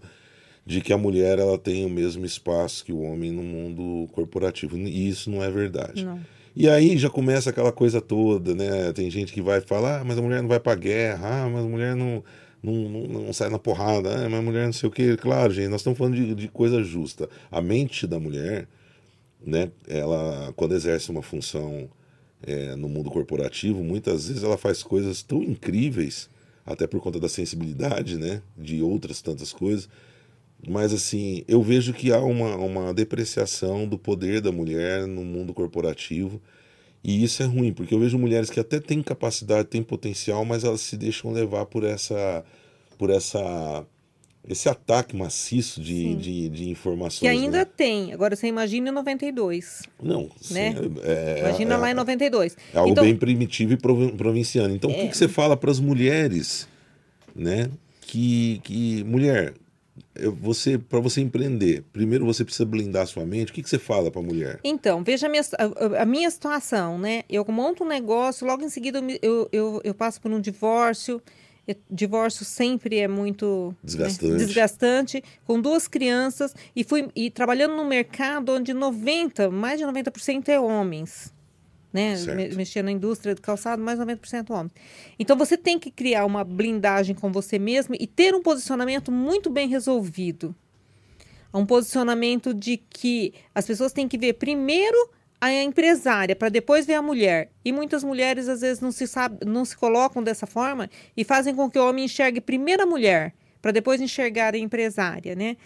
de 0.65 0.81
que 0.81 0.91
a 0.91 0.97
mulher 0.97 1.39
ela 1.39 1.57
tem 1.57 1.85
o 1.85 1.89
mesmo 1.89 2.25
espaço 2.25 2.83
que 2.83 2.91
o 2.91 3.01
homem 3.01 3.31
no 3.31 3.41
mundo 3.41 4.07
corporativo. 4.11 4.77
E 4.77 5.07
isso 5.07 5.29
não 5.29 5.41
é 5.41 5.49
verdade. 5.49 6.03
Não. 6.03 6.19
E 6.53 6.67
aí 6.67 6.97
já 6.97 7.09
começa 7.09 7.51
aquela 7.51 7.71
coisa 7.71 8.01
toda, 8.01 8.53
né? 8.53 8.91
Tem 8.91 9.09
gente 9.09 9.31
que 9.31 9.41
vai 9.41 9.61
falar, 9.61 10.01
ah, 10.01 10.03
mas 10.03 10.17
a 10.17 10.21
mulher 10.21 10.41
não 10.41 10.49
vai 10.49 10.59
pra 10.59 10.75
guerra, 10.75 11.43
ah, 11.43 11.49
mas 11.49 11.63
a 11.63 11.67
mulher 11.67 11.95
não, 11.95 12.23
não, 12.61 12.73
não, 12.73 13.21
não 13.21 13.33
sai 13.33 13.49
na 13.49 13.59
porrada, 13.59 14.25
ah, 14.25 14.29
mas 14.29 14.39
a 14.39 14.41
mulher 14.41 14.65
não 14.65 14.73
sei 14.73 14.89
o 14.89 14.91
quê. 14.91 15.15
Claro, 15.15 15.53
gente, 15.53 15.69
nós 15.69 15.81
estamos 15.81 15.97
falando 15.97 16.15
de, 16.15 16.35
de 16.35 16.47
coisa 16.47 16.83
justa. 16.83 17.29
A 17.51 17.61
mente 17.61 18.07
da 18.07 18.19
mulher, 18.19 18.67
né? 19.39 19.71
Ela, 19.87 20.51
quando 20.55 20.73
exerce 20.73 21.11
uma 21.11 21.21
função 21.21 21.87
é, 22.43 22.75
no 22.75 22.87
mundo 22.87 23.09
corporativo, 23.09 23.83
muitas 23.83 24.27
vezes 24.27 24.43
ela 24.43 24.57
faz 24.57 24.83
coisas 24.83 25.23
tão 25.23 25.41
incríveis, 25.43 26.29
até 26.65 26.85
por 26.85 26.99
conta 26.99 27.19
da 27.19 27.29
sensibilidade, 27.29 28.17
né, 28.17 28.41
de 28.57 28.81
outras 28.81 29.21
tantas 29.21 29.51
coisas. 29.53 29.89
Mas 30.67 30.93
assim, 30.93 31.43
eu 31.47 31.61
vejo 31.61 31.93
que 31.93 32.11
há 32.11 32.19
uma, 32.19 32.55
uma 32.55 32.93
depreciação 32.93 33.87
do 33.87 33.97
poder 33.97 34.41
da 34.41 34.51
mulher 34.51 35.05
no 35.07 35.23
mundo 35.23 35.53
corporativo. 35.53 36.41
E 37.03 37.23
isso 37.23 37.43
é 37.43 37.45
ruim, 37.45 37.71
porque 37.71 37.93
eu 37.93 37.99
vejo 37.99 38.17
mulheres 38.17 38.49
que 38.49 38.59
até 38.59 38.79
têm 38.79 39.03
capacidade, 39.03 39.67
têm 39.69 39.83
potencial, 39.83 40.43
mas 40.43 40.63
elas 40.63 40.81
se 40.81 40.97
deixam 40.97 41.31
levar 41.31 41.65
por 41.67 41.83
essa 41.83 42.43
por 42.97 43.11
essa 43.11 43.85
esse 44.47 44.69
ataque 44.69 45.15
maciço 45.15 45.81
de, 45.81 46.15
de, 46.15 46.49
de, 46.49 46.69
informações. 46.69 47.19
Que 47.19 47.27
ainda 47.27 47.59
né? 47.59 47.65
tem. 47.65 48.13
Agora 48.13 48.35
você 48.35 48.47
imagina 48.47 48.89
em 48.89 48.93
92. 48.93 49.83
Não, 50.01 50.29
né? 50.49 50.75
É, 51.03 51.39
imagina 51.39 51.73
é, 51.73 51.77
lá 51.77 51.91
em 51.91 51.93
92. 51.93 52.57
É 52.73 52.77
algo 52.77 52.91
então, 52.91 53.03
bem 53.03 53.15
primitivo 53.15 53.73
e 53.73 53.77
provinciano. 53.77 54.73
Então, 54.73 54.89
é... 54.89 54.93
o 54.93 54.95
que, 54.97 55.07
que 55.09 55.17
você 55.17 55.27
fala 55.27 55.57
para 55.57 55.69
as 55.69 55.79
mulheres, 55.79 56.67
né? 57.35 57.69
Que, 58.01 58.61
que 58.63 59.03
mulher, 59.03 59.53
você 60.39 60.77
para 60.77 60.99
você 60.99 61.21
empreender, 61.21 61.83
primeiro 61.91 62.25
você 62.25 62.43
precisa 62.43 62.65
blindar 62.65 63.05
sua 63.05 63.25
mente. 63.25 63.51
O 63.51 63.53
que, 63.53 63.61
que 63.61 63.69
você 63.69 63.79
fala 63.79 64.09
para 64.09 64.21
a 64.21 64.23
mulher? 64.23 64.59
Então, 64.63 65.03
veja 65.03 65.27
a 65.27 65.29
minha, 65.29 65.43
a, 65.57 66.01
a, 66.03 66.05
minha 66.05 66.29
situação, 66.29 66.97
né? 66.97 67.23
Eu 67.29 67.45
monto 67.49 67.83
um 67.83 67.87
negócio, 67.87 68.47
logo 68.47 68.63
em 68.63 68.69
seguida 68.69 69.01
eu, 69.21 69.49
eu, 69.51 69.81
eu 69.83 69.93
passo 69.93 70.21
por 70.21 70.31
um 70.31 70.39
divórcio 70.39 71.21
divórcio 71.89 72.45
sempre 72.45 72.97
é 72.97 73.07
muito 73.07 73.75
desgastante. 73.83 74.31
Né, 74.31 74.37
desgastante, 74.37 75.23
com 75.45 75.59
duas 75.59 75.87
crianças 75.87 76.53
e 76.75 76.83
fui 76.83 77.09
e 77.15 77.29
trabalhando 77.29 77.75
num 77.75 77.85
mercado 77.85 78.53
onde 78.53 78.73
90, 78.73 79.49
mais 79.49 79.79
de 79.79 79.85
90% 79.85 80.49
é 80.49 80.59
homens. 80.59 81.33
Né? 81.91 82.15
Mexendo 82.55 82.85
na 82.85 82.91
indústria 82.91 83.33
do 83.33 83.41
calçado, 83.41 83.81
mais 83.81 83.97
de 83.97 84.05
90% 84.05 84.51
homens. 84.51 84.71
Então 85.17 85.35
você 85.37 85.57
tem 85.57 85.79
que 85.79 85.89
criar 85.89 86.25
uma 86.25 86.43
blindagem 86.43 87.15
com 87.15 87.31
você 87.31 87.57
mesmo 87.57 87.95
e 87.99 88.05
ter 88.05 88.35
um 88.35 88.41
posicionamento 88.41 89.11
muito 89.11 89.49
bem 89.49 89.67
resolvido. 89.67 90.55
um 91.53 91.65
posicionamento 91.65 92.53
de 92.53 92.77
que 92.77 93.33
as 93.55 93.65
pessoas 93.65 93.91
têm 93.91 94.07
que 94.07 94.17
ver 94.17 94.33
primeiro 94.33 95.09
a 95.39 95.53
empresária 95.53 96.35
para 96.35 96.49
depois 96.49 96.85
ver 96.85 96.95
a 96.95 97.01
mulher. 97.01 97.51
E 97.63 97.71
muitas 97.71 98.03
mulheres 98.03 98.47
às 98.47 98.61
vezes 98.61 98.81
não 98.81 98.91
se 98.91 99.07
sabe, 99.07 99.45
não 99.45 99.63
se 99.63 99.77
colocam 99.77 100.23
dessa 100.23 100.47
forma 100.47 100.89
e 101.15 101.23
fazem 101.23 101.55
com 101.55 101.69
que 101.69 101.77
o 101.77 101.87
homem 101.87 102.05
enxergue 102.05 102.41
primeiro 102.41 102.83
a 102.83 102.85
mulher 102.85 103.33
para 103.61 103.71
depois 103.71 104.01
enxergar 104.01 104.53
a 104.53 104.57
empresária, 104.57 105.35
né? 105.35 105.57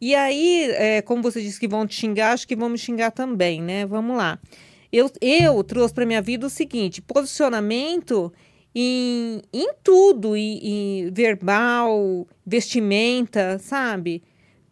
E 0.00 0.14
aí, 0.14 0.70
é, 0.72 1.02
como 1.02 1.22
você 1.22 1.40
disse 1.40 1.58
que 1.58 1.68
vão 1.68 1.86
te 1.86 1.94
xingar, 1.94 2.32
acho 2.32 2.46
que 2.46 2.56
vão 2.56 2.68
me 2.68 2.78
xingar 2.78 3.10
também, 3.10 3.62
né? 3.62 3.86
Vamos 3.86 4.16
lá. 4.16 4.38
Eu, 4.92 5.10
eu 5.20 5.64
trouxe 5.64 5.94
para 5.94 6.06
minha 6.06 6.22
vida 6.22 6.46
o 6.46 6.50
seguinte: 6.50 7.00
posicionamento 7.00 8.32
em, 8.74 9.40
em 9.52 9.72
tudo, 9.82 10.36
em 10.36 11.10
verbal, 11.12 12.26
vestimenta, 12.44 13.58
sabe? 13.58 14.22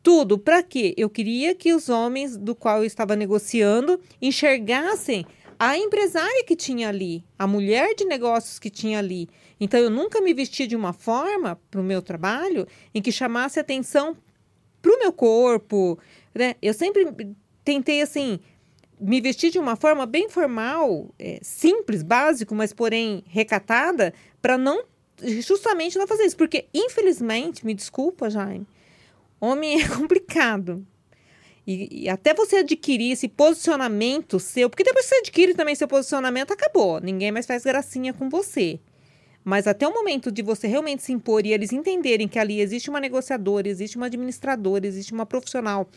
Tudo. 0.02 0.38
Para 0.38 0.62
quê? 0.62 0.94
Eu 0.96 1.08
queria 1.08 1.54
que 1.54 1.72
os 1.72 1.88
homens 1.88 2.36
do 2.36 2.54
qual 2.54 2.78
eu 2.78 2.84
estava 2.84 3.14
negociando 3.14 4.00
enxergassem 4.20 5.24
a 5.58 5.78
empresária 5.78 6.44
que 6.44 6.56
tinha 6.56 6.88
ali, 6.88 7.24
a 7.38 7.46
mulher 7.46 7.94
de 7.94 8.04
negócios 8.04 8.58
que 8.58 8.68
tinha 8.68 8.98
ali. 8.98 9.28
Então 9.60 9.78
eu 9.78 9.88
nunca 9.88 10.20
me 10.20 10.34
vesti 10.34 10.66
de 10.66 10.74
uma 10.74 10.92
forma 10.92 11.60
para 11.70 11.80
o 11.80 11.84
meu 11.84 12.02
trabalho 12.02 12.66
em 12.92 13.00
que 13.00 13.12
chamasse 13.12 13.60
atenção 13.60 14.16
para 14.80 14.92
o 14.92 14.98
meu 14.98 15.12
corpo. 15.12 15.96
Né? 16.34 16.56
Eu 16.60 16.74
sempre 16.74 17.06
tentei 17.64 18.02
assim 18.02 18.40
me 19.00 19.20
vestir 19.20 19.50
de 19.50 19.58
uma 19.58 19.76
forma 19.76 20.04
bem 20.04 20.28
formal, 20.28 21.14
é, 21.16 21.38
simples, 21.42 22.02
básico, 22.02 22.56
mas 22.56 22.72
porém 22.72 23.22
recatada, 23.26 24.12
para 24.40 24.58
não 24.58 24.84
justamente 25.22 25.96
não 25.96 26.06
fazer 26.08 26.24
isso, 26.24 26.36
porque 26.36 26.66
infelizmente, 26.74 27.64
me 27.64 27.74
desculpa, 27.74 28.28
Jaime, 28.28 28.66
homem 29.42 29.82
é 29.82 29.88
complicado. 29.90 30.86
E, 31.66 32.04
e, 32.04 32.08
até 32.08 32.34
você 32.34 32.56
adquirir 32.56 33.12
esse 33.12 33.28
posicionamento 33.28 34.40
seu, 34.40 34.68
porque 34.68 34.82
depois 34.82 35.06
que 35.06 35.10
você 35.10 35.20
adquire 35.20 35.54
também 35.54 35.74
seu 35.74 35.86
posicionamento, 35.86 36.52
acabou. 36.52 37.00
Ninguém 37.00 37.30
mais 37.30 37.46
faz 37.46 37.62
gracinha 37.62 38.12
com 38.12 38.28
você. 38.28 38.80
Mas 39.44 39.66
até 39.66 39.86
o 39.86 39.92
momento 39.92 40.30
de 40.30 40.42
você 40.42 40.66
realmente 40.66 41.02
se 41.02 41.12
impor 41.12 41.44
e 41.44 41.52
eles 41.52 41.72
entenderem 41.72 42.28
que 42.28 42.38
ali 42.38 42.60
existe 42.60 42.88
uma 42.88 43.00
negociadora, 43.00 43.68
existe 43.68 43.96
uma 43.96 44.06
administradora, 44.06 44.86
existe 44.86 45.12
uma 45.12 45.26
profissional 45.26 45.88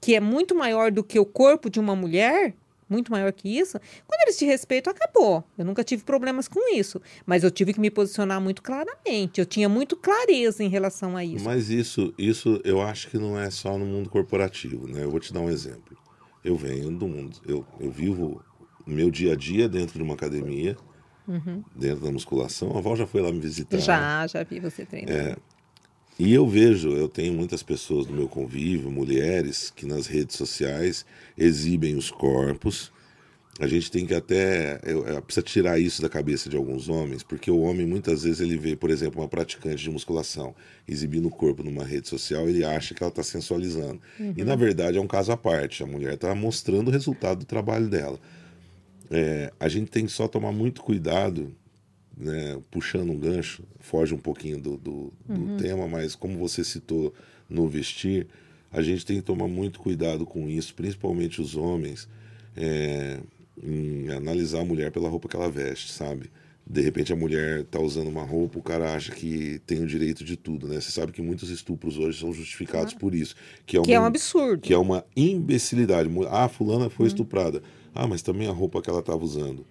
que 0.00 0.14
é 0.14 0.20
muito 0.20 0.54
maior 0.54 0.90
do 0.92 1.02
que 1.02 1.18
o 1.18 1.26
corpo 1.26 1.68
de 1.68 1.80
uma 1.80 1.94
mulher, 1.96 2.54
muito 2.88 3.10
maior 3.12 3.32
que 3.32 3.48
isso, 3.48 3.78
quando 4.06 4.22
eles 4.22 4.38
te 4.38 4.44
respeitam, 4.44 4.92
acabou. 4.92 5.44
Eu 5.56 5.64
nunca 5.64 5.84
tive 5.84 6.02
problemas 6.02 6.48
com 6.48 6.74
isso. 6.74 7.00
Mas 7.26 7.44
eu 7.44 7.50
tive 7.50 7.72
que 7.72 7.80
me 7.80 7.90
posicionar 7.90 8.40
muito 8.40 8.62
claramente. 8.62 9.40
Eu 9.40 9.46
tinha 9.46 9.68
muito 9.68 9.96
clareza 9.96 10.62
em 10.62 10.68
relação 10.68 11.16
a 11.16 11.24
isso. 11.24 11.44
Mas 11.44 11.70
isso, 11.70 12.14
isso 12.18 12.60
eu 12.64 12.80
acho 12.80 13.08
que 13.08 13.18
não 13.18 13.38
é 13.38 13.50
só 13.50 13.76
no 13.76 13.84
mundo 13.84 14.08
corporativo, 14.08 14.86
né? 14.88 15.04
Eu 15.04 15.10
vou 15.10 15.20
te 15.20 15.32
dar 15.32 15.40
um 15.40 15.50
exemplo. 15.50 15.96
Eu 16.44 16.56
venho 16.56 16.90
do 16.90 17.06
mundo, 17.06 17.38
eu, 17.46 17.66
eu 17.80 17.90
vivo 17.90 18.42
meu 18.86 19.10
dia 19.10 19.32
a 19.32 19.36
dia 19.36 19.68
dentro 19.68 19.98
de 19.98 20.02
uma 20.02 20.14
academia, 20.14 20.76
uhum. 21.26 21.62
dentro 21.76 22.04
da 22.04 22.10
musculação. 22.10 22.76
A 22.76 22.80
Val 22.80 22.96
já 22.96 23.06
foi 23.06 23.20
lá 23.20 23.30
me 23.30 23.38
visitar. 23.38 23.78
Já, 23.78 24.26
já 24.26 24.42
vi 24.42 24.58
você 24.58 24.86
treinando. 24.86 25.18
É, 25.18 25.36
e 26.18 26.34
eu 26.34 26.48
vejo, 26.48 26.90
eu 26.90 27.08
tenho 27.08 27.32
muitas 27.32 27.62
pessoas 27.62 28.06
no 28.06 28.12
meu 28.12 28.28
convívio, 28.28 28.90
mulheres, 28.90 29.70
que 29.74 29.86
nas 29.86 30.08
redes 30.08 30.36
sociais 30.36 31.06
exibem 31.36 31.94
os 31.94 32.10
corpos. 32.10 32.90
A 33.60 33.66
gente 33.68 33.90
tem 33.90 34.04
que 34.04 34.14
até. 34.14 34.80
Eu, 34.84 35.04
eu, 35.06 35.22
precisa 35.22 35.44
tirar 35.44 35.78
isso 35.78 36.02
da 36.02 36.08
cabeça 36.08 36.48
de 36.48 36.56
alguns 36.56 36.88
homens, 36.88 37.22
porque 37.22 37.50
o 37.50 37.60
homem 37.60 37.86
muitas 37.86 38.22
vezes 38.22 38.40
ele 38.40 38.56
vê, 38.56 38.74
por 38.74 38.90
exemplo, 38.90 39.20
uma 39.20 39.28
praticante 39.28 39.82
de 39.82 39.90
musculação 39.90 40.54
exibindo 40.88 41.26
o 41.26 41.30
corpo 41.30 41.62
numa 41.62 41.84
rede 41.84 42.08
social, 42.08 42.48
ele 42.48 42.64
acha 42.64 42.94
que 42.94 43.02
ela 43.02 43.10
está 43.10 43.22
sensualizando. 43.22 44.00
Uhum. 44.18 44.34
E 44.36 44.44
na 44.44 44.56
verdade 44.56 44.98
é 44.98 45.00
um 45.00 45.08
caso 45.08 45.30
à 45.30 45.36
parte. 45.36 45.82
A 45.82 45.86
mulher 45.86 46.14
está 46.14 46.34
mostrando 46.34 46.88
o 46.88 46.92
resultado 46.92 47.40
do 47.40 47.44
trabalho 47.44 47.88
dela. 47.88 48.18
É, 49.10 49.52
a 49.58 49.68
gente 49.68 49.90
tem 49.90 50.04
que 50.06 50.12
só 50.12 50.28
tomar 50.28 50.52
muito 50.52 50.82
cuidado 50.82 51.54
né, 52.18 52.58
puxando 52.70 53.10
um 53.10 53.18
gancho, 53.18 53.62
foge 53.78 54.14
um 54.14 54.18
pouquinho 54.18 54.58
do, 54.58 54.76
do, 54.76 55.12
do 55.26 55.40
uhum. 55.40 55.56
tema, 55.56 55.86
mas 55.86 56.14
como 56.14 56.38
você 56.38 56.64
citou 56.64 57.14
no 57.48 57.68
vestir, 57.68 58.26
a 58.72 58.82
gente 58.82 59.06
tem 59.06 59.16
que 59.16 59.22
tomar 59.22 59.48
muito 59.48 59.78
cuidado 59.78 60.26
com 60.26 60.48
isso, 60.48 60.74
principalmente 60.74 61.40
os 61.40 61.56
homens, 61.56 62.08
é, 62.56 63.20
em 63.62 64.10
analisar 64.10 64.60
a 64.60 64.64
mulher 64.64 64.90
pela 64.90 65.08
roupa 65.08 65.28
que 65.28 65.36
ela 65.36 65.50
veste, 65.50 65.92
sabe? 65.92 66.30
De 66.66 66.82
repente 66.82 67.12
a 67.12 67.16
mulher 67.16 67.64
tá 67.64 67.80
usando 67.80 68.08
uma 68.08 68.22
roupa, 68.22 68.58
o 68.58 68.62
cara 68.62 68.94
acha 68.94 69.10
que 69.12 69.58
tem 69.66 69.82
o 69.82 69.86
direito 69.86 70.22
de 70.22 70.36
tudo, 70.36 70.68
né? 70.68 70.80
Você 70.80 70.90
sabe 70.90 71.12
que 71.12 71.22
muitos 71.22 71.48
estupros 71.48 71.96
hoje 71.96 72.20
são 72.20 72.30
justificados 72.30 72.92
por 72.92 73.14
isso. 73.14 73.34
Que 73.64 73.78
é, 73.78 73.80
uma, 73.80 73.86
que 73.86 73.92
é 73.94 74.00
um 74.00 74.04
absurdo. 74.04 74.60
Que 74.60 74.74
é 74.74 74.78
uma 74.78 75.02
imbecilidade. 75.16 76.10
Ah, 76.28 76.46
fulana 76.46 76.90
foi 76.90 77.04
uhum. 77.04 77.08
estuprada. 77.08 77.62
Ah, 77.94 78.06
mas 78.06 78.20
também 78.20 78.48
a 78.48 78.52
roupa 78.52 78.82
que 78.82 78.90
ela 78.90 79.00
estava 79.00 79.24
usando. 79.24 79.64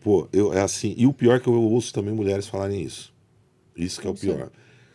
Pô, 0.00 0.28
eu, 0.32 0.52
é 0.52 0.60
assim. 0.60 0.94
E 0.96 1.06
o 1.06 1.12
pior 1.12 1.36
é 1.36 1.40
que 1.40 1.46
eu 1.46 1.54
ouço 1.54 1.92
também 1.92 2.14
mulheres 2.14 2.46
falarem 2.46 2.82
isso. 2.82 3.12
Isso 3.76 4.00
que 4.00 4.06
é 4.06 4.10
o 4.10 4.14
pior. 4.14 4.50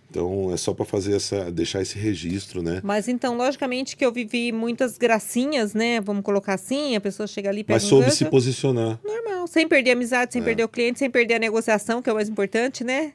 Então 0.09 0.51
é 0.51 0.57
só 0.57 0.73
para 0.73 0.85
fazer 0.85 1.15
essa, 1.15 1.51
deixar 1.51 1.81
esse 1.81 1.97
registro, 1.97 2.63
né? 2.63 2.81
Mas 2.83 3.07
então, 3.07 3.37
logicamente 3.37 3.95
que 3.95 4.03
eu 4.03 4.11
vivi 4.11 4.51
muitas 4.51 4.97
gracinhas, 4.97 5.73
né? 5.73 6.01
Vamos 6.01 6.23
colocar 6.23 6.55
assim, 6.55 6.95
a 6.95 7.01
pessoa 7.01 7.27
chega 7.27 7.49
ali, 7.49 7.63
pega 7.63 7.75
Mas 7.75 7.83
soube 7.83 8.07
um 8.07 8.11
se 8.11 8.25
posicionar. 8.25 8.99
Normal, 9.03 9.45
sem 9.45 9.67
perder 9.67 9.91
a 9.91 9.93
amizade, 9.93 10.33
sem 10.33 10.41
é. 10.41 10.45
perder 10.45 10.63
o 10.63 10.69
cliente, 10.69 10.97
sem 10.97 11.11
perder 11.11 11.35
a 11.35 11.39
negociação, 11.39 12.01
que 12.01 12.09
é 12.09 12.13
o 12.13 12.15
mais 12.15 12.27
importante, 12.27 12.83
né? 12.83 13.13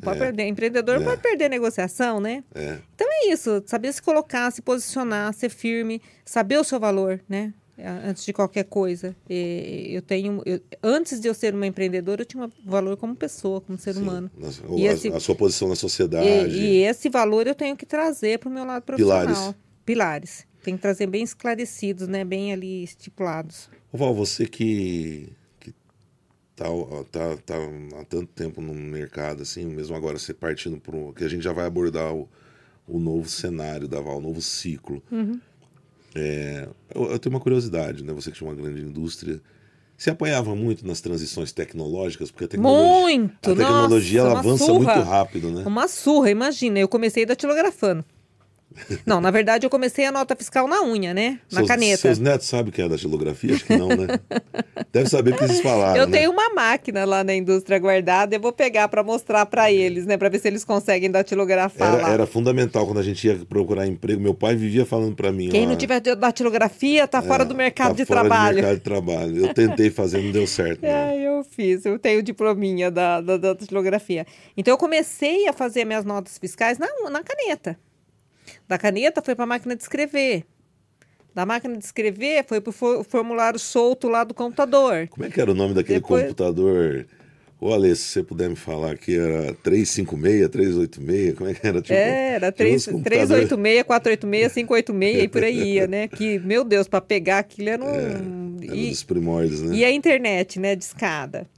Pode 0.00 0.16
é. 0.16 0.20
perder. 0.20 0.46
Empreendedor 0.46 1.02
é. 1.02 1.04
pode 1.04 1.20
perder 1.20 1.44
a 1.44 1.48
negociação, 1.50 2.18
né? 2.18 2.42
É. 2.54 2.78
Então 2.94 3.06
é 3.10 3.30
isso, 3.30 3.62
saber 3.66 3.92
se 3.92 4.00
colocar, 4.00 4.50
se 4.50 4.62
posicionar, 4.62 5.34
ser 5.34 5.50
firme, 5.50 6.00
saber 6.24 6.58
o 6.58 6.64
seu 6.64 6.80
valor, 6.80 7.20
né? 7.28 7.52
Antes 7.84 8.24
de 8.24 8.32
qualquer 8.32 8.64
coisa. 8.64 9.14
eu 9.28 10.02
tenho, 10.02 10.42
eu, 10.44 10.60
antes 10.82 11.20
de 11.20 11.28
eu 11.28 11.34
ser 11.34 11.54
uma 11.54 11.66
empreendedora, 11.66 12.22
eu 12.22 12.26
tinha 12.26 12.44
um 12.44 12.50
valor 12.64 12.96
como 12.96 13.14
pessoa, 13.14 13.60
como 13.60 13.78
ser 13.78 13.94
Sim, 13.94 14.02
humano. 14.02 14.30
e 14.76 14.88
a, 14.88 14.92
esse, 14.92 15.08
a, 15.08 15.20
sua 15.20 15.34
posição 15.34 15.68
na 15.68 15.76
sociedade. 15.76 16.28
E, 16.56 16.80
e, 16.80 16.82
esse 16.84 17.08
valor 17.08 17.46
eu 17.46 17.54
tenho 17.54 17.76
que 17.76 17.86
trazer 17.86 18.38
para 18.38 18.48
o 18.48 18.52
meu 18.52 18.64
lado 18.64 18.82
profissional. 18.82 19.26
Pilares. 19.26 19.54
Pilares. 19.84 20.52
Tem 20.62 20.76
que 20.76 20.82
trazer 20.82 21.06
bem 21.06 21.24
esclarecidos, 21.24 22.06
né? 22.06 22.24
Bem 22.24 22.52
ali 22.52 22.84
estipulados. 22.84 23.68
Val, 23.92 24.14
você 24.14 24.46
que 24.46 25.32
que 25.58 25.74
tá, 26.54 26.66
tá, 27.10 27.36
tá 27.44 27.54
há 28.00 28.04
tanto 28.04 28.26
tempo 28.26 28.60
no 28.60 28.72
mercado, 28.72 29.42
assim, 29.42 29.66
mesmo 29.66 29.96
agora 29.96 30.18
você 30.18 30.32
partindo 30.32 30.80
para 30.80 30.96
que 31.16 31.24
a 31.24 31.28
gente 31.28 31.42
já 31.42 31.52
vai 31.52 31.66
abordar 31.66 32.14
o, 32.14 32.28
o 32.86 32.98
novo 32.98 33.28
cenário 33.28 33.88
da 33.88 34.00
Val, 34.00 34.18
o 34.18 34.20
novo 34.20 34.40
ciclo. 34.40 35.02
Uhum. 35.10 35.40
É, 36.14 36.68
eu, 36.94 37.12
eu, 37.12 37.18
tenho 37.18 37.34
uma 37.34 37.40
curiosidade, 37.40 38.04
né? 38.04 38.12
Você 38.12 38.30
que 38.30 38.38
tinha 38.38 38.48
uma 38.48 38.56
grande 38.56 38.80
indústria. 38.80 39.40
Você 39.96 40.10
apoiava 40.10 40.54
muito 40.56 40.86
nas 40.86 41.00
transições 41.00 41.52
tecnológicas? 41.52 42.30
Porque 42.30 42.44
a 42.44 42.48
tecnologia, 42.48 43.00
muito! 43.00 43.50
A 43.50 43.54
tecnologia 43.54 44.22
Nossa, 44.22 44.32
ela 44.32 44.40
avança 44.40 44.64
surra. 44.64 44.94
muito 44.94 45.08
rápido, 45.08 45.50
né? 45.50 45.62
Uma 45.64 45.86
surra, 45.86 46.30
imagina. 46.30 46.78
Eu 46.78 46.88
comecei 46.88 47.24
datilografando. 47.24 48.04
Não, 49.06 49.20
na 49.20 49.30
verdade 49.30 49.66
eu 49.66 49.70
comecei 49.70 50.04
a 50.04 50.12
nota 50.12 50.34
fiscal 50.36 50.66
na 50.66 50.82
unha, 50.82 51.14
né? 51.14 51.38
Na 51.50 51.58
seus, 51.58 51.68
caneta. 51.68 51.96
Seus 51.96 52.18
netos 52.18 52.46
sabem 52.46 52.72
que 52.72 52.82
é 52.82 52.88
da 52.88 52.96
xilografia? 52.96 53.54
Acho 53.54 53.64
que 53.64 53.76
não, 53.76 53.88
né? 53.88 54.18
Deve 54.92 55.08
saber 55.08 55.32
porque 55.32 55.44
eles 55.44 55.60
falaram. 55.62 56.00
Eu 56.00 56.06
né? 56.06 56.18
tenho 56.18 56.30
uma 56.30 56.50
máquina 56.50 57.04
lá 57.04 57.24
na 57.24 57.34
indústria 57.34 57.78
guardada, 57.78 58.36
eu 58.36 58.40
vou 58.40 58.52
pegar 58.52 58.88
para 58.88 59.02
mostrar 59.02 59.46
para 59.46 59.70
eles, 59.70 60.06
né? 60.06 60.16
Para 60.16 60.28
ver 60.28 60.38
se 60.38 60.48
eles 60.48 60.64
conseguem 60.64 61.10
datilografar 61.10 61.94
era, 61.94 62.02
lá. 62.02 62.10
Era 62.12 62.26
fundamental 62.26 62.86
quando 62.86 62.98
a 62.98 63.02
gente 63.02 63.26
ia 63.26 63.36
procurar 63.48 63.86
emprego. 63.86 64.20
Meu 64.20 64.34
pai 64.34 64.54
vivia 64.54 64.84
falando 64.84 65.14
para 65.14 65.32
mim. 65.32 65.48
Quem 65.48 65.62
lá, 65.62 65.70
não 65.70 65.76
tiver 65.76 66.00
datilografia 66.00 67.06
tá 67.06 67.18
é, 67.18 67.22
fora 67.22 67.44
do 67.44 67.54
mercado 67.54 67.88
tá 67.88 67.94
de 67.94 68.04
fora 68.04 68.20
trabalho. 68.20 68.56
Do 68.56 68.56
mercado 68.56 68.76
de 68.76 68.82
trabalho. 68.82 69.46
Eu 69.46 69.54
tentei 69.54 69.90
fazer, 69.90 70.22
não 70.22 70.32
deu 70.32 70.46
certo. 70.46 70.84
É, 70.84 71.16
eu 71.20 71.44
fiz. 71.44 71.84
Eu 71.84 71.98
tenho 71.98 72.22
diplominha 72.22 72.90
da, 72.90 73.20
da, 73.20 73.36
da 73.36 73.52
datilografia. 73.54 74.26
Então 74.56 74.72
eu 74.72 74.78
comecei 74.78 75.48
a 75.48 75.52
fazer 75.52 75.84
minhas 75.84 76.04
notas 76.04 76.38
fiscais 76.38 76.78
na, 76.78 76.88
na 77.10 77.22
caneta. 77.22 77.78
Da 78.68 78.78
caneta 78.78 79.22
foi 79.22 79.34
para 79.34 79.44
a 79.44 79.46
máquina 79.46 79.76
de 79.76 79.82
escrever. 79.82 80.44
Da 81.34 81.46
máquina 81.46 81.76
de 81.76 81.84
escrever 81.84 82.44
foi 82.46 82.60
para 82.60 82.70
o 82.70 83.04
formulário 83.04 83.58
solto 83.58 84.08
lá 84.08 84.22
do 84.22 84.34
computador. 84.34 85.08
Como 85.08 85.26
é 85.26 85.30
que 85.30 85.40
era 85.40 85.50
o 85.50 85.54
nome 85.54 85.74
daquele 85.74 86.00
Depois... 86.00 86.22
computador? 86.24 87.06
Ô, 87.58 87.72
Alê, 87.72 87.94
se 87.94 88.02
você 88.02 88.22
puder 88.24 88.50
me 88.50 88.56
falar 88.56 88.98
que 88.98 89.16
era 89.16 89.54
356, 89.62 90.48
386, 90.48 91.34
como 91.38 91.48
é 91.48 91.54
que 91.54 91.64
era? 91.64 91.80
Tipo, 91.80 91.94
era 91.94 92.50
3, 92.50 92.86
computador... 92.86 93.28
386, 93.28 93.82
486, 93.84 94.52
586 94.52 95.22
e 95.22 95.28
por 95.28 95.44
aí 95.44 95.74
ia, 95.74 95.86
né? 95.88 96.08
Que, 96.08 96.40
meu 96.40 96.64
Deus, 96.64 96.88
para 96.88 97.00
pegar 97.00 97.38
aquilo 97.38 97.68
era 97.68 97.84
um... 97.84 98.58
É, 98.60 98.66
era 98.66 98.76
e, 98.76 98.90
dos 98.90 99.04
primórdios, 99.04 99.62
né? 99.62 99.76
E 99.76 99.84
a 99.84 99.92
internet, 99.92 100.58
né, 100.58 100.74
de 100.74 100.82
escada. 100.82 101.48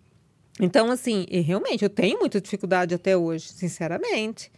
Então, 0.60 0.90
assim, 0.90 1.24
realmente, 1.30 1.82
eu 1.82 1.90
tenho 1.90 2.18
muita 2.18 2.38
dificuldade 2.38 2.94
até 2.94 3.16
hoje, 3.16 3.48
sinceramente. 3.48 4.52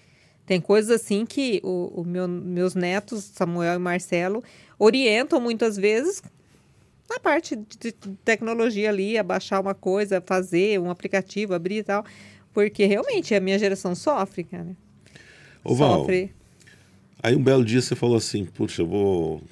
Tem 0.47 0.61
coisas 0.61 0.91
assim 0.91 1.27
que 1.27 1.61
o, 1.65 2.01
o 2.01 2.05
meu, 2.05 2.29
meus 2.29 2.75
netos, 2.75 3.25
Samuel 3.25 3.75
e 3.75 3.79
Marcelo, 3.79 4.43
orientam 4.79 5.41
muitas 5.41 5.77
vezes 5.77 6.23
na 7.09 7.21
parte 7.21 7.57
de 7.57 7.93
tecnologia 8.25 8.89
ali, 8.89 9.17
abaixar 9.17 9.61
uma 9.61 9.75
coisa, 9.75 10.23
fazer 10.25 10.81
um 10.81 10.91
aplicativo, 10.91 11.55
abrir 11.55 11.79
e 11.79 11.83
tal. 11.83 12.05
Porque 12.53 12.87
realmente 12.87 13.35
a 13.35 13.41
minha 13.41 13.59
geração 13.59 13.95
sofre, 13.95 14.45
cara. 14.45 14.77
Ô, 15.63 15.75
Val, 15.75 16.01
sofre. 16.01 16.33
Aí 17.23 17.35
um 17.35 17.43
belo 17.43 17.65
dia 17.65 17.81
você 17.81 17.95
falou 17.95 18.17
assim, 18.17 18.45
puxa, 18.45 18.83
eu 18.83 18.87
vou, 18.87 19.43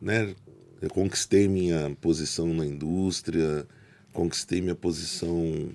né, 0.00 0.34
eu 0.80 0.90
conquistei 0.90 1.48
minha 1.48 1.96
posição 2.00 2.46
na 2.46 2.64
indústria, 2.64 3.66
conquistei 4.12 4.60
minha 4.60 4.74
posição 4.74 5.70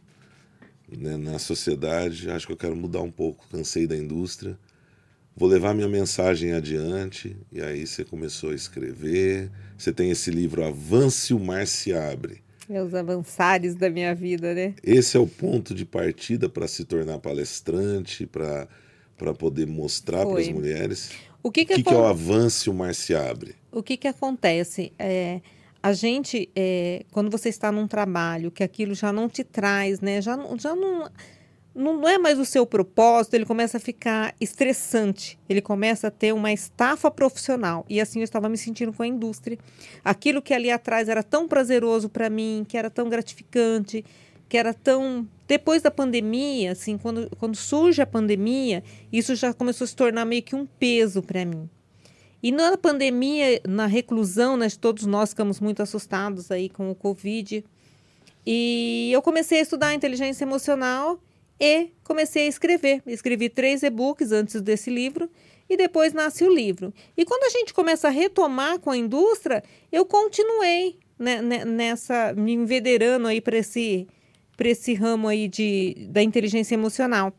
né, 0.98 1.18
na 1.18 1.38
sociedade, 1.38 2.30
acho 2.30 2.48
que 2.48 2.54
eu 2.54 2.58
quero 2.58 2.76
mudar 2.76 3.02
um 3.02 3.12
pouco, 3.12 3.46
cansei 3.52 3.86
da 3.86 3.98
indústria, 3.98 4.58
vou 5.40 5.48
levar 5.48 5.74
minha 5.74 5.88
mensagem 5.88 6.52
adiante, 6.52 7.38
e 7.50 7.62
aí 7.62 7.88
você 7.88 8.04
começou 8.04 8.50
a 8.50 8.56
escrever, 8.56 9.50
você 9.78 9.94
tem 9.94 10.12
esse 10.12 10.30
livro 10.30 10.66
Avance 10.66 11.34
o 11.34 11.40
Mar 11.40 11.66
se 11.66 11.94
Abre. 11.94 12.42
É 12.70 12.84
os 12.84 12.94
avançares 12.94 13.74
da 13.74 13.90
minha 13.90 14.14
vida, 14.14 14.54
né? 14.54 14.76
Esse 14.84 15.16
é 15.16 15.20
o 15.20 15.26
ponto 15.26 15.74
de 15.74 15.86
partida 15.86 16.50
para 16.50 16.68
se 16.68 16.84
tornar 16.84 17.20
palestrante, 17.20 18.28
para 18.28 18.68
poder 19.34 19.66
mostrar 19.66 20.26
para 20.26 20.42
as 20.42 20.50
mulheres. 20.50 21.12
O 21.42 21.50
que, 21.50 21.64
que, 21.64 21.76
que, 21.76 21.84
que 21.84 21.94
é 21.94 21.98
o 21.98 22.04
Avance 22.04 22.70
o 22.70 22.74
Mar 22.74 22.94
se 22.94 23.16
Abre? 23.16 23.56
O 23.72 23.82
que, 23.82 23.96
que 23.96 24.10
acontece? 24.10 24.92
É, 25.00 25.40
a 25.82 25.94
gente, 25.94 26.50
é, 26.54 27.06
quando 27.12 27.32
você 27.32 27.48
está 27.48 27.72
num 27.72 27.88
trabalho 27.88 28.52
que 28.52 28.62
aquilo 28.62 28.94
já 28.94 29.14
não 29.14 29.30
te 29.30 29.46
traz, 29.46 30.02
né? 30.02 30.22
Já, 30.22 30.38
já 30.60 30.76
não, 30.76 31.10
não 31.74 32.08
é 32.08 32.18
mais 32.18 32.40
o 32.40 32.46
seu 32.46 32.66
propósito, 32.66 33.36
ele 33.36 33.46
começa 33.46 33.78
a 33.78 33.80
ficar 33.80 34.36
estressante, 34.42 35.40
ele 35.48 35.62
começa 35.62 36.08
a 36.08 36.12
ter 36.12 36.34
uma 36.34 36.52
estafa 36.52 37.12
profissional. 37.12 37.86
E 37.88 38.02
assim 38.02 38.20
eu 38.20 38.24
estava 38.24 38.50
me 38.50 38.58
sentindo 38.58 38.92
com 38.92 39.04
a 39.04 39.08
indústria. 39.08 39.58
Aquilo 40.04 40.42
que 40.42 40.54
ali 40.54 40.72
atrás 40.72 41.08
era 41.08 41.24
tão 41.24 41.48
prazeroso 41.48 42.10
para 42.10 42.30
mim, 42.30 42.66
que 42.68 42.78
era 42.78 42.90
tão 42.90 43.08
gratificante, 43.08 44.04
que 44.48 44.58
era 44.58 44.74
tão. 44.74 45.28
Depois 45.48 45.82
da 45.82 45.92
pandemia, 45.92 46.72
assim, 46.72 46.98
quando, 46.98 47.30
quando 47.38 47.56
surge 47.56 48.02
a 48.02 48.08
pandemia, 48.08 48.84
isso 49.12 49.36
já 49.36 49.54
começou 49.54 49.86
a 49.86 49.88
se 49.88 49.96
tornar 49.96 50.26
meio 50.26 50.44
que 50.44 50.56
um 50.56 50.66
peso 50.66 51.22
para 51.22 51.46
mim. 51.46 51.70
E 52.42 52.52
na 52.52 52.78
pandemia, 52.78 53.62
na 53.68 53.86
reclusão, 53.86 54.58
né, 54.58 54.68
todos 54.80 55.06
nós 55.06 55.30
ficamos 55.30 55.60
muito 55.60 55.82
assustados 55.82 56.52
aí 56.52 56.70
com 56.70 56.90
o 56.90 56.96
Covid. 56.96 57.64
E 58.46 59.12
eu 59.12 59.22
comecei 59.22 59.60
a 59.60 59.62
estudar 59.62 59.94
inteligência 59.94 60.46
emocional 60.46 61.20
e 61.60 61.90
comecei 62.04 62.46
a 62.46 62.50
escrever. 62.50 63.02
Escrevi 63.06 63.50
três 63.50 63.84
e-books 63.84 64.32
antes 64.32 64.62
desse 64.62 64.90
livro 64.90 65.30
e 65.70 65.76
depois 65.78 66.14
nasce 66.14 66.44
o 66.44 66.54
livro. 66.54 66.94
E 67.16 67.26
quando 67.26 67.44
a 67.44 67.50
gente 67.50 67.74
começa 67.74 68.08
a 68.08 68.12
retomar 68.12 68.80
com 68.80 68.90
a 68.90 68.98
indústria, 68.98 69.64
eu 69.92 70.06
continuei 70.06 70.98
né, 71.18 71.42
né 71.42 71.66
nessa, 71.66 72.34
me 72.34 72.54
envederando 72.54 73.28
aí 73.28 73.42
para 73.42 73.58
esse, 73.58 74.08
esse 74.58 74.94
ramo 74.94 75.28
aí 75.28 75.48
de, 75.48 76.08
da 76.10 76.24
inteligência 76.24 76.74
emocional. 76.74 77.34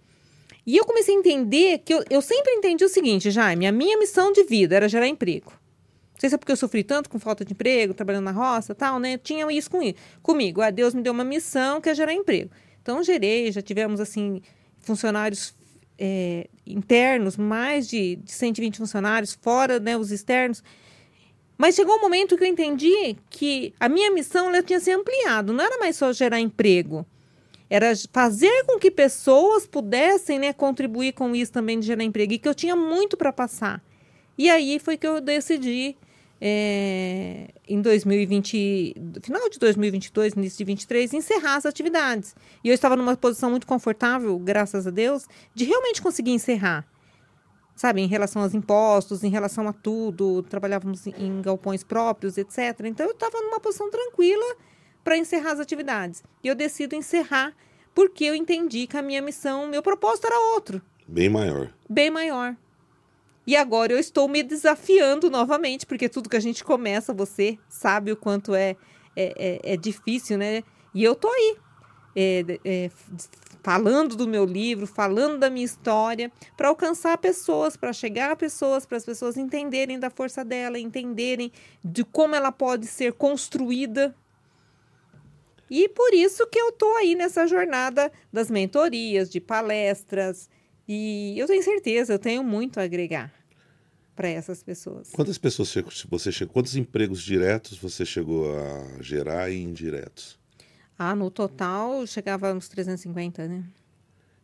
E 0.67 0.77
eu 0.77 0.85
comecei 0.85 1.17
a 1.17 1.19
entender 1.19 1.79
que 1.79 1.95
eu, 1.95 2.05
eu 2.11 2.21
sempre 2.21 2.53
entendi 2.53 2.85
o 2.85 2.89
seguinte, 2.89 3.31
Jaime, 3.31 3.67
a 3.67 3.73
minha 3.73 3.99
missão 3.99 4.31
de 4.31 4.45
vida 4.45 4.77
era 4.77 4.89
gerar 4.89 5.09
emprego. 5.09 5.51
Não 5.51 6.21
sei 6.21 6.29
se 6.29 6.35
é 6.35 6.39
porque 6.39 6.53
eu 6.53 6.57
sofri 6.57 6.85
tanto 6.85 7.09
com 7.09 7.19
falta 7.19 7.47
de 7.47 7.55
emprego, 7.55 7.95
trabalhando 7.95 8.25
na 8.25 8.31
roça 8.31 8.75
tal, 8.75 8.99
né? 8.99 9.17
Tinha 9.17 9.51
isso 9.51 9.71
com, 9.71 9.81
comigo. 10.23 10.61
Ah, 10.61 10.71
Deus 10.71 10.95
me 10.95 11.01
deu 11.01 11.15
uma 11.15 11.25
missão 11.25 11.81
que 11.81 11.89
é 11.89 11.95
gerar 11.95 12.13
emprego. 12.13 12.51
Então, 12.83 13.03
gerei, 13.03 13.51
já 13.53 13.63
tivemos, 13.63 14.01
assim, 14.01 14.43
funcionários 14.81 15.55
é, 15.99 16.49
internos, 16.67 17.37
mais 17.37 17.89
de, 17.89 18.17
de 18.17 18.33
120 18.33 18.79
funcionários, 18.79 19.39
fora 19.41 19.79
né, 19.79 19.97
os 19.97 20.11
externos. 20.11 20.63
Mas 21.59 21.75
chegou 21.75 21.97
um 21.97 22.01
momento 22.01 22.37
que 22.37 22.45
eu 22.45 22.49
entendi 22.49 23.17
que 23.29 23.75
a 23.79 23.89
minha 23.89 24.11
missão 24.11 24.49
ela 24.49 24.63
tinha 24.63 24.81
se 24.81 24.91
ampliado, 24.91 25.53
não 25.53 25.63
era 25.63 25.79
mais 25.79 25.97
só 25.97 26.13
gerar 26.13 26.41
emprego 26.41 27.07
era 27.71 27.93
fazer 28.13 28.65
com 28.67 28.81
que 28.81 28.91
pessoas 28.91 29.65
pudessem 29.65 30.41
né, 30.41 30.53
contribuir 30.53 31.13
com 31.13 31.37
isso 31.37 31.53
também 31.53 31.79
de 31.79 31.87
gerar 31.87 32.03
emprego, 32.03 32.33
e 32.33 32.39
que 32.39 32.49
eu 32.49 32.55
tinha 32.55 32.75
muito 32.75 33.17
para 33.17 33.33
passar. 33.33 33.81
E 34.37 34.51
aí 34.51 34.81
foi 34.81 34.97
que 34.97 35.07
eu 35.07 35.21
decidi, 35.21 35.97
é, 36.41 37.49
em 37.69 37.83
2020, 37.83 38.95
final 39.23 39.49
de 39.51 39.59
2022, 39.59 40.33
início 40.33 40.59
de 40.59 40.65
2023, 40.65 41.15
encerrar 41.15 41.57
as 41.57 41.67
atividades. 41.67 42.35
E 42.65 42.69
eu 42.69 42.75
estava 42.75 42.97
numa 42.97 43.17
posição 43.17 43.51
muito 43.51 43.67
confortável, 43.67 44.39
graças 44.39 44.87
a 44.87 44.91
Deus, 44.91 45.27
de 45.55 45.65
realmente 45.65 46.01
conseguir 46.01 46.31
encerrar. 46.31 46.87
Sabe, 47.77 48.03
em 48.03 48.07
relação 48.07 48.43
aos 48.43 48.55
impostos, 48.55 49.25
em 49.25 49.31
relação 49.31 49.67
a 49.67 49.73
tudo, 49.73 50.43
trabalhávamos 50.43 51.07
em 51.07 51.41
galpões 51.41 51.83
próprios, 51.83 52.37
etc. 52.37 52.59
Então 52.85 53.07
eu 53.07 53.13
estava 53.13 53.41
numa 53.41 53.59
posição 53.59 53.91
tranquila 53.91 54.57
para 55.03 55.17
encerrar 55.17 55.53
as 55.53 55.61
atividades. 55.61 56.23
E 56.45 56.49
eu 56.49 56.55
decido 56.55 56.95
encerrar 56.95 57.55
porque 57.95 58.25
eu 58.25 58.35
entendi 58.35 58.87
que 58.87 58.97
a 58.97 59.03
minha 59.03 59.23
missão, 59.23 59.67
meu 59.67 59.83
propósito 59.83 60.27
era 60.27 60.39
outro. 60.55 60.83
Bem 61.09 61.29
maior. 61.29 61.73
Bem 61.89 62.11
maior. 62.11 62.55
E 63.51 63.57
agora 63.57 63.93
eu 63.93 63.99
estou 63.99 64.29
me 64.29 64.45
desafiando 64.45 65.29
novamente, 65.29 65.85
porque 65.85 66.09
tudo 66.09 66.29
que 66.29 66.37
a 66.37 66.41
gente 66.41 66.63
começa, 66.63 67.13
você 67.13 67.59
sabe 67.69 68.13
o 68.13 68.17
quanto 68.17 68.55
é, 68.55 68.77
é, 69.17 69.61
é, 69.65 69.73
é 69.73 69.77
difícil, 69.77 70.39
né? 70.39 70.63
E 70.95 71.03
eu 71.03 71.17
tô 71.17 71.27
aí, 71.27 71.57
é, 72.15 72.61
é, 72.65 72.91
falando 73.61 74.15
do 74.15 74.29
meu 74.29 74.45
livro, 74.45 74.87
falando 74.87 75.37
da 75.37 75.51
minha 75.51 75.65
história, 75.67 76.31
para 76.57 76.69
alcançar 76.69 77.19
pessoas, 77.19 77.77
para 77.77 77.93
chegar 77.93 78.31
a 78.31 78.37
pessoas, 78.37 78.87
para 78.87 78.99
as 78.99 79.05
pessoas 79.05 79.37
entenderem 79.37 79.99
da 79.99 80.11
força 80.11 80.45
dela, 80.45 80.79
entenderem 80.79 81.51
de 81.85 82.05
como 82.05 82.37
ela 82.37 82.53
pode 82.53 82.87
ser 82.87 83.15
construída 83.15 84.15
e 85.69 85.89
por 85.89 86.15
isso 86.15 86.47
que 86.47 86.61
eu 86.61 86.71
tô 86.71 86.95
aí 86.99 87.17
nessa 87.17 87.49
jornada 87.49 88.13
das 88.33 88.49
mentorias, 88.49 89.29
de 89.29 89.41
palestras. 89.41 90.49
E 90.87 91.37
eu 91.37 91.49
tenho 91.49 91.63
certeza, 91.63 92.13
eu 92.13 92.19
tenho 92.19 92.45
muito 92.45 92.79
a 92.79 92.85
agregar 92.85 93.40
para 94.21 94.29
essas 94.29 94.63
pessoas. 94.63 95.09
Quantas 95.13 95.39
pessoas 95.39 95.75
você 96.11 96.31
chegou, 96.31 96.53
quantos 96.53 96.77
empregos 96.77 97.23
diretos 97.23 97.79
você 97.79 98.05
chegou 98.05 98.55
a 98.55 99.03
gerar 99.03 99.51
e 99.51 99.63
indiretos? 99.63 100.39
Ah, 100.99 101.17
no 101.17 101.31
total 101.31 102.07
chegava 102.07 102.53
uns 102.53 102.69
350, 102.69 103.49
né? 103.49 103.65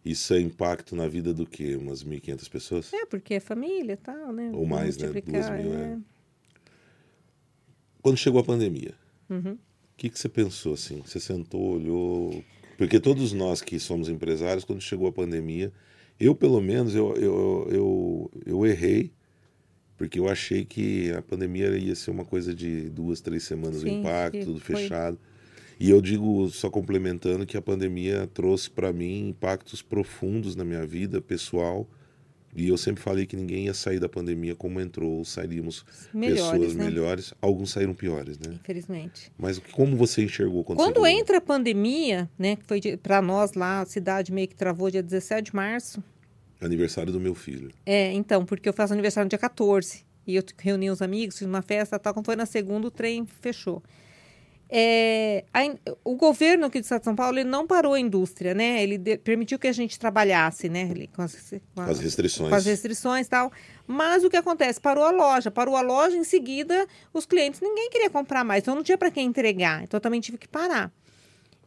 Isso 0.03 0.33
é 0.33 0.41
impacto 0.41 0.97
na 0.97 1.07
vida 1.07 1.35
do 1.35 1.45
quê? 1.45 1.77
Umas 1.77 2.03
1.500 2.03 2.49
pessoas? 2.49 2.91
É, 2.95 3.05
porque 3.05 3.35
é 3.35 3.41
família 3.41 3.93
e 3.93 3.97
tal, 3.99 4.33
né? 4.33 4.51
Ou 4.55 4.65
mais, 4.65 4.97
né? 4.97 5.09
Duas 5.09 5.51
mil, 5.51 5.75
é. 5.75 5.83
é. 5.83 5.99
Quando 8.01 8.17
chegou 8.17 8.41
a 8.41 8.45
pandemia, 8.45 8.95
uhum. 9.29 9.53
O 9.53 9.99
que, 9.99 10.09
que 10.09 10.19
você 10.19 10.29
pensou 10.29 10.75
assim? 10.75 11.03
Você 11.07 11.19
sentou, 11.19 11.75
olhou. 11.75 12.45
Porque 12.79 13.01
todos 13.01 13.33
nós 13.33 13.63
que 13.63 13.81
somos 13.81 14.11
empresários, 14.11 14.65
quando 14.65 14.81
chegou 14.81 15.09
a 15.09 15.13
pandemia, 15.13 15.73
eu 16.21 16.35
pelo 16.35 16.61
menos 16.61 16.95
eu, 16.95 17.15
eu, 17.17 17.69
eu, 17.71 18.31
eu 18.45 18.67
errei, 18.67 19.11
porque 19.97 20.19
eu 20.19 20.29
achei 20.29 20.65
que 20.65 21.11
a 21.13 21.23
pandemia 21.23 21.77
ia 21.77 21.95
ser 21.95 22.11
uma 22.11 22.25
coisa 22.25 22.55
de 22.55 22.89
duas, 22.91 23.21
três 23.21 23.45
semanas 23.45 23.81
Sim, 23.81 23.87
o 23.87 24.01
impacto, 24.01 24.45
tudo 24.45 24.61
foi. 24.61 24.77
fechado. 24.77 25.19
E 25.79 25.91
eu 25.91 26.01
digo, 26.01 26.49
só 26.49 26.71
complementando, 26.71 27.45
que 27.45 27.57
a 27.57 27.63
pandemia 27.63 28.27
trouxe 28.33 28.71
para 28.71 28.93
mim 28.93 29.29
impactos 29.29 29.83
profundos 29.83 30.57
na 30.57 30.65
minha 30.65 30.87
vida 30.87 31.21
pessoal 31.21 31.87
e 32.57 32.69
eu 32.69 32.79
sempre 32.79 33.03
falei 33.03 33.27
que 33.27 33.37
ninguém 33.37 33.67
ia 33.67 33.75
sair 33.75 34.01
da 34.01 34.09
pandemia 34.09 34.57
como 34.57 34.81
entrou, 34.81 35.23
sairíamos 35.27 35.85
melhores, 36.13 36.41
pessoas 36.41 36.75
né? 36.75 36.85
melhores. 36.87 37.35
Alguns 37.39 37.71
saíram 37.71 37.93
piores, 37.93 38.39
né? 38.39 38.55
Infelizmente. 38.55 39.31
Mas 39.37 39.59
como 39.59 39.95
você 39.95 40.25
enxergou 40.25 40.65
quando 40.65 40.79
Quando 40.79 41.07
entra 41.07 41.37
a 41.37 41.41
pandemia, 41.41 42.31
né, 42.39 42.57
que 42.57 42.65
foi 42.65 42.81
para 42.97 43.21
nós 43.21 43.53
lá, 43.53 43.83
a 43.83 43.85
cidade 43.85 44.33
meio 44.33 44.49
que 44.49 44.55
travou 44.55 44.91
dia 44.91 45.03
17 45.03 45.51
de 45.51 45.55
março. 45.55 46.03
Aniversário 46.61 47.13
do 47.13 47.21
meu 47.21 47.35
filho. 47.35 47.71
É, 47.85 48.13
então, 48.13 48.45
porque 48.45 48.69
eu 48.69 48.73
faço 48.73 48.93
aniversário 48.93 49.27
no 49.27 49.31
dia 49.31 49.39
14. 49.39 50.05
E 50.27 50.35
eu 50.35 50.43
reuni 50.59 50.91
os 50.91 51.01
amigos, 51.01 51.39
fiz 51.39 51.47
uma 51.47 51.63
festa, 51.63 51.99
tal, 51.99 52.13
quando 52.13 52.27
foi 52.27 52.37
na 52.37 52.47
segunda 52.47 52.89
o 52.89 52.91
trem 52.91 53.25
fechou. 53.27 53.83
É, 54.69 55.45
a, 55.55 55.61
o 56.05 56.17
governo 56.17 56.67
aqui 56.67 56.81
do 56.81 56.83
Estado 56.83 56.99
de 56.99 57.05
São 57.05 57.15
Paulo 57.15 57.39
ele 57.39 57.49
não 57.49 57.69
parou 57.69 57.95
a 57.95 58.01
indústria, 58.01 58.53
né? 58.53 58.83
Ele 58.83 58.99
de, 58.99 59.17
permitiu 59.17 59.61
que 59.61 59.69
a 59.69 59.73
gente 59.73 59.97
trabalhasse, 59.97 60.69
né? 60.69 60.89
Ele, 60.91 61.09
com, 61.15 61.23
as, 61.23 61.55
com, 61.73 61.83
as, 61.83 62.01
restrições. 62.01 62.51
Com 62.51 62.55
as 62.57 62.67
restrições 62.67 63.27
e 63.27 63.31
tal. 63.31 63.53
Mas 63.87 64.25
o 64.25 64.31
que 64.31 64.37
acontece? 64.37 64.81
Parou 64.81 65.05
a 65.05 65.13
loja. 65.13 65.53
Parou 65.53 65.77
a 65.77 65.81
loja, 65.83 66.17
em 66.17 66.25
seguida, 66.25 66.87
os 67.15 67.25
clientes, 67.25 67.61
ninguém 67.61 67.89
queria 67.91 68.11
comprar 68.11 68.43
mais. 68.43 68.63
Então, 68.63 68.75
não 68.75 68.83
tinha 68.83 68.99
para 68.99 69.11
quem 69.11 69.27
entregar. 69.27 69.85
Então, 69.85 70.01
também 70.01 70.21
tive 70.21 70.37
que 70.37 70.49
parar. 70.49 70.93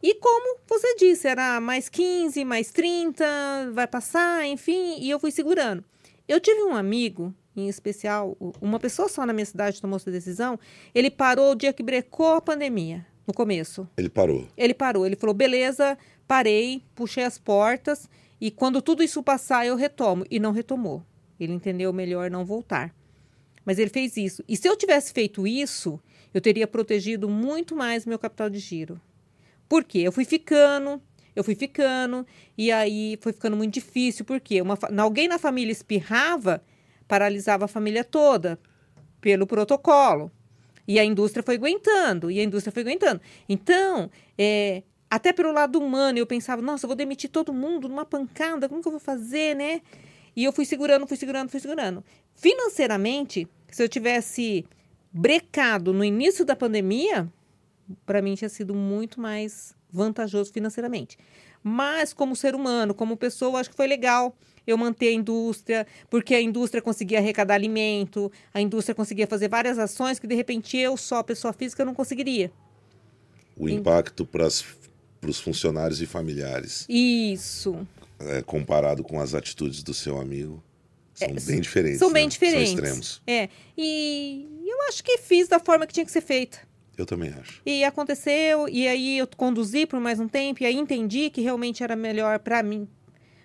E 0.02 0.14
como 0.14 0.60
você 0.66 0.94
disse, 0.96 1.28
era 1.28 1.60
mais 1.60 1.88
15, 1.88 2.44
mais 2.44 2.70
30, 2.70 3.70
vai 3.72 3.86
passar, 3.86 4.46
enfim. 4.46 4.98
E 4.98 5.10
eu 5.10 5.18
fui 5.18 5.30
segurando. 5.30 5.84
Eu 6.26 6.40
tive 6.40 6.62
um 6.62 6.74
amigo 6.74 7.34
em 7.56 7.68
especial, 7.68 8.36
uma 8.60 8.78
pessoa 8.78 9.08
só 9.08 9.26
na 9.26 9.32
minha 9.32 9.44
cidade 9.44 9.80
tomou 9.80 9.96
essa 9.96 10.10
decisão, 10.10 10.58
ele 10.94 11.10
parou 11.10 11.52
o 11.52 11.54
dia 11.54 11.72
que 11.72 11.82
brecou 11.82 12.34
a 12.34 12.40
pandemia, 12.40 13.04
no 13.26 13.34
começo. 13.34 13.88
Ele 13.96 14.08
parou? 14.08 14.46
Ele 14.56 14.74
parou. 14.74 15.06
Ele 15.06 15.16
falou: 15.16 15.34
beleza, 15.34 15.98
parei, 16.26 16.82
puxei 16.94 17.24
as 17.24 17.38
portas 17.38 18.08
e 18.40 18.50
quando 18.50 18.80
tudo 18.80 19.02
isso 19.02 19.22
passar 19.22 19.66
eu 19.66 19.76
retomo. 19.76 20.24
E 20.30 20.38
não 20.38 20.52
retomou. 20.52 21.04
Ele 21.38 21.52
entendeu 21.52 21.92
melhor 21.92 22.30
não 22.30 22.44
voltar. 22.44 22.94
Mas 23.64 23.78
ele 23.78 23.90
fez 23.90 24.16
isso. 24.16 24.42
E 24.48 24.56
se 24.56 24.68
eu 24.68 24.76
tivesse 24.76 25.12
feito 25.12 25.46
isso, 25.46 26.00
eu 26.32 26.40
teria 26.40 26.66
protegido 26.66 27.28
muito 27.28 27.76
mais 27.76 28.06
meu 28.06 28.18
capital 28.18 28.48
de 28.48 28.58
giro. 28.58 29.00
Por 29.70 29.84
quê? 29.84 30.00
Eu 30.00 30.10
fui 30.10 30.24
ficando, 30.24 31.00
eu 31.34 31.44
fui 31.44 31.54
ficando, 31.54 32.26
e 32.58 32.72
aí 32.72 33.16
foi 33.22 33.32
ficando 33.32 33.56
muito 33.56 33.72
difícil, 33.72 34.24
porque 34.24 34.60
uma, 34.60 34.76
alguém 34.98 35.28
na 35.28 35.38
família 35.38 35.70
espirrava, 35.70 36.60
paralisava 37.06 37.66
a 37.66 37.68
família 37.68 38.02
toda 38.02 38.58
pelo 39.20 39.46
protocolo. 39.46 40.28
E 40.88 40.98
a 40.98 41.04
indústria 41.04 41.40
foi 41.40 41.54
aguentando, 41.54 42.32
e 42.32 42.40
a 42.40 42.42
indústria 42.42 42.72
foi 42.72 42.82
aguentando. 42.82 43.20
Então, 43.48 44.10
é, 44.36 44.82
até 45.08 45.32
pelo 45.32 45.52
lado 45.52 45.78
humano, 45.78 46.18
eu 46.18 46.26
pensava, 46.26 46.60
nossa, 46.60 46.84
eu 46.84 46.88
vou 46.88 46.96
demitir 46.96 47.30
todo 47.30 47.52
mundo 47.52 47.88
numa 47.88 48.04
pancada, 48.04 48.68
como 48.68 48.82
que 48.82 48.88
eu 48.88 48.92
vou 48.92 49.00
fazer, 49.00 49.54
né? 49.54 49.82
E 50.34 50.42
eu 50.42 50.52
fui 50.52 50.64
segurando, 50.64 51.06
fui 51.06 51.16
segurando, 51.16 51.48
fui 51.48 51.60
segurando. 51.60 52.02
Financeiramente, 52.34 53.46
se 53.70 53.84
eu 53.84 53.88
tivesse 53.88 54.66
brecado 55.12 55.92
no 55.92 56.02
início 56.02 56.44
da 56.44 56.56
pandemia, 56.56 57.32
para 58.04 58.22
mim 58.22 58.34
tinha 58.34 58.48
sido 58.48 58.74
muito 58.74 59.20
mais 59.20 59.74
vantajoso 59.92 60.52
financeiramente. 60.52 61.18
Mas 61.62 62.12
como 62.12 62.34
ser 62.34 62.54
humano, 62.54 62.94
como 62.94 63.16
pessoa, 63.16 63.60
acho 63.60 63.70
que 63.70 63.76
foi 63.76 63.86
legal 63.86 64.34
eu 64.66 64.76
manter 64.76 65.08
a 65.08 65.12
indústria, 65.12 65.86
porque 66.08 66.34
a 66.34 66.40
indústria 66.40 66.80
conseguia 66.80 67.18
arrecadar 67.18 67.54
alimento, 67.54 68.30
a 68.54 68.60
indústria 68.60 68.94
conseguia 68.94 69.26
fazer 69.26 69.48
várias 69.48 69.78
ações 69.78 70.18
que 70.18 70.26
de 70.26 70.34
repente 70.34 70.76
eu 70.76 70.96
só, 70.96 71.22
pessoa 71.22 71.52
física, 71.52 71.84
não 71.84 71.94
conseguiria. 71.94 72.52
O 73.56 73.68
impacto 73.68 74.24
para 74.24 74.46
os 74.46 75.40
funcionários 75.40 76.00
e 76.00 76.06
familiares. 76.06 76.86
Isso. 76.88 77.86
É, 78.18 78.42
comparado 78.42 79.02
com 79.02 79.20
as 79.20 79.34
atitudes 79.34 79.82
do 79.82 79.92
seu 79.92 80.20
amigo. 80.20 80.62
São 81.14 81.28
é, 81.28 81.40
bem 81.40 81.60
diferentes. 81.60 81.98
São 81.98 82.12
bem 82.12 82.24
né? 82.24 82.30
diferentes. 82.30 82.70
São 82.70 82.78
extremos. 82.78 83.22
É. 83.26 83.48
E 83.76 84.48
eu 84.66 84.82
acho 84.88 85.04
que 85.04 85.18
fiz 85.18 85.48
da 85.48 85.58
forma 85.58 85.86
que 85.86 85.92
tinha 85.92 86.06
que 86.06 86.12
ser 86.12 86.22
feita. 86.22 86.58
Eu 87.00 87.06
também 87.06 87.30
acho. 87.30 87.62
E 87.64 87.82
aconteceu, 87.82 88.68
e 88.68 88.86
aí 88.86 89.18
eu 89.18 89.26
conduzi 89.26 89.86
por 89.86 89.98
mais 89.98 90.20
um 90.20 90.28
tempo, 90.28 90.62
e 90.62 90.66
aí 90.66 90.76
entendi 90.76 91.30
que 91.30 91.40
realmente 91.40 91.82
era 91.82 91.96
melhor 91.96 92.38
para 92.38 92.62
mim, 92.62 92.86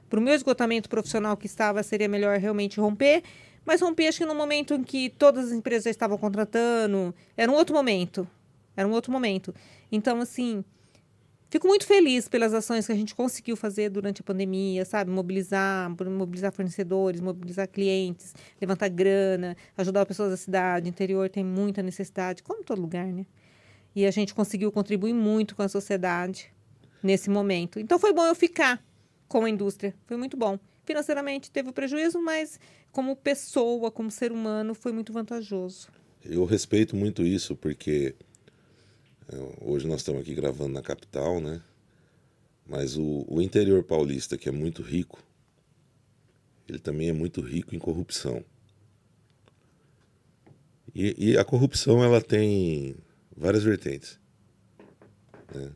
para 0.10 0.20
o 0.20 0.22
meu 0.22 0.34
esgotamento 0.34 0.90
profissional 0.90 1.38
que 1.38 1.46
estava, 1.46 1.82
seria 1.82 2.10
melhor 2.10 2.38
realmente 2.38 2.82
romper. 2.82 3.24
Mas 3.66 3.82
romper, 3.82 4.08
acho 4.08 4.20
que 4.20 4.26
no 4.26 4.36
momento 4.36 4.74
em 4.74 4.84
que 4.84 5.10
todas 5.10 5.48
as 5.48 5.52
empresas 5.54 5.86
já 5.86 5.90
estavam 5.90 6.18
contratando, 6.18 7.16
era 7.36 7.52
um 7.52 7.56
outro 7.56 7.74
momento. 7.74 8.28
Era 8.76 8.88
um 8.88 8.92
outro 8.92 9.12
momento. 9.12 9.56
Então, 9.92 10.20
assim, 10.20 10.64
fico 11.50 11.66
muito 11.66 11.88
feliz 11.88 12.28
pelas 12.28 12.54
ações 12.54 12.86
que 12.86 12.92
a 12.92 12.96
gente 12.96 13.16
conseguiu 13.16 13.56
fazer 13.56 13.90
durante 13.90 14.22
a 14.22 14.24
pandemia, 14.24 14.84
sabe? 14.86 15.10
Mobilizar, 15.10 15.90
mobilizar 15.90 16.52
fornecedores, 16.52 17.22
mobilizar 17.22 17.68
clientes, 17.68 18.36
levantar 18.62 18.90
grana, 18.90 19.56
ajudar 19.78 20.06
pessoas 20.06 20.30
da 20.32 20.38
cidade. 20.38 20.90
Interior 20.90 21.30
tem 21.30 21.44
muita 21.44 21.82
necessidade, 21.82 22.44
como 22.44 22.64
todo 22.64 22.82
lugar, 22.82 23.08
né? 23.08 23.26
E 23.96 24.06
a 24.06 24.12
gente 24.12 24.34
conseguiu 24.34 24.72
contribuir 24.72 25.14
muito 25.14 25.56
com 25.56 25.62
a 25.62 25.70
sociedade 25.70 26.52
nesse 27.02 27.30
momento. 27.30 27.80
Então 27.80 27.98
foi 27.98 28.12
bom 28.12 28.26
eu 28.26 28.36
ficar 28.36 28.84
com 29.28 29.46
a 29.46 29.50
indústria. 29.50 29.94
Foi 30.06 30.18
muito 30.18 30.36
bom. 30.36 30.60
Financeiramente 30.84 31.50
teve 31.50 31.72
prejuízo, 31.72 32.22
mas 32.22 32.60
como 32.92 33.16
pessoa, 33.16 33.90
como 33.90 34.12
ser 34.12 34.32
humano, 34.32 34.76
foi 34.76 34.92
muito 34.92 35.14
vantajoso. 35.14 35.90
Eu 36.24 36.44
respeito 36.46 36.96
muito 36.96 37.24
isso, 37.24 37.56
porque 37.56 38.16
é, 39.32 39.36
hoje 39.62 39.88
nós 39.88 40.02
estamos 40.02 40.22
aqui 40.22 40.34
gravando 40.34 40.74
na 40.74 40.82
capital, 40.82 41.40
né? 41.40 41.62
Mas 42.68 42.98
o, 42.98 43.26
o 43.28 43.42
interior 43.42 43.84
paulista, 43.84 44.38
que 44.38 44.50
é 44.50 44.52
muito 44.52 44.82
rico, 44.82 45.20
ele 46.68 46.80
também 46.80 47.10
é 47.10 47.14
muito 47.14 47.42
rico 47.42 47.76
em 47.76 47.80
corrupção. 47.80 48.44
E, 50.94 51.32
e 51.32 51.38
a 51.38 51.44
corrupção 51.44 52.04
ela 52.04 52.22
tem 52.22 52.96
várias 53.36 53.64
vertentes. 53.64 54.20
Né? 55.54 55.72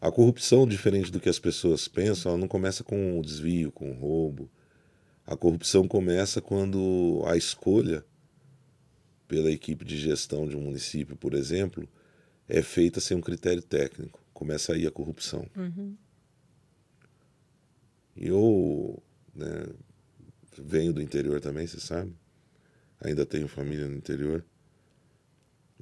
A 0.00 0.12
corrupção, 0.12 0.66
diferente 0.66 1.10
do 1.10 1.18
que 1.18 1.28
as 1.28 1.38
pessoas 1.38 1.88
pensam, 1.88 2.30
ela 2.30 2.40
não 2.40 2.46
começa 2.46 2.84
com 2.84 3.18
o 3.18 3.22
desvio, 3.22 3.72
com 3.72 3.90
o 3.90 3.94
roubo. 3.94 4.48
A 5.26 5.36
corrupção 5.36 5.88
começa 5.88 6.40
quando 6.40 7.22
a 7.26 7.36
escolha 7.36 8.04
pela 9.26 9.50
equipe 9.50 9.84
de 9.84 9.98
gestão 9.98 10.48
de 10.48 10.56
um 10.56 10.60
município, 10.60 11.16
por 11.16 11.34
exemplo, 11.34 11.86
é 12.48 12.62
feita 12.62 13.00
sem 13.00 13.16
um 13.16 13.20
critério 13.20 13.62
técnico. 13.62 14.20
Começa 14.32 14.72
aí 14.72 14.86
a 14.86 14.90
corrupção. 14.90 15.46
Uhum. 15.54 15.96
Eu 18.16 19.02
né, 19.34 19.66
venho 20.56 20.92
do 20.92 21.02
interior 21.02 21.40
também, 21.40 21.66
você 21.66 21.78
sabe. 21.78 22.14
Ainda 23.00 23.26
tenho 23.26 23.46
família 23.46 23.86
no 23.86 23.96
interior. 23.96 24.44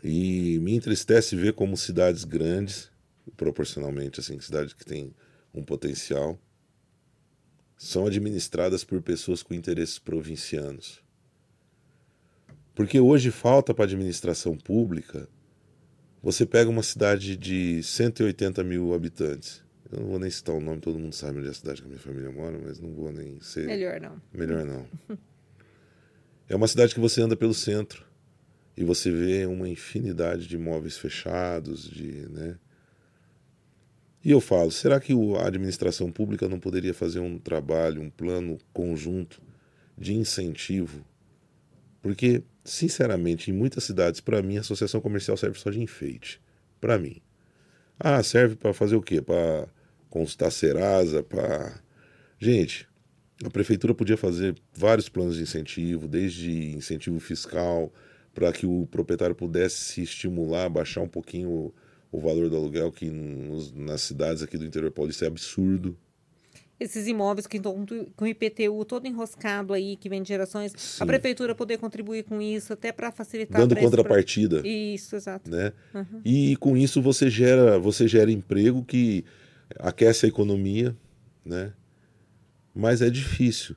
E 0.03 0.59
me 0.61 0.75
entristece 0.75 1.35
ver 1.37 1.55
como 1.55 1.77
cidades 1.77 2.25
grandes, 2.25 2.91
proporcionalmente, 3.37 4.21
assim, 4.21 4.39
cidades 4.41 4.73
que 4.73 4.85
têm 4.85 5.15
um 5.55 5.63
potencial, 5.63 6.39
são 7.77 8.07
administradas 8.07 8.85
por 8.85 9.01
pessoas 9.03 9.43
com 9.43 9.55
interesses 9.55 9.99
provincianos. 9.99 11.03
Porque 12.75 13.01
hoje 13.01 13.31
falta 13.31 13.73
para 13.73 13.85
a 13.85 13.87
administração 13.87 14.57
pública. 14.57 15.29
Você 16.23 16.45
pega 16.45 16.69
uma 16.69 16.83
cidade 16.83 17.37
de 17.37 17.83
180 17.83 18.63
mil 18.65 18.93
habitantes. 18.93 19.65
Eu 19.91 20.01
não 20.01 20.09
vou 20.09 20.19
nem 20.19 20.31
citar 20.31 20.55
o 20.55 20.61
nome, 20.61 20.81
todo 20.81 20.99
mundo 20.99 21.15
sabe 21.15 21.39
onde 21.39 21.49
é 21.49 21.51
a 21.51 21.55
cidade 21.55 21.81
que 21.81 21.87
a 21.87 21.89
minha 21.89 22.01
família 22.01 22.31
mora, 22.31 22.59
mas 22.63 22.81
não 22.81 22.93
vou 22.93 23.13
nem 23.13 23.41
ser. 23.41 23.67
Melhor 23.67 24.01
não. 24.01 24.21
Melhor 24.33 24.65
não. 24.65 24.87
é 26.49 26.57
uma 26.57 26.67
cidade 26.67 26.95
que 26.95 27.01
você 27.01 27.23
anda 27.23 27.37
pelo 27.37 27.55
centro 27.55 28.06
e 28.77 28.85
você 28.85 29.11
vê 29.11 29.47
uma 29.47 29.69
infinidade 29.69 30.47
de 30.47 30.57
imóveis 30.57 30.99
fechados, 30.99 31.89
de, 31.89 32.29
né? 32.29 32.59
E 34.23 34.31
eu 34.31 34.41
falo, 34.41 34.73
será 34.73 34.99
que 34.99 35.13
a 35.39 35.47
administração 35.47 36.11
pública 36.11 36.49
não 36.49 36.59
poderia 36.59 36.93
fazer 36.93 37.21
um 37.21 37.39
trabalho, 37.39 38.03
um 38.03 38.11
plano 38.11 38.59
conjunto 38.73 39.41
de 39.97 40.15
incentivo? 40.15 41.05
Porque, 42.03 42.43
sinceramente, 42.65 43.51
em 43.51 43.55
muitas 43.55 43.85
cidades, 43.85 44.21
para 44.21 44.43
mim, 44.43 44.57
a 44.57 44.61
associação 44.61 45.01
comercial 45.01 45.37
serve 45.37 45.59
só 45.59 45.71
de 45.71 45.81
enfeite. 45.81 46.41
Para 46.81 46.99
mim. 46.99 47.23
Ah, 47.99 48.23
serve 48.23 48.57
para 48.57 48.75
fazer 48.75 48.97
o 48.97 49.03
quê? 49.03 49.23
Para 49.23 49.69
consultar 50.11 50.51
Serasa, 50.51 51.23
para. 51.23 51.81
Gente, 52.39 52.87
a 53.45 53.51
prefeitura 53.51 53.95
podia 53.95 54.17
fazer 54.17 54.57
vários 54.75 55.09
planos 55.09 55.37
de 55.37 55.43
incentivo, 55.43 56.09
desde 56.09 56.75
incentivo 56.75 57.21
fiscal, 57.21 57.93
para 58.37 58.53
que 58.53 58.67
o 58.67 58.87
proprietário 58.91 59.35
pudesse 59.35 59.77
se 59.77 60.03
estimular, 60.03 60.69
baixar 60.69 61.01
um 61.01 61.09
pouquinho 61.09 61.49
o, 61.49 61.75
o 62.13 62.21
valor 62.21 62.51
do 62.51 62.57
aluguel, 62.57 62.93
que 62.93 63.07
nos, 63.07 63.73
nas 63.73 64.03
cidades 64.03 64.43
aqui 64.43 64.59
do 64.59 64.67
interior 64.67 64.93
paulista 64.93 65.25
é 65.25 65.29
absurdo. 65.29 65.97
Esses 66.79 67.07
imóveis 67.07 67.47
que 67.47 67.57
estão 67.57 67.87
com 68.15 68.27
o 68.27 68.29
IPTU 68.29 68.85
todo 68.85 69.07
enroscado 69.07 69.73
aí, 69.73 69.97
que 69.97 70.11
vem 70.11 70.21
de 70.21 70.29
gerações, 70.29 70.75
Sim. 70.77 71.03
a 71.03 71.07
prefeitura 71.07 71.55
poder 71.55 71.79
contribuir 71.79 72.25
com 72.25 72.43
isso, 72.43 72.75
até 72.75 72.93
para 72.93 73.11
facilitar. 73.11 73.59
Dando 73.59 73.75
contrapartida. 73.75 74.61
Pra... 74.61 74.69
Isso, 74.69 75.17
exato. 75.17 75.51
Né? 75.51 75.73
Uhum. 75.95 76.21
E 76.23 76.57
com 76.57 76.77
isso 76.77 77.01
você 77.01 77.31
gera, 77.31 77.79
você 77.79 78.07
gera 78.07 78.31
emprego 78.31 78.85
que 78.85 79.25
aquece 79.79 80.27
a 80.27 80.29
economia, 80.29 80.95
né? 81.43 81.73
Mas 82.75 83.01
é 83.01 83.09
difícil. 83.09 83.75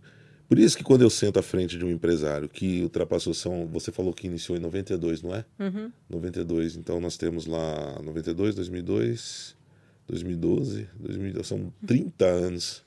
Por 0.49 0.57
isso 0.57 0.75
que 0.75 0.83
quando 0.83 1.03
eu 1.03 1.11
sento 1.11 1.37
à 1.37 1.43
frente 1.43 1.77
de 1.77 1.85
um 1.85 1.91
empresário 1.91 2.49
que 2.49 2.81
ultrapassou, 2.81 3.35
são, 3.35 3.67
você 3.67 3.91
falou 3.91 4.11
que 4.11 4.25
iniciou 4.25 4.57
em 4.57 4.61
92, 4.61 5.21
não 5.21 5.35
é? 5.35 5.45
Uhum. 5.59 5.91
92, 6.09 6.75
então 6.75 6.99
nós 6.99 7.17
temos 7.17 7.45
lá 7.45 8.01
92, 8.01 8.55
2002, 8.55 9.55
2012, 10.07 10.89
2012 10.99 11.47
são 11.47 11.71
30 11.85 12.25
anos. 12.25 12.83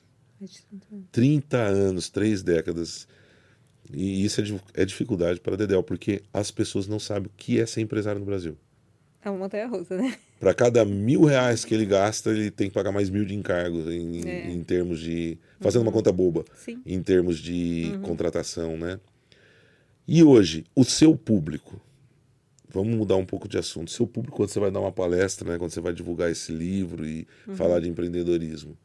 30 1.13 1.57
anos, 1.57 2.09
três 2.09 2.43
décadas. 2.43 3.07
E 3.93 4.25
isso 4.25 4.41
é, 4.41 4.81
é 4.81 4.83
dificuldade 4.83 5.39
para 5.39 5.53
a 5.53 5.57
Dedel, 5.57 5.83
porque 5.83 6.21
as 6.33 6.51
pessoas 6.51 6.85
não 6.85 6.99
sabem 6.99 7.27
o 7.27 7.31
que 7.37 7.61
é 7.61 7.65
ser 7.65 7.79
empresário 7.79 8.19
no 8.19 8.25
Brasil. 8.25 8.57
É 9.23 9.29
uma 9.29 9.39
montanha 9.39 9.67
russa, 9.67 9.97
né? 9.97 10.17
Para 10.39 10.53
cada 10.53 10.83
mil 10.83 11.23
reais 11.23 11.63
que 11.63 11.73
ele 11.73 11.85
gasta, 11.85 12.29
ele 12.29 12.51
tem 12.51 12.67
que 12.67 12.73
pagar 12.73 12.91
mais 12.91 13.09
mil 13.09 13.23
de 13.23 13.33
encargos 13.33 13.87
em, 13.87 14.27
é. 14.27 14.51
em 14.51 14.61
termos 14.63 14.99
de. 14.99 15.37
Fazendo 15.61 15.81
uhum. 15.81 15.87
uma 15.87 15.93
conta 15.93 16.11
boba. 16.11 16.43
Sim. 16.55 16.81
Em 16.85 17.01
termos 17.01 17.39
de 17.39 17.91
uhum. 17.93 18.01
contratação, 18.01 18.77
né? 18.77 18.99
E 20.05 20.21
hoje, 20.23 20.65
o 20.75 20.83
seu 20.83 21.15
público. 21.15 21.81
Vamos 22.69 22.95
mudar 22.95 23.15
um 23.17 23.25
pouco 23.25 23.47
de 23.47 23.57
assunto. 23.57 23.91
Seu 23.91 24.07
público, 24.07 24.35
quando 24.35 24.49
você 24.49 24.59
vai 24.59 24.71
dar 24.71 24.79
uma 24.79 24.91
palestra, 24.91 25.51
né, 25.51 25.59
quando 25.59 25.69
você 25.69 25.79
vai 25.79 25.93
divulgar 25.93 26.31
esse 26.31 26.51
livro 26.51 27.05
e 27.05 27.27
uhum. 27.47 27.55
falar 27.55 27.79
de 27.79 27.87
empreendedorismo, 27.87 28.71
o 28.71 28.77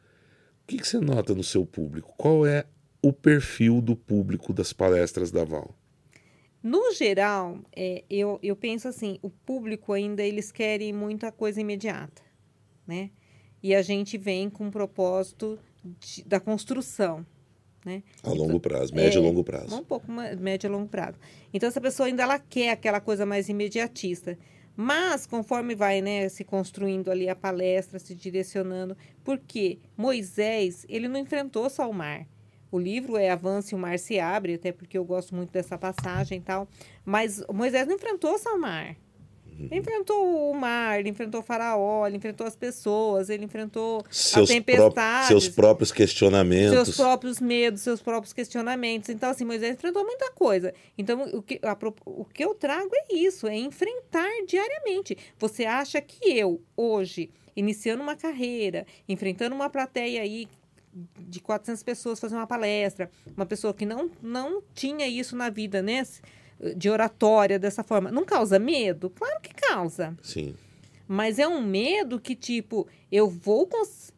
que, 0.67 0.77
que 0.77 0.87
você 0.87 0.99
nota 0.99 1.33
no 1.33 1.43
seu 1.43 1.65
público? 1.65 2.13
Qual 2.15 2.45
é 2.45 2.65
o 3.01 3.11
perfil 3.11 3.81
do 3.81 3.95
público 3.95 4.53
das 4.53 4.71
palestras 4.71 5.31
da 5.31 5.43
Val? 5.43 5.75
No 6.61 6.93
geral, 6.93 7.59
é, 7.75 8.03
eu, 8.09 8.37
eu 8.43 8.55
penso 8.55 8.87
assim, 8.87 9.17
o 9.21 9.29
público 9.29 9.93
ainda 9.93 10.21
eles 10.21 10.51
querem 10.51 10.91
muita 10.91 11.31
coisa 11.31 11.61
imediata, 11.61 12.21
né? 12.85 13.11
E 13.63 13.73
a 13.73 13.81
gente 13.81 14.17
vem 14.17 14.49
com 14.49 14.67
o 14.67 14.71
propósito 14.71 15.57
de, 15.83 16.23
da 16.23 16.39
construção, 16.39 17.25
né? 17.85 18.03
A 18.23 18.29
longo 18.29 18.43
então, 18.43 18.59
prazo, 18.59 18.93
médio 18.93 19.19
é, 19.19 19.21
e 19.21 19.25
longo 19.25 19.43
prazo. 19.43 19.75
Um 19.75 19.83
pouco 19.83 20.11
médio 20.11 20.67
e 20.67 20.71
longo 20.71 20.89
prazo. 20.89 21.17
Então 21.53 21.67
essa 21.69 21.79
pessoa 21.79 22.07
ainda 22.07 22.23
ela 22.23 22.39
quer 22.39 22.71
aquela 22.71 22.99
coisa 22.99 23.25
mais 23.25 23.47
imediatista. 23.47 24.37
Mas 24.75 25.25
conforme 25.25 25.75
vai, 25.75 26.01
né, 26.01 26.29
se 26.29 26.45
construindo 26.45 27.11
ali 27.11 27.27
a 27.27 27.35
palestra, 27.35 27.99
se 27.99 28.15
direcionando, 28.15 28.95
porque 29.25 29.79
Moisés, 29.97 30.85
ele 30.87 31.09
não 31.09 31.19
enfrentou 31.19 31.69
só 31.69 31.89
o 31.89 31.93
mar. 31.93 32.25
O 32.71 32.79
livro 32.79 33.17
é 33.17 33.29
Avance 33.29 33.73
e 33.73 33.75
o 33.75 33.79
Mar 33.79 33.97
se 33.97 34.19
Abre, 34.19 34.55
até 34.55 34.71
porque 34.71 34.97
eu 34.97 35.03
gosto 35.03 35.35
muito 35.35 35.51
dessa 35.51 35.77
passagem 35.77 36.37
e 36.37 36.41
tal. 36.41 36.67
Mas 37.03 37.43
Moisés 37.51 37.87
não 37.87 37.95
enfrentou 37.95 38.37
só 38.37 38.55
o 38.55 38.59
mar. 38.59 38.95
Ele 39.59 39.79
enfrentou 39.79 40.51
o 40.51 40.53
mar, 40.53 40.99
ele 40.99 41.09
enfrentou 41.09 41.41
o 41.41 41.43
faraó, 41.43 42.07
ele 42.07 42.15
enfrentou 42.15 42.47
as 42.47 42.55
pessoas, 42.55 43.29
ele 43.29 43.43
enfrentou 43.43 44.05
seus 44.09 44.49
a 44.49 44.53
tempestade. 44.53 45.27
seus 45.27 45.49
próprios 45.49 45.91
questionamentos. 45.91 46.71
Seus 46.71 46.95
próprios 46.95 47.41
medos, 47.41 47.81
seus 47.81 48.01
próprios 48.01 48.31
questionamentos. 48.31 49.09
Então, 49.09 49.29
assim, 49.29 49.43
Moisés 49.43 49.73
enfrentou 49.73 50.05
muita 50.05 50.31
coisa. 50.31 50.73
Então, 50.97 51.23
o 51.33 51.41
que, 51.41 51.59
a, 51.61 51.77
o 52.05 52.23
que 52.23 52.43
eu 52.43 52.55
trago 52.55 52.89
é 52.93 53.13
isso, 53.13 53.47
é 53.47 53.57
enfrentar 53.57 54.29
diariamente. 54.47 55.17
Você 55.37 55.65
acha 55.65 55.99
que 55.99 56.31
eu, 56.31 56.61
hoje, 56.77 57.29
iniciando 57.53 58.01
uma 58.01 58.15
carreira, 58.15 58.85
enfrentando 59.09 59.53
uma 59.53 59.69
plateia 59.69 60.21
aí 60.21 60.47
de 61.19 61.39
400 61.39 61.83
pessoas, 61.83 62.19
fazer 62.19 62.35
uma 62.35 62.47
palestra, 62.47 63.09
uma 63.35 63.45
pessoa 63.45 63.73
que 63.73 63.85
não, 63.85 64.09
não 64.21 64.61
tinha 64.73 65.07
isso 65.07 65.35
na 65.35 65.49
vida, 65.49 65.81
né? 65.81 66.03
de 66.75 66.89
oratória 66.89 67.57
dessa 67.57 67.83
forma, 67.83 68.11
não 68.11 68.25
causa 68.25 68.59
medo? 68.59 69.09
Claro 69.09 69.39
que 69.41 69.53
causa. 69.53 70.15
Sim. 70.21 70.55
Mas 71.07 71.39
é 71.39 71.47
um 71.47 71.61
medo 71.61 72.19
que, 72.19 72.35
tipo, 72.35 72.87
eu 73.11 73.29
vou. 73.29 73.67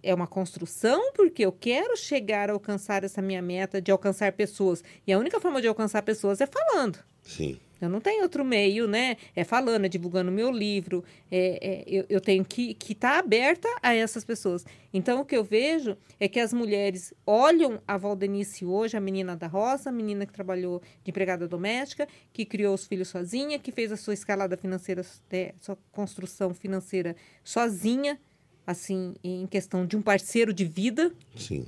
É 0.03 0.13
uma 0.13 0.27
construção 0.27 1.13
porque 1.13 1.45
eu 1.45 1.51
quero 1.51 1.95
chegar 1.95 2.49
a 2.49 2.53
alcançar 2.53 3.03
essa 3.03 3.21
minha 3.21 3.41
meta 3.41 3.81
de 3.81 3.91
alcançar 3.91 4.33
pessoas. 4.33 4.83
E 5.05 5.13
a 5.13 5.17
única 5.17 5.39
forma 5.39 5.61
de 5.61 5.67
alcançar 5.67 6.01
pessoas 6.01 6.41
é 6.41 6.47
falando. 6.47 6.99
Sim. 7.21 7.57
Eu 7.81 7.89
não 7.89 7.99
tenho 7.99 8.23
outro 8.23 8.45
meio, 8.45 8.87
né? 8.87 9.17
É 9.35 9.43
falando, 9.43 9.85
é 9.85 9.89
divulgando 9.89 10.31
meu 10.31 10.51
livro. 10.51 11.03
É, 11.31 11.59
é 11.61 11.83
eu, 11.87 12.05
eu, 12.07 12.21
tenho 12.21 12.45
que 12.45 12.77
estar 12.89 13.13
tá 13.13 13.19
aberta 13.19 13.67
a 13.81 13.93
essas 13.93 14.23
pessoas. 14.23 14.65
Então, 14.93 15.21
o 15.21 15.25
que 15.25 15.35
eu 15.35 15.43
vejo 15.43 15.97
é 16.19 16.27
que 16.27 16.39
as 16.39 16.53
mulheres 16.53 17.13
olham 17.25 17.81
a 17.87 17.97
Valdenice 17.97 18.65
hoje, 18.65 18.95
a 18.95 19.01
menina 19.01 19.35
da 19.35 19.47
roça, 19.47 19.89
a 19.89 19.91
menina 19.91 20.25
que 20.25 20.33
trabalhou 20.33 20.81
de 21.03 21.09
empregada 21.09 21.47
doméstica, 21.47 22.07
que 22.31 22.45
criou 22.45 22.75
os 22.75 22.85
filhos 22.85 23.07
sozinha, 23.07 23.57
que 23.57 23.71
fez 23.71 23.91
a 23.91 23.97
sua 23.97 24.13
escalada 24.13 24.55
financeira, 24.55 25.03
é, 25.31 25.53
sua 25.59 25.77
construção 25.91 26.53
financeira 26.53 27.15
sozinha, 27.43 28.19
assim, 28.65 29.15
em 29.23 29.47
questão 29.47 29.85
de 29.85 29.97
um 29.97 30.01
parceiro 30.01 30.53
de 30.53 30.65
vida. 30.65 31.11
Sim. 31.35 31.65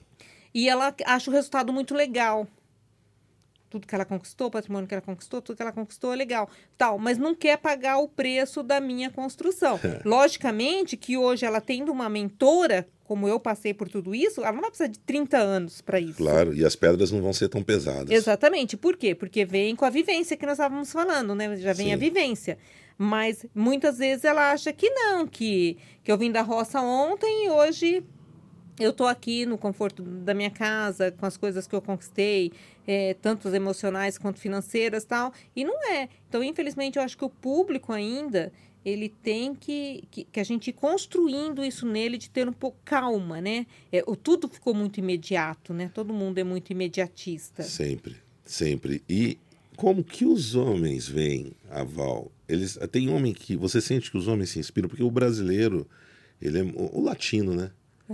E 0.53 0.70
ela 0.70 0.95
acha 1.05 1.32
o 1.32 1.34
resultado 1.34 1.74
muito 1.74 1.95
legal 1.95 2.47
tudo 3.74 3.88
que 3.88 3.95
ela 3.95 4.05
conquistou, 4.05 4.47
o 4.47 4.51
patrimônio 4.51 4.88
que 4.88 4.93
ela 4.93 5.01
conquistou, 5.01 5.41
tudo 5.41 5.55
que 5.55 5.61
ela 5.63 5.71
conquistou 5.71 6.13
é 6.13 6.15
legal, 6.15 6.47
tal, 6.78 6.99
mas 6.99 7.17
não 7.17 7.34
quer 7.34 7.57
pagar 7.57 7.97
o 7.97 8.07
preço 8.07 8.61
da 8.61 8.80
minha 8.80 9.09
construção. 9.09 9.80
Logicamente 10.05 10.95
que 10.95 11.17
hoje 11.17 11.43
ela 11.43 11.59
tendo 11.59 11.91
uma 11.91 12.07
mentora, 12.07 12.88
como 13.03 13.28
eu 13.28 13.39
passei 13.39 13.74
por 13.74 13.89
tudo 13.89 14.13
isso, 14.13 14.41
ela 14.41 14.51
não 14.51 14.61
vai 14.61 14.69
precisar 14.69 14.89
de 14.89 14.99
30 14.99 15.38
anos 15.38 15.82
para 15.82 15.99
isso. 15.99 16.17
Claro, 16.17 16.53
e 16.53 16.63
as 16.63 16.76
pedras 16.76 17.11
não 17.11 17.19
vão 17.19 17.34
ser 17.34 17.49
tão 17.49 17.63
pesadas. 17.63 18.11
Exatamente. 18.11 18.78
Por 18.78 18.95
quê? 18.95 19.15
Porque 19.15 19.43
vem 19.43 19.76
com 19.76 19.86
a 19.86 19.89
vivência 19.89 20.38
que 20.38 20.45
nós 20.45 20.53
estávamos 20.53 20.91
falando, 20.91 21.34
né? 21.34 21.55
Já 21.57 21.74
vem 21.74 21.88
Sim. 21.88 21.93
a 21.93 21.97
vivência. 21.97 22.59
Mas 22.95 23.43
muitas 23.55 23.97
vezes 23.97 24.24
ela 24.24 24.51
acha 24.51 24.71
que 24.71 24.88
não, 24.88 25.26
que, 25.26 25.78
que 26.03 26.11
eu 26.11 26.17
vim 26.17 26.32
da 26.32 26.43
roça 26.43 26.80
ontem 26.80 27.47
e 27.47 27.49
hoje 27.49 28.03
eu 28.80 28.89
estou 28.89 29.07
aqui 29.07 29.45
no 29.45 29.57
conforto 29.57 30.01
da 30.01 30.34
minha 30.34 30.49
casa, 30.49 31.11
com 31.11 31.26
as 31.26 31.38
coisas 31.38 31.67
que 31.67 31.76
eu 31.76 31.82
conquistei, 31.82 32.51
é, 32.88 33.13
tanto 33.15 33.47
emocionais 33.49 34.17
quanto 34.17 34.39
financeiras 34.39 35.05
tal, 35.05 35.34
e 35.55 35.63
não 35.63 35.78
é. 35.91 36.09
Então, 36.28 36.43
infelizmente, 36.43 36.97
eu 36.97 37.03
acho 37.03 37.17
que 37.17 37.26
o 37.26 37.30
público 37.30 37.93
ainda, 37.93 38.51
ele 38.84 39.09
tem 39.09 39.53
que, 39.53 40.03
que, 40.09 40.24
que 40.26 40.39
a 40.39 40.43
gente 40.43 40.69
ir 40.69 40.74
construindo 40.74 41.63
isso 41.63 41.86
nele 41.86 42.17
de 42.17 42.30
ter 42.30 42.47
um 42.47 42.53
pouco 42.53 42.78
calma, 42.84 43.39
né? 43.39 43.65
É, 43.91 44.03
o, 44.07 44.15
tudo 44.15 44.47
ficou 44.47 44.74
muito 44.74 44.99
imediato, 44.99 45.74
né? 45.74 45.89
Todo 45.93 46.13
mundo 46.13 46.39
é 46.39 46.43
muito 46.43 46.71
imediatista. 46.71 47.63
Sempre, 47.63 48.17
sempre. 48.43 49.03
E 49.07 49.38
como 49.78 50.03
que 50.03 50.26
os 50.26 50.55
homens 50.55 51.07
veem 51.07 51.51
a 51.69 51.84
Val? 51.84 52.32
Eles, 52.47 52.78
tem 52.91 53.09
homem 53.09 53.34
que, 53.34 53.55
você 53.55 53.80
sente 53.80 54.11
que 54.11 54.17
os 54.17 54.28
homens 54.28 54.49
se 54.49 54.59
inspiram, 54.59 54.89
porque 54.89 55.03
o 55.03 55.11
brasileiro, 55.11 55.88
ele 56.41 56.59
é 56.59 56.63
o 56.63 57.01
latino, 57.01 57.53
né? 57.55 57.71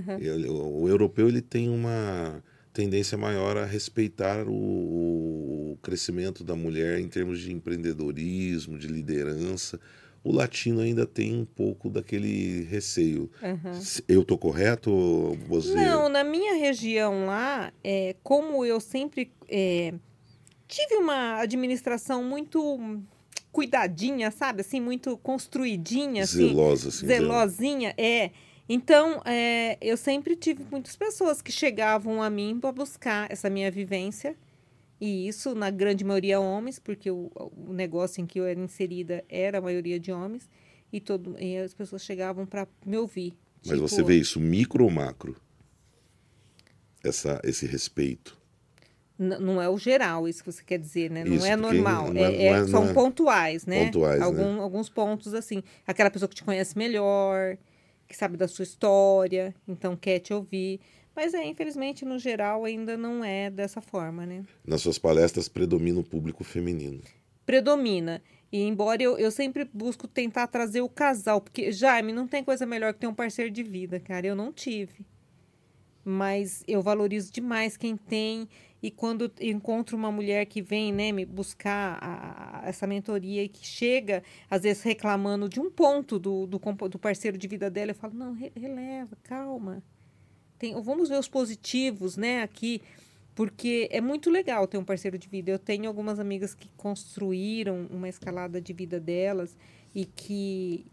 Uhum. 0.07 0.17
Ele, 0.19 0.47
o, 0.47 0.81
o 0.81 0.89
europeu, 0.89 1.27
ele 1.27 1.41
tem 1.41 1.69
uma 1.69 2.43
tendência 2.73 3.17
maior 3.17 3.57
a 3.57 3.65
respeitar 3.65 4.47
o, 4.47 4.53
o, 4.53 5.77
crescimento 5.81 6.43
da 6.43 6.55
mulher 6.55 6.99
em 6.99 7.07
termos 7.07 7.39
de 7.39 7.51
empreendedorismo, 7.51 8.77
de 8.77 8.87
liderança. 8.87 9.79
O 10.23 10.31
latino 10.31 10.81
ainda 10.81 11.05
tem 11.05 11.35
um 11.35 11.45
pouco 11.45 11.89
daquele 11.89 12.63
receio. 12.63 13.29
Uhum. 13.41 13.81
Eu 14.07 14.23
tô 14.23 14.37
correto? 14.37 15.37
Você... 15.47 15.73
Não, 15.73 16.09
na 16.09 16.23
minha 16.23 16.55
região 16.55 17.25
lá, 17.25 17.71
é, 17.83 18.15
como 18.21 18.65
eu 18.65 18.79
sempre 18.79 19.31
é, 19.47 19.93
tive 20.67 20.95
uma 20.95 21.39
administração 21.39 22.23
muito 22.23 22.79
cuidadinha, 23.51 24.31
sabe? 24.31 24.61
Assim, 24.61 24.79
muito 24.79 25.17
construidinha. 25.17 26.23
Assim, 26.23 26.49
Zelosa, 26.49 26.89
assim. 26.89 27.07
Zelosinha, 27.07 27.93
é. 27.97 28.31
Então, 28.71 29.19
é, 29.25 29.79
eu 29.81 29.97
sempre 29.97 30.35
tive 30.35 30.63
muitas 30.69 30.95
pessoas 30.95 31.41
que 31.41 31.51
chegavam 31.51 32.21
a 32.21 32.29
mim 32.29 32.59
para 32.61 32.71
buscar 32.71 33.29
essa 33.31 33.49
minha 33.49 33.71
vivência. 33.71 34.35
E 35.01 35.27
isso, 35.27 35.55
na 35.55 35.71
grande 35.71 36.03
maioria, 36.03 36.39
homens, 36.39 36.77
porque 36.77 37.09
o, 37.09 37.31
o 37.35 37.73
negócio 37.73 38.21
em 38.21 38.27
que 38.27 38.39
eu 38.39 38.45
era 38.45 38.59
inserida 38.59 39.25
era 39.27 39.57
a 39.57 39.61
maioria 39.61 39.99
de 39.99 40.11
homens. 40.11 40.47
E, 40.93 40.99
todo, 41.01 41.35
e 41.39 41.57
as 41.57 41.73
pessoas 41.73 42.03
chegavam 42.03 42.45
para 42.45 42.67
me 42.85 42.97
ouvir. 42.97 43.33
Mas 43.65 43.75
tipo, 43.75 43.87
você 43.87 44.03
vê 44.03 44.15
isso 44.15 44.39
micro 44.39 44.83
ou 44.83 44.91
macro? 44.91 45.35
Essa, 47.03 47.41
esse 47.43 47.65
respeito? 47.65 48.37
não 49.19 49.61
é 49.61 49.67
o 49.67 49.77
geral, 49.77 50.29
isso 50.29 50.41
que 50.41 50.49
você 50.49 50.63
quer 50.63 50.79
dizer, 50.79 51.11
né? 51.11 51.25
Não 51.25 51.35
isso, 51.35 51.45
é 51.45 51.57
normal. 51.57 52.13
Não 52.13 52.21
é, 52.21 52.33
é, 52.35 52.45
é, 52.45 52.67
são 52.67 52.89
é 52.89 52.93
pontuais, 52.93 53.65
né? 53.65 53.87
Pontuais, 53.87 54.21
Algum, 54.21 54.53
né? 54.53 54.61
Alguns 54.61 54.87
pontos, 54.87 55.33
assim. 55.33 55.61
Aquela 55.85 56.09
pessoa 56.09 56.29
que 56.29 56.35
te 56.35 56.43
conhece 56.43 56.77
melhor, 56.77 57.57
que 58.09 58.17
sabe 58.17 58.35
da 58.35 58.47
sua 58.47 58.63
história, 58.63 59.55
então 59.67 59.95
quer 59.95 60.19
te 60.19 60.33
ouvir. 60.33 60.81
Mas 61.15 61.33
é, 61.33 61.45
infelizmente, 61.45 62.03
no 62.03 62.17
geral, 62.17 62.65
ainda 62.65 62.97
não 62.97 63.23
é 63.23 63.49
dessa 63.49 63.79
forma, 63.79 64.25
né? 64.25 64.43
Nas 64.65 64.81
suas 64.81 64.97
palestras 64.97 65.47
predomina 65.47 65.99
o 65.99 66.03
público 66.03 66.43
feminino. 66.43 67.01
Predomina. 67.45 68.21
E 68.51 68.63
embora 68.63 69.03
eu, 69.03 69.17
eu 69.17 69.29
sempre 69.29 69.63
busco 69.71 70.07
tentar 70.07 70.47
trazer 70.47 70.81
o 70.81 70.89
casal, 70.89 71.39
porque, 71.39 71.71
Jaime, 71.71 72.11
não 72.11 72.27
tem 72.27 72.43
coisa 72.43 72.65
melhor 72.65 72.93
que 72.93 72.99
ter 72.99 73.07
um 73.07 73.13
parceiro 73.13 73.51
de 73.51 73.61
vida, 73.61 73.99
cara. 73.99 74.25
Eu 74.25 74.35
não 74.35 74.51
tive. 74.51 75.05
Mas 76.03 76.63
eu 76.67 76.81
valorizo 76.81 77.31
demais 77.31 77.75
quem 77.75 77.97
tem 77.97 78.47
e 78.81 78.89
quando 78.89 79.31
encontro 79.41 79.97
uma 79.97 80.11
mulher 80.11 80.45
que 80.45 80.61
vem 80.61 80.93
né, 80.93 81.11
me 81.11 81.25
buscar 81.25 81.97
a, 82.01 82.61
a, 82.63 82.69
essa 82.69 82.87
mentoria 82.87 83.43
e 83.43 83.49
que 83.49 83.65
chega, 83.65 84.23
às 84.49 84.63
vezes, 84.63 84.81
reclamando 84.83 85.49
de 85.49 85.59
um 85.59 85.69
ponto 85.69 86.17
do, 86.17 86.47
do, 86.47 86.57
do 86.57 86.99
parceiro 86.99 87.37
de 87.37 87.47
vida 87.47 87.69
dela, 87.69 87.91
eu 87.91 87.95
falo, 87.95 88.13
não, 88.13 88.33
re, 88.33 88.51
releva, 88.55 89.17
calma. 89.23 89.83
Tem, 90.57 90.73
vamos 90.81 91.09
ver 91.09 91.19
os 91.19 91.27
positivos 91.27 92.15
né, 92.15 92.41
aqui, 92.41 92.81
porque 93.35 93.89
é 93.91 93.99
muito 93.99 94.29
legal 94.29 94.65
ter 94.65 94.77
um 94.77 94.83
parceiro 94.83 95.17
de 95.17 95.27
vida. 95.27 95.51
Eu 95.51 95.59
tenho 95.59 95.87
algumas 95.87 96.17
amigas 96.17 96.55
que 96.55 96.69
construíram 96.77 97.85
uma 97.89 98.07
escalada 98.07 98.61
de 98.61 98.71
vida 98.71 98.99
delas 98.99 99.57
e 99.93 100.05
que 100.05 100.85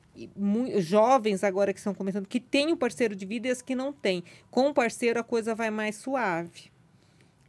jovens 0.79 1.45
agora 1.45 1.73
que 1.73 1.79
estão 1.79 1.95
começando, 1.95 2.27
que 2.27 2.41
têm 2.41 2.73
um 2.73 2.77
parceiro 2.77 3.15
de 3.15 3.27
vida 3.27 3.49
e 3.49 3.51
as 3.51 3.63
que 3.63 3.75
não 3.75 3.93
têm. 3.93 4.23
Com 4.51 4.69
o 4.69 4.75
parceiro 4.75 5.21
a 5.21 5.23
coisa 5.23 5.55
vai 5.55 5.71
mais 5.71 5.97
suave. 5.97 6.71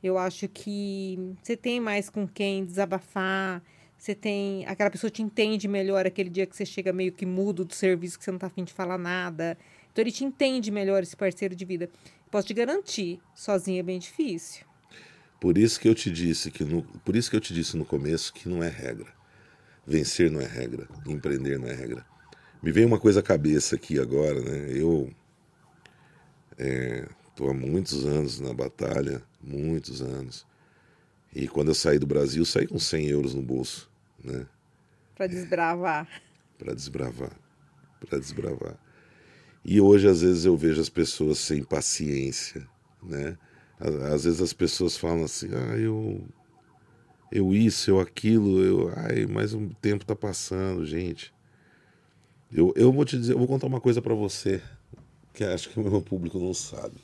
Eu 0.01 0.17
acho 0.17 0.47
que 0.47 1.17
você 1.41 1.57
tem 1.57 1.79
mais 1.79 2.09
com 2.09 2.27
quem 2.27 2.63
desabafar, 2.63 3.61
você 3.97 4.13
tem. 4.13 4.65
Aquela 4.65 4.89
pessoa 4.89 5.09
te 5.09 5.21
entende 5.21 5.67
melhor 5.67 6.05
aquele 6.05 6.29
dia 6.29 6.45
que 6.45 6.55
você 6.55 6.65
chega 6.65 6.93
meio 6.93 7.11
que 7.11 7.25
mudo 7.25 7.65
do 7.65 7.73
serviço, 7.73 8.17
que 8.17 8.23
você 8.23 8.31
não 8.31 8.39
tá 8.39 8.47
afim 8.47 8.63
de 8.63 8.73
falar 8.73 8.97
nada. 8.97 9.57
Então 9.91 10.03
ele 10.03 10.11
te 10.11 10.23
entende 10.23 10.69
melhor 10.69 11.01
esse 11.01 11.17
parceiro 11.17 11.55
de 11.55 11.65
vida. 11.65 11.89
Posso 12.29 12.47
te 12.47 12.53
garantir, 12.53 13.19
sozinho 13.33 13.79
é 13.79 13.83
bem 13.83 13.97
difícil. 13.97 14.65
Por 15.39 15.57
isso 15.57 15.79
que 15.79 15.87
eu 15.87 15.95
te 15.95 16.11
disse 16.11 16.51
que 16.51 16.63
no, 16.63 16.83
por 16.83 17.15
isso 17.15 17.29
que 17.29 17.35
eu 17.35 17.41
te 17.41 17.53
disse 17.53 17.75
no 17.75 17.85
começo 17.85 18.33
que 18.33 18.47
não 18.47 18.61
é 18.61 18.69
regra. 18.69 19.07
Vencer 19.85 20.29
não 20.29 20.41
é 20.41 20.45
regra, 20.45 20.87
empreender 21.07 21.57
não 21.57 21.67
é 21.67 21.73
regra. 21.73 22.05
Me 22.61 22.71
veio 22.71 22.87
uma 22.87 22.99
coisa 22.99 23.19
à 23.19 23.23
cabeça 23.23 23.75
aqui 23.75 23.99
agora, 23.99 24.41
né? 24.41 24.71
Eu 24.71 25.09
é, 26.57 27.07
Estou 27.37 27.51
há 27.51 27.53
muitos 27.53 28.03
anos 28.03 28.39
na 28.39 28.51
batalha, 28.51 29.21
muitos 29.39 30.01
anos. 30.01 30.43
E 31.31 31.47
quando 31.47 31.67
eu 31.67 31.75
saí 31.75 31.99
do 31.99 32.07
Brasil, 32.07 32.43
saí 32.43 32.65
com 32.65 32.79
100 32.79 33.09
euros 33.09 33.35
no 33.35 33.43
bolso, 33.43 33.87
né? 34.23 34.47
Para 35.15 35.27
desbravar. 35.27 36.07
Para 36.57 36.73
desbravar, 36.73 37.31
para 37.99 38.17
desbravar. 38.17 38.75
E 39.63 39.79
hoje, 39.79 40.07
às 40.07 40.21
vezes, 40.21 40.43
eu 40.43 40.57
vejo 40.57 40.81
as 40.81 40.89
pessoas 40.89 41.37
sem 41.37 41.63
paciência, 41.63 42.67
né? 43.03 43.37
Às 44.11 44.23
vezes 44.23 44.41
as 44.41 44.53
pessoas 44.53 44.97
falam 44.97 45.23
assim, 45.23 45.49
ah, 45.53 45.77
eu, 45.77 46.27
eu 47.31 47.53
isso, 47.53 47.91
eu 47.91 47.99
aquilo, 47.99 48.63
eu, 48.63 48.91
ai, 48.95 49.27
mas 49.27 49.53
o 49.53 49.69
tempo 49.79 50.03
está 50.03 50.15
passando, 50.15 50.83
gente. 50.83 51.31
Eu, 52.51 52.73
eu 52.75 52.91
vou 52.91 53.03
te 53.03 53.17
dizer, 53.17 53.33
eu 53.33 53.37
vou 53.37 53.47
contar 53.47 53.67
uma 53.67 53.81
coisa 53.81 54.01
para 54.01 54.13
você 54.13 54.61
que 55.33 55.43
acho 55.43 55.69
que 55.69 55.79
o 55.79 55.83
meu 55.83 56.01
público 56.01 56.39
não 56.39 56.53
sabe. 56.53 56.95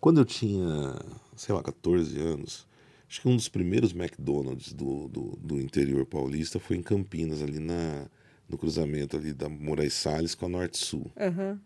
Quando 0.00 0.20
eu 0.20 0.24
tinha, 0.24 0.98
sei 1.36 1.54
lá, 1.54 1.62
14 1.62 2.18
anos, 2.18 2.66
acho 3.08 3.20
que 3.20 3.28
um 3.28 3.36
dos 3.36 3.48
primeiros 3.48 3.92
McDonald's 3.92 4.72
do, 4.72 5.08
do, 5.08 5.38
do 5.40 5.60
interior 5.60 6.04
paulista 6.04 6.58
foi 6.58 6.76
em 6.76 6.82
Campinas, 6.82 7.42
ali 7.42 7.58
na, 7.58 8.06
no 8.48 8.58
cruzamento 8.58 9.16
ali 9.16 9.32
da 9.32 9.48
Moraes 9.48 9.94
Salles 9.94 10.34
com 10.34 10.46
a 10.46 10.48
Norte 10.48 10.78
Sul. 10.78 11.10
Aham. 11.18 11.60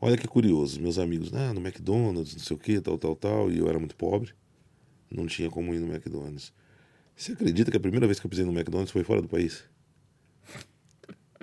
Olha 0.00 0.16
que 0.16 0.26
curioso, 0.26 0.80
meus 0.80 0.98
amigos, 0.98 1.32
ah, 1.32 1.54
no 1.54 1.60
McDonald's, 1.60 2.34
não 2.34 2.42
sei 2.42 2.56
o 2.56 2.58
que, 2.58 2.80
tal, 2.80 2.98
tal, 2.98 3.14
tal, 3.14 3.50
e 3.50 3.58
eu 3.58 3.68
era 3.68 3.78
muito 3.78 3.94
pobre, 3.94 4.34
não 5.10 5.26
tinha 5.26 5.48
como 5.48 5.72
ir 5.74 5.78
no 5.78 5.86
McDonald's. 5.86 6.52
Você 7.22 7.30
acredita 7.34 7.70
que 7.70 7.76
a 7.76 7.80
primeira 7.80 8.04
vez 8.04 8.18
que 8.18 8.26
eu 8.26 8.28
pisei 8.28 8.44
no 8.44 8.50
McDonald's 8.50 8.90
foi 8.90 9.04
fora 9.04 9.22
do 9.22 9.28
país? 9.28 9.62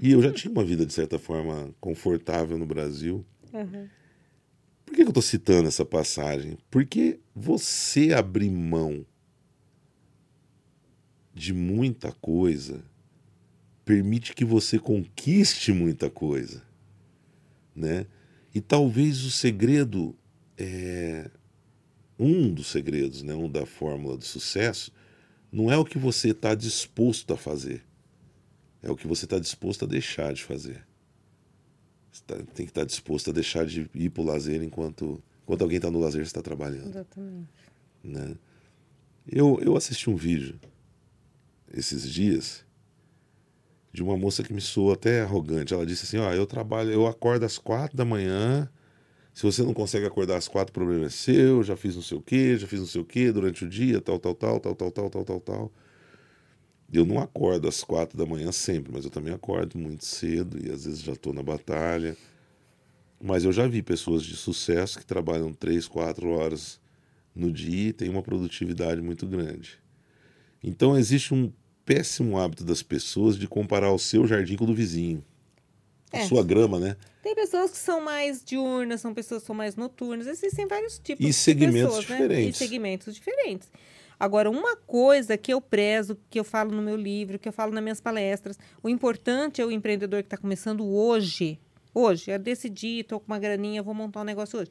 E 0.01 0.11
eu 0.11 0.21
já 0.21 0.29
tinha 0.29 0.51
uma 0.51 0.61
vida, 0.61 0.85
de 0.85 0.91
certa 0.91 1.17
forma, 1.17 1.73
confortável 1.79 2.57
no 2.57 2.65
Brasil. 2.65 3.25
Aham. 3.53 3.89
Por 4.85 4.93
que 4.93 4.97
que 4.97 5.03
eu 5.03 5.07
estou 5.07 5.23
citando 5.23 5.69
essa 5.69 5.85
passagem? 5.85 6.57
Porque 6.69 7.21
você 7.33 8.11
abrir 8.11 8.49
mão 8.49 9.05
de 11.33 11.53
muita 11.53 12.11
coisa 12.11 12.83
permite 13.85 14.35
que 14.35 14.43
você 14.43 14.77
conquiste 14.77 15.71
muita 15.71 16.09
coisa, 16.09 16.61
né? 17.73 18.05
E 18.53 18.59
talvez 18.59 19.23
o 19.23 19.31
segredo 19.31 20.13
é 20.57 21.31
um 22.19 22.53
dos 22.53 22.67
segredos, 22.67 23.23
né, 23.23 23.33
um 23.33 23.49
da 23.49 23.65
fórmula 23.65 24.17
do 24.17 24.25
sucesso, 24.25 24.91
não 25.51 25.71
é 25.71 25.77
o 25.77 25.85
que 25.85 25.97
você 25.97 26.29
está 26.29 26.53
disposto 26.55 27.33
a 27.33 27.37
fazer, 27.37 27.83
é 28.83 28.89
o 28.91 28.95
que 28.95 29.07
você 29.07 29.25
está 29.25 29.39
disposto 29.39 29.85
a 29.85 29.87
deixar 29.87 30.33
de 30.33 30.43
fazer. 30.43 30.85
Você 32.11 32.23
tá- 32.25 32.35
tem 32.37 32.65
que 32.65 32.71
estar 32.71 32.85
disposto 32.85 33.29
a 33.29 33.33
deixar 33.33 33.65
de 33.65 33.89
ir 33.93 34.09
para 34.09 34.21
o 34.21 34.25
lazer 34.25 34.61
enquanto, 34.63 35.21
enquanto 35.43 35.61
alguém 35.61 35.77
está 35.77 35.91
no 35.91 35.99
lazer, 35.99 36.21
você 36.21 36.29
está 36.29 36.41
trabalhando 36.41 36.89
Exatamente. 36.89 37.47
né? 38.03 38.35
Eu, 39.27 39.59
eu 39.61 39.75
assisti 39.77 40.09
um 40.09 40.15
vídeo 40.15 40.59
esses 41.71 42.09
dias 42.11 42.65
de 43.93 44.01
uma 44.01 44.17
moça 44.17 44.43
que 44.43 44.51
me 44.53 44.61
soou 44.61 44.91
até 44.91 45.21
arrogante. 45.21 45.73
Ela 45.73 45.85
disse 45.85 46.05
assim: 46.05 46.17
Ó, 46.17 46.31
eu 46.33 46.45
trabalho, 46.47 46.91
eu 46.91 47.05
acordo 47.05 47.43
às 47.45 47.57
quatro 47.59 47.95
da 47.95 48.05
manhã. 48.05 48.67
Se 49.39 49.45
você 49.45 49.63
não 49.63 49.73
consegue 49.73 50.05
acordar 50.05 50.35
às 50.35 50.49
quatro, 50.49 50.71
o 50.71 50.73
problema 50.73 51.05
é 51.05 51.09
seu. 51.09 51.63
Já 51.63 51.77
fiz 51.77 51.95
não 51.95 52.01
sei 52.01 52.17
o 52.17 52.21
quê, 52.21 52.57
já 52.57 52.67
fiz 52.67 52.77
não 52.81 52.85
sei 52.85 52.99
o 52.99 53.05
quê 53.05 53.31
durante 53.31 53.63
o 53.63 53.69
dia, 53.69 54.01
tal, 54.01 54.19
tal, 54.19 54.35
tal, 54.35 54.59
tal, 54.59 54.75
tal, 54.75 54.91
tal, 54.91 55.09
tal, 55.09 55.23
tal, 55.23 55.39
tal. 55.39 55.71
Eu 56.91 57.05
não 57.05 57.19
acordo 57.19 57.65
às 57.65 57.81
quatro 57.81 58.17
da 58.17 58.25
manhã 58.25 58.51
sempre, 58.51 58.91
mas 58.91 59.05
eu 59.05 59.09
também 59.09 59.33
acordo 59.33 59.77
muito 59.77 60.03
cedo 60.03 60.59
e 60.61 60.69
às 60.69 60.83
vezes 60.83 61.01
já 61.01 61.13
estou 61.13 61.31
na 61.31 61.41
batalha. 61.41 62.17
Mas 63.17 63.45
eu 63.45 63.53
já 63.53 63.65
vi 63.65 63.81
pessoas 63.81 64.23
de 64.23 64.35
sucesso 64.35 64.99
que 64.99 65.05
trabalham 65.05 65.53
três, 65.53 65.87
quatro 65.87 66.31
horas 66.31 66.77
no 67.33 67.49
dia 67.49 67.91
e 67.91 67.93
têm 67.93 68.09
uma 68.09 68.21
produtividade 68.21 69.01
muito 69.01 69.25
grande. 69.25 69.79
Então 70.61 70.97
existe 70.97 71.33
um 71.33 71.49
péssimo 71.85 72.37
hábito 72.37 72.65
das 72.65 72.83
pessoas 72.83 73.37
de 73.37 73.47
comparar 73.47 73.93
o 73.93 73.99
seu 73.99 74.27
jardim 74.27 74.57
com 74.57 74.65
o 74.65 74.67
do 74.67 74.75
vizinho. 74.75 75.23
A 76.11 76.19
É. 76.19 76.25
sua 76.27 76.43
grama, 76.43 76.79
né? 76.79 76.95
Tem 77.21 77.35
pessoas 77.35 77.71
que 77.71 77.77
são 77.77 78.01
mais 78.01 78.43
diurnas, 78.43 79.01
são 79.01 79.13
pessoas 79.13 79.41
que 79.41 79.47
são 79.47 79.55
mais 79.55 79.75
noturnas. 79.75 80.25
Existem 80.27 80.67
vários 80.67 80.97
tipos 80.97 81.23
E 81.23 81.27
de 81.29 81.33
segmentos 81.33 81.97
pessoas, 81.97 82.09
né? 82.09 82.17
diferentes. 82.17 82.55
E 82.55 82.63
segmentos 82.63 83.15
diferentes. 83.15 83.69
Agora, 84.19 84.49
uma 84.49 84.75
coisa 84.75 85.37
que 85.37 85.53
eu 85.53 85.61
prezo, 85.61 86.17
que 86.29 86.39
eu 86.39 86.43
falo 86.43 86.71
no 86.71 86.81
meu 86.81 86.95
livro, 86.95 87.37
que 87.39 87.47
eu 87.47 87.53
falo 87.53 87.71
nas 87.71 87.81
minhas 87.83 88.01
palestras, 88.01 88.57
o 88.83 88.89
importante 88.89 89.61
é 89.61 89.65
o 89.65 89.71
empreendedor 89.71 90.21
que 90.23 90.27
está 90.27 90.37
começando 90.37 90.85
hoje. 90.85 91.59
Hoje, 91.93 92.29
eu 92.31 92.37
decidi, 92.39 92.99
estou 92.99 93.19
com 93.19 93.27
uma 93.27 93.39
graninha, 93.39 93.81
vou 93.81 93.93
montar 93.93 94.21
um 94.21 94.25
negócio 94.25 94.59
hoje. 94.59 94.69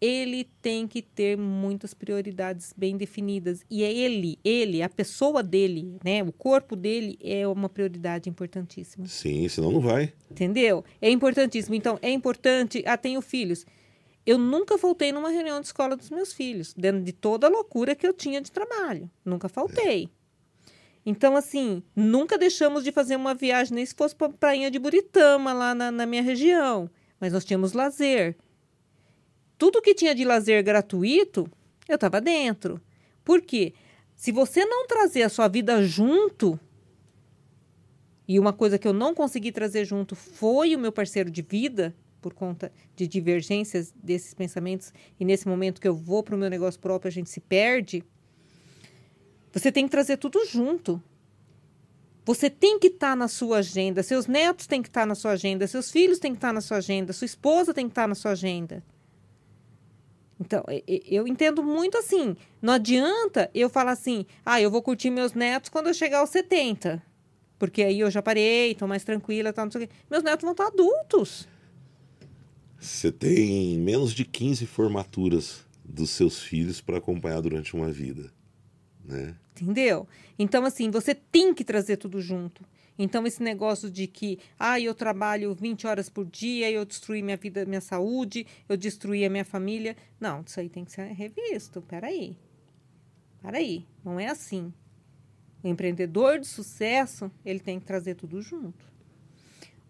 Ele 0.00 0.44
tem 0.60 0.86
que 0.86 1.00
ter 1.00 1.36
muitas 1.36 1.94
prioridades 1.94 2.74
bem 2.76 2.96
definidas. 2.96 3.64
E 3.70 3.82
é 3.82 3.92
ele, 3.92 4.38
ele, 4.44 4.82
a 4.82 4.88
pessoa 4.88 5.42
dele, 5.42 5.96
né? 6.04 6.22
O 6.22 6.32
corpo 6.32 6.76
dele 6.76 7.18
é 7.22 7.46
uma 7.48 7.68
prioridade 7.68 8.28
importantíssima. 8.28 9.06
Sim, 9.06 9.48
senão 9.48 9.72
não 9.72 9.80
vai. 9.80 10.12
Entendeu? 10.30 10.84
É 11.00 11.10
importantíssimo. 11.10 11.74
Então, 11.74 11.98
é 12.02 12.10
importante. 12.10 12.82
Ah, 12.86 12.96
tenho 12.96 13.20
filhos. 13.22 13.64
Eu 14.26 14.38
nunca 14.38 14.78
faltei 14.78 15.12
numa 15.12 15.28
reunião 15.28 15.60
de 15.60 15.66
escola 15.66 15.96
dos 15.96 16.10
meus 16.10 16.32
filhos, 16.32 16.72
dentro 16.74 17.02
de 17.02 17.12
toda 17.12 17.46
a 17.46 17.50
loucura 17.50 17.94
que 17.94 18.06
eu 18.06 18.12
tinha 18.12 18.40
de 18.40 18.50
trabalho. 18.50 19.10
Nunca 19.24 19.48
faltei. 19.48 20.08
Então, 21.06 21.36
assim, 21.36 21.82
nunca 21.94 22.38
deixamos 22.38 22.82
de 22.82 22.90
fazer 22.90 23.16
uma 23.16 23.34
viagem, 23.34 23.74
nem 23.74 23.84
se 23.84 23.94
fosse 23.94 24.16
para 24.16 24.28
a 24.28 24.32
prainha 24.32 24.70
de 24.70 24.78
Buritama, 24.78 25.52
lá 25.52 25.74
na, 25.74 25.90
na 25.90 26.06
minha 26.06 26.22
região. 26.22 26.90
Mas 27.20 27.32
nós 27.32 27.44
tínhamos 27.44 27.74
lazer. 27.74 28.36
Tudo 29.56 29.82
que 29.82 29.94
tinha 29.94 30.14
de 30.14 30.24
lazer 30.24 30.62
gratuito, 30.62 31.50
eu 31.88 31.94
estava 31.94 32.20
dentro. 32.20 32.80
Por 33.24 33.40
quê? 33.40 33.74
Se 34.14 34.32
você 34.32 34.64
não 34.64 34.86
trazer 34.86 35.22
a 35.22 35.28
sua 35.28 35.48
vida 35.48 35.82
junto, 35.82 36.58
e 38.26 38.38
uma 38.38 38.52
coisa 38.52 38.78
que 38.78 38.88
eu 38.88 38.92
não 38.92 39.14
consegui 39.14 39.52
trazer 39.52 39.84
junto 39.84 40.14
foi 40.14 40.74
o 40.74 40.78
meu 40.78 40.92
parceiro 40.92 41.30
de 41.30 41.42
vida, 41.42 41.94
por 42.20 42.32
conta 42.32 42.72
de 42.96 43.06
divergências 43.06 43.92
desses 44.02 44.32
pensamentos, 44.32 44.92
e 45.20 45.24
nesse 45.24 45.46
momento 45.46 45.80
que 45.80 45.88
eu 45.88 45.94
vou 45.94 46.22
para 46.22 46.34
o 46.34 46.38
meu 46.38 46.48
negócio 46.48 46.80
próprio, 46.80 47.08
a 47.08 47.12
gente 47.12 47.28
se 47.28 47.40
perde. 47.40 48.02
Você 49.52 49.70
tem 49.70 49.84
que 49.84 49.90
trazer 49.90 50.16
tudo 50.16 50.44
junto. 50.46 51.02
Você 52.24 52.48
tem 52.48 52.78
que 52.78 52.86
estar 52.86 53.14
na 53.14 53.28
sua 53.28 53.58
agenda, 53.58 54.02
seus 54.02 54.26
netos 54.26 54.66
têm 54.66 54.80
que 54.80 54.88
estar 54.88 55.06
na 55.06 55.14
sua 55.14 55.32
agenda, 55.32 55.66
seus 55.66 55.90
filhos 55.90 56.18
têm 56.18 56.32
que 56.32 56.38
estar 56.38 56.54
na 56.54 56.62
sua 56.62 56.78
agenda, 56.78 57.12
sua 57.12 57.26
esposa 57.26 57.74
tem 57.74 57.86
que 57.86 57.92
estar 57.92 58.08
na 58.08 58.14
sua 58.14 58.30
agenda. 58.30 58.82
Então, 60.40 60.64
eu 60.86 61.28
entendo 61.28 61.62
muito 61.62 61.96
assim. 61.96 62.36
Não 62.60 62.72
adianta 62.72 63.50
eu 63.54 63.68
falar 63.68 63.92
assim, 63.92 64.26
ah, 64.44 64.60
eu 64.60 64.70
vou 64.70 64.82
curtir 64.82 65.10
meus 65.10 65.32
netos 65.32 65.70
quando 65.70 65.86
eu 65.86 65.94
chegar 65.94 66.18
aos 66.18 66.30
70. 66.30 67.02
Porque 67.58 67.82
aí 67.82 68.00
eu 68.00 68.10
já 68.10 68.20
parei, 68.20 68.72
estou 68.72 68.88
mais 68.88 69.04
tranquila, 69.04 69.52
tal, 69.52 69.66
não 69.66 69.72
sei 69.72 69.84
o 69.84 69.88
quê. 69.88 69.94
Meus 70.10 70.22
netos 70.22 70.42
vão 70.42 70.52
estar 70.52 70.66
adultos. 70.66 71.48
Você 72.78 73.10
tem 73.12 73.78
menos 73.78 74.12
de 74.12 74.24
15 74.24 74.66
formaturas 74.66 75.64
dos 75.84 76.10
seus 76.10 76.42
filhos 76.42 76.80
para 76.80 76.98
acompanhar 76.98 77.40
durante 77.40 77.74
uma 77.74 77.90
vida, 77.90 78.32
né? 79.04 79.34
Entendeu? 79.52 80.08
Então, 80.38 80.64
assim, 80.64 80.90
você 80.90 81.14
tem 81.14 81.54
que 81.54 81.64
trazer 81.64 81.96
tudo 81.96 82.20
junto. 82.20 82.64
Então, 82.98 83.26
esse 83.26 83.42
negócio 83.42 83.90
de 83.90 84.06
que, 84.06 84.38
ah, 84.58 84.78
eu 84.78 84.94
trabalho 84.94 85.54
20 85.54 85.86
horas 85.86 86.08
por 86.08 86.24
dia, 86.24 86.70
eu 86.70 86.84
destruí 86.84 87.22
minha 87.22 87.36
vida, 87.36 87.64
minha 87.64 87.80
saúde, 87.80 88.46
eu 88.68 88.76
destruí 88.76 89.24
a 89.24 89.30
minha 89.30 89.44
família. 89.44 89.96
Não, 90.20 90.42
isso 90.46 90.60
aí 90.60 90.68
tem 90.68 90.84
que 90.84 90.92
ser 90.92 91.12
revisto. 91.12 91.82
Peraí. 91.82 92.36
Peraí. 93.42 93.84
Não 94.04 94.20
é 94.20 94.28
assim. 94.28 94.72
O 95.62 95.66
empreendedor 95.66 96.38
de 96.38 96.46
sucesso, 96.46 97.30
ele 97.44 97.58
tem 97.58 97.80
que 97.80 97.86
trazer 97.86 98.14
tudo 98.14 98.40
junto. 98.40 98.92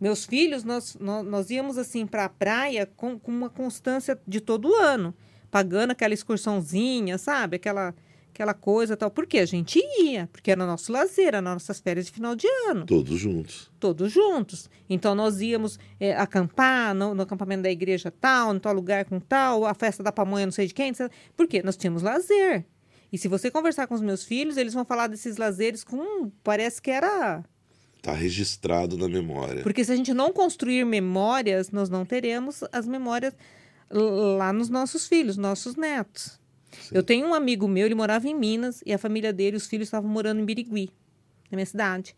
Meus 0.00 0.24
filhos, 0.24 0.64
nós, 0.64 0.96
nós, 0.96 1.24
nós 1.26 1.50
íamos 1.50 1.78
assim 1.78 2.07
para 2.07 2.24
a 2.24 2.28
praia 2.28 2.86
com, 2.86 3.18
com 3.18 3.30
uma 3.30 3.50
constância 3.50 4.18
de 4.26 4.40
todo 4.40 4.74
ano, 4.74 5.14
pagando 5.50 5.92
aquela 5.92 6.14
excursãozinha, 6.14 7.16
sabe? 7.18 7.57
Aquela, 7.57 7.94
aquela 8.35 8.53
coisa 8.53 8.97
tal. 8.97 9.11
Porque 9.11 9.39
a 9.39 9.47
gente 9.47 9.80
ia, 10.03 10.28
porque 10.32 10.51
era 10.51 10.66
nosso 10.66 10.91
lazer, 10.93 11.28
eram 11.28 11.43
nossas 11.55 11.78
férias 11.80 12.07
de 12.07 12.12
final 12.12 12.35
de 12.35 12.47
ano, 12.68 12.85
Todos 12.85 13.18
juntos. 13.18 13.70
todos 13.78 14.12
juntos. 14.12 14.68
Então 14.91 15.14
nós 15.14 15.41
íamos 15.41 15.78
é, 16.01 16.14
acampar 16.14 16.95
no, 16.95 17.14
no 17.14 17.22
acampamento 17.22 17.62
da 17.62 17.70
igreja 17.70 18.11
tal, 18.11 18.55
em 18.55 18.59
tal 18.59 18.74
lugar 18.74 19.05
com 19.05 19.20
tal, 19.20 19.64
a 19.64 19.72
festa 19.74 20.03
da 20.03 20.11
pamonha 20.12 20.45
não 20.47 20.53
sei 20.53 20.66
de 20.66 20.74
quem. 20.74 20.89
não 20.91 20.95
sei- 20.95 21.09
Por 21.37 21.47
quê? 21.47 21.62
Nós 21.62 21.76
tínhamos 21.76 22.03
lazer. 22.03 22.64
E 23.12 23.16
se 23.16 23.28
você 23.28 23.49
conversar 23.51 23.87
com 23.87 23.95
os 23.95 24.01
meus 24.01 24.24
filhos, 24.24 24.57
eles 24.57 24.74
vão 24.74 24.85
falar 24.85 25.07
desses 25.07 25.37
lazeres 25.37 25.85
com. 25.85 26.30
Parece 26.43 26.82
que 26.82 26.91
era 26.91 27.45
Tá 28.03 28.12
registrado 28.12 28.99
na 28.99 29.09
memória. 29.09 29.62
porque 29.62 29.85
se 29.85 29.93
a 29.93 29.97
gente 29.97 30.12
não 30.12 30.32
construir 30.32 30.85
memórias, 30.85 31.70
nós 31.70 31.89
não 31.89 32.05
teremos 32.05 32.62
as 32.72 32.87
memórias 32.89 33.32
lá 33.91 34.53
nos 34.53 34.68
nossos 34.68 35.07
filhos, 35.07 35.37
nossos 35.37 35.76
netos. 35.76 36.41
Eu 36.93 37.03
tenho 37.03 37.26
um 37.26 37.35
amigo 37.35 37.66
meu, 37.66 37.87
ele 37.87 37.95
morava 37.95 38.28
em 38.28 38.35
Minas 38.35 38.82
e 38.85 38.93
a 38.93 38.99
família 38.99 39.32
dele, 39.32 39.57
os 39.57 39.66
filhos 39.66 39.89
estavam 39.89 40.09
morando 40.09 40.41
em 40.41 40.45
Birigui, 40.45 40.91
na 41.51 41.57
minha 41.57 41.66
cidade. 41.66 42.14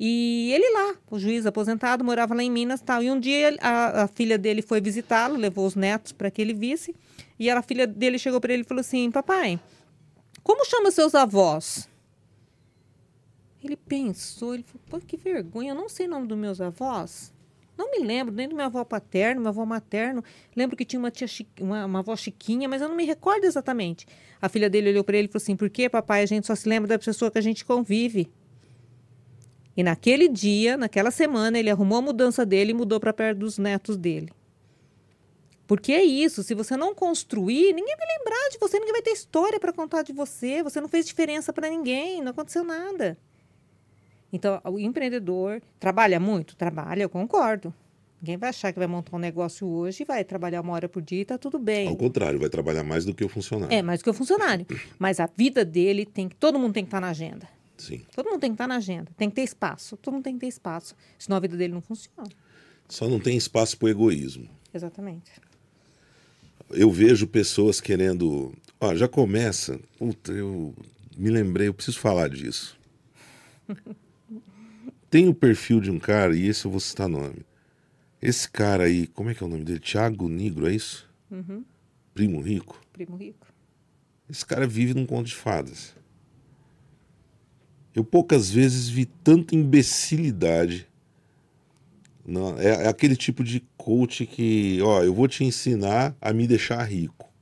E 0.00 0.52
ele 0.52 0.70
lá, 0.70 0.94
o 1.10 1.18
juiz 1.18 1.44
aposentado, 1.44 2.04
morava 2.04 2.34
lá 2.34 2.42
em 2.42 2.50
Minas 2.50 2.80
tal. 2.80 3.02
E 3.02 3.10
um 3.10 3.18
dia 3.18 3.56
a, 3.60 4.04
a 4.04 4.08
filha 4.08 4.38
dele 4.38 4.62
foi 4.62 4.80
visitá-lo, 4.80 5.36
levou 5.36 5.66
os 5.66 5.74
netos 5.74 6.12
para 6.12 6.30
que 6.30 6.40
ele 6.40 6.54
visse. 6.54 6.94
E 7.38 7.50
a 7.50 7.60
filha 7.62 7.86
dele 7.86 8.18
chegou 8.18 8.40
para 8.40 8.52
ele 8.52 8.62
e 8.62 8.64
falou 8.64 8.80
assim: 8.80 9.10
Papai, 9.10 9.58
como 10.42 10.64
chama 10.64 10.90
seus 10.90 11.14
avós? 11.14 11.88
Ele 13.62 13.76
pensou, 13.76 14.54
ele 14.54 14.62
falou, 14.62 14.82
pô, 14.88 15.00
que 15.00 15.16
vergonha, 15.16 15.72
eu 15.72 15.74
não 15.74 15.88
sei 15.88 16.06
o 16.06 16.10
nome 16.10 16.28
dos 16.28 16.38
meus 16.38 16.60
avós. 16.60 17.32
Não 17.78 17.92
me 17.92 18.00
lembro 18.00 18.34
nem 18.34 18.48
do 18.48 18.56
meu 18.56 18.64
avô 18.64 18.84
paterno, 18.84 19.40
meu 19.40 19.50
avô 19.50 19.64
materno. 19.64 20.24
Lembro 20.56 20.76
que 20.76 20.84
tinha 20.84 20.98
uma 20.98 21.12
tia 21.12 21.28
uma, 21.60 21.86
uma 21.86 21.98
avó 22.00 22.16
chiquinha, 22.16 22.68
mas 22.68 22.82
eu 22.82 22.88
não 22.88 22.96
me 22.96 23.04
recordo 23.04 23.44
exatamente. 23.44 24.04
A 24.42 24.48
filha 24.48 24.68
dele 24.68 24.90
olhou 24.90 25.04
para 25.04 25.16
ele 25.16 25.28
e 25.28 25.30
falou 25.30 25.40
assim: 25.40 25.54
Por 25.54 25.70
que, 25.70 25.88
papai? 25.88 26.24
A 26.24 26.26
gente 26.26 26.48
só 26.48 26.56
se 26.56 26.68
lembra 26.68 26.88
da 26.88 26.98
pessoa 26.98 27.30
que 27.30 27.38
a 27.38 27.42
gente 27.42 27.64
convive. 27.64 28.28
E 29.76 29.82
naquele 29.84 30.26
dia, 30.26 30.76
naquela 30.76 31.12
semana, 31.12 31.56
ele 31.56 31.70
arrumou 31.70 31.98
a 31.98 32.02
mudança 32.02 32.44
dele 32.44 32.72
e 32.72 32.74
mudou 32.74 32.98
para 32.98 33.12
perto 33.12 33.38
dos 33.38 33.58
netos 33.58 33.96
dele. 33.96 34.32
Porque 35.68 35.92
é 35.92 36.02
isso, 36.02 36.42
se 36.42 36.54
você 36.54 36.76
não 36.76 36.94
construir, 36.94 37.72
ninguém 37.72 37.94
vai 37.96 38.06
lembrar 38.18 38.48
de 38.50 38.58
você, 38.58 38.78
ninguém 38.80 38.94
vai 38.94 39.02
ter 39.02 39.12
história 39.12 39.60
para 39.60 39.72
contar 39.72 40.02
de 40.02 40.12
você, 40.12 40.64
você 40.64 40.80
não 40.80 40.88
fez 40.88 41.06
diferença 41.06 41.52
para 41.52 41.70
ninguém, 41.70 42.20
não 42.22 42.30
aconteceu 42.32 42.64
nada. 42.64 43.16
Então, 44.32 44.60
o 44.64 44.78
empreendedor 44.78 45.62
trabalha 45.80 46.20
muito? 46.20 46.54
Trabalha, 46.56 47.02
eu 47.02 47.08
concordo. 47.08 47.72
Ninguém 48.20 48.36
vai 48.36 48.50
achar 48.50 48.72
que 48.72 48.78
vai 48.78 48.88
montar 48.88 49.16
um 49.16 49.20
negócio 49.20 49.66
hoje 49.66 50.02
e 50.02 50.06
vai 50.06 50.24
trabalhar 50.24 50.60
uma 50.60 50.72
hora 50.72 50.88
por 50.88 51.00
dia 51.00 51.20
e 51.20 51.24
tá 51.24 51.38
tudo 51.38 51.58
bem. 51.58 51.88
Ao 51.88 51.96
contrário, 51.96 52.38
vai 52.38 52.48
trabalhar 52.48 52.82
mais 52.82 53.04
do 53.04 53.14
que 53.14 53.24
o 53.24 53.28
funcionário. 53.28 53.72
É, 53.72 53.80
mais 53.80 54.00
do 54.00 54.04
que 54.04 54.10
o 54.10 54.14
funcionário. 54.14 54.66
Mas 54.98 55.20
a 55.20 55.26
vida 55.36 55.64
dele 55.64 56.04
tem 56.04 56.28
que. 56.28 56.34
Todo 56.34 56.58
mundo 56.58 56.74
tem 56.74 56.84
que 56.84 56.88
estar 56.88 57.00
na 57.00 57.10
agenda. 57.10 57.48
Sim. 57.76 58.02
Todo 58.14 58.28
mundo 58.28 58.40
tem 58.40 58.50
que 58.50 58.54
estar 58.54 58.66
na 58.66 58.76
agenda. 58.76 59.10
Tem 59.16 59.30
que 59.30 59.36
ter 59.36 59.42
espaço. 59.42 59.96
Todo 59.96 60.14
mundo 60.14 60.24
tem 60.24 60.34
que 60.34 60.40
ter 60.40 60.48
espaço. 60.48 60.96
Senão 61.16 61.36
a 61.36 61.40
vida 61.40 61.56
dele 61.56 61.72
não 61.72 61.80
funciona. 61.80 62.28
Só 62.88 63.08
não 63.08 63.20
tem 63.20 63.36
espaço 63.36 63.78
para 63.78 63.86
o 63.86 63.88
egoísmo. 63.88 64.48
Exatamente. 64.74 65.30
Eu 66.70 66.90
vejo 66.90 67.26
pessoas 67.28 67.80
querendo. 67.80 68.52
Ó, 68.80 68.96
já 68.96 69.06
começa. 69.06 69.78
Puta, 69.96 70.32
eu 70.32 70.74
me 71.16 71.30
lembrei, 71.30 71.68
eu 71.68 71.74
preciso 71.74 72.00
falar 72.00 72.28
disso. 72.28 72.76
tem 75.10 75.28
o 75.28 75.34
perfil 75.34 75.80
de 75.80 75.90
um 75.90 75.98
cara, 75.98 76.36
e 76.36 76.46
esse 76.46 76.64
eu 76.64 76.70
vou 76.70 76.80
citar 76.80 77.08
nome. 77.08 77.46
Esse 78.20 78.50
cara 78.50 78.84
aí, 78.84 79.06
como 79.06 79.30
é 79.30 79.34
que 79.34 79.42
é 79.42 79.46
o 79.46 79.50
nome 79.50 79.64
dele? 79.64 79.78
Tiago 79.78 80.28
Negro, 80.28 80.68
é 80.68 80.74
isso? 80.74 81.08
Uhum. 81.30 81.64
Primo 82.14 82.40
Rico? 82.40 82.80
Primo 82.92 83.16
rico. 83.16 83.46
Esse 84.28 84.44
cara 84.44 84.66
vive 84.66 84.92
num 84.92 85.06
conto 85.06 85.26
de 85.26 85.34
fadas. 85.34 85.94
Eu 87.94 88.04
poucas 88.04 88.50
vezes 88.50 88.88
vi 88.88 89.06
tanta 89.06 89.54
imbecilidade. 89.54 90.86
Não, 92.26 92.58
é, 92.58 92.84
é 92.84 92.88
aquele 92.88 93.16
tipo 93.16 93.42
de 93.42 93.60
coach 93.76 94.26
que, 94.26 94.80
ó, 94.82 95.02
eu 95.02 95.14
vou 95.14 95.26
te 95.26 95.44
ensinar 95.44 96.14
a 96.20 96.32
me 96.32 96.46
deixar 96.46 96.82
rico. 96.84 97.32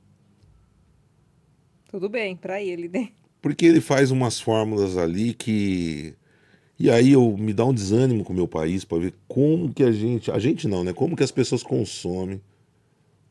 Tudo 1.89 2.07
bem, 2.07 2.35
para 2.35 2.61
ele, 2.61 2.87
né? 2.87 3.09
Porque 3.41 3.65
ele 3.65 3.81
faz 3.81 4.11
umas 4.11 4.39
fórmulas 4.39 4.97
ali 4.97 5.33
que. 5.33 6.15
E 6.79 6.91
aí 6.91 7.11
eu 7.11 7.35
me 7.37 7.53
dá 7.53 7.65
um 7.65 7.73
desânimo 7.73 8.23
com 8.23 8.33
o 8.33 8.35
meu 8.35 8.47
país 8.47 8.85
para 8.85 8.99
ver 8.99 9.13
como 9.27 9.73
que 9.73 9.83
a 9.83 9.91
gente. 9.91 10.29
A 10.29 10.37
gente 10.37 10.67
não, 10.67 10.83
né? 10.83 10.93
Como 10.93 11.15
que 11.15 11.23
as 11.23 11.31
pessoas 11.31 11.63
consomem 11.63 12.39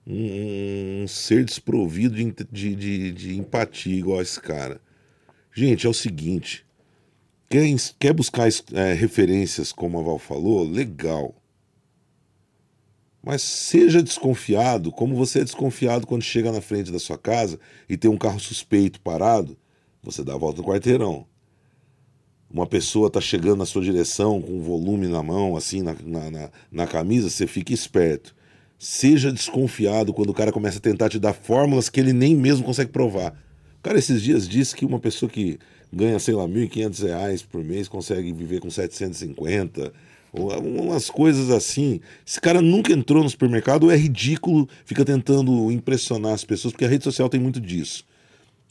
um, 0.06 1.02
um 1.02 1.08
ser 1.08 1.44
desprovido 1.44 2.14
de, 2.14 2.32
de, 2.50 2.74
de, 2.74 3.12
de 3.12 3.38
empatia 3.38 3.96
igual 3.96 4.20
esse 4.20 4.40
cara. 4.40 4.80
Gente, 5.54 5.86
é 5.86 5.90
o 5.90 5.94
seguinte. 5.94 6.66
Quer, 7.48 7.64
quer 7.98 8.12
buscar 8.12 8.48
é, 8.72 8.92
referências, 8.92 9.72
como 9.72 9.98
a 9.98 10.02
Val 10.02 10.18
falou? 10.18 10.68
Legal. 10.68 11.34
Mas 13.22 13.42
seja 13.42 14.02
desconfiado, 14.02 14.92
como 14.92 15.16
você 15.16 15.40
é 15.40 15.44
desconfiado 15.44 16.06
quando 16.06 16.22
chega 16.22 16.52
na 16.52 16.60
frente 16.60 16.92
da 16.92 16.98
sua 16.98 17.18
casa 17.18 17.58
e 17.88 17.96
tem 17.96 18.10
um 18.10 18.16
carro 18.16 18.38
suspeito 18.38 19.00
parado, 19.00 19.56
você 20.02 20.22
dá 20.22 20.34
a 20.34 20.38
volta 20.38 20.60
no 20.62 20.68
quarteirão. 20.68 21.26
Uma 22.50 22.66
pessoa 22.66 23.08
está 23.08 23.20
chegando 23.20 23.56
na 23.56 23.66
sua 23.66 23.82
direção 23.82 24.40
com 24.40 24.52
um 24.52 24.62
volume 24.62 25.08
na 25.08 25.22
mão, 25.22 25.56
assim, 25.56 25.82
na, 25.82 25.94
na, 26.04 26.30
na, 26.30 26.50
na 26.70 26.86
camisa, 26.86 27.28
você 27.28 27.46
fica 27.46 27.72
esperto. 27.72 28.34
Seja 28.78 29.32
desconfiado 29.32 30.12
quando 30.12 30.30
o 30.30 30.34
cara 30.34 30.52
começa 30.52 30.78
a 30.78 30.80
tentar 30.80 31.08
te 31.08 31.18
dar 31.18 31.32
fórmulas 31.32 31.88
que 31.88 31.98
ele 31.98 32.12
nem 32.12 32.36
mesmo 32.36 32.64
consegue 32.64 32.92
provar. 32.92 33.32
O 33.78 33.82
cara 33.82 33.98
esses 33.98 34.22
dias 34.22 34.48
disse 34.48 34.76
que 34.76 34.84
uma 34.84 35.00
pessoa 35.00 35.30
que 35.30 35.58
ganha, 35.92 36.18
sei 36.18 36.34
lá, 36.34 36.44
R$ 36.44 36.68
1.500 36.68 37.44
por 37.50 37.64
mês 37.64 37.88
consegue 37.88 38.32
viver 38.32 38.60
com 38.60 38.70
750, 38.70 39.92
umas 40.32 41.08
coisas 41.08 41.50
assim. 41.50 42.00
Esse 42.26 42.40
cara 42.40 42.60
nunca 42.60 42.92
entrou 42.92 43.22
no 43.22 43.30
supermercado, 43.30 43.90
é 43.90 43.96
ridículo, 43.96 44.68
fica 44.84 45.04
tentando 45.04 45.70
impressionar 45.70 46.32
as 46.32 46.44
pessoas, 46.44 46.72
porque 46.72 46.84
a 46.84 46.88
rede 46.88 47.04
social 47.04 47.28
tem 47.28 47.40
muito 47.40 47.60
disso. 47.60 48.04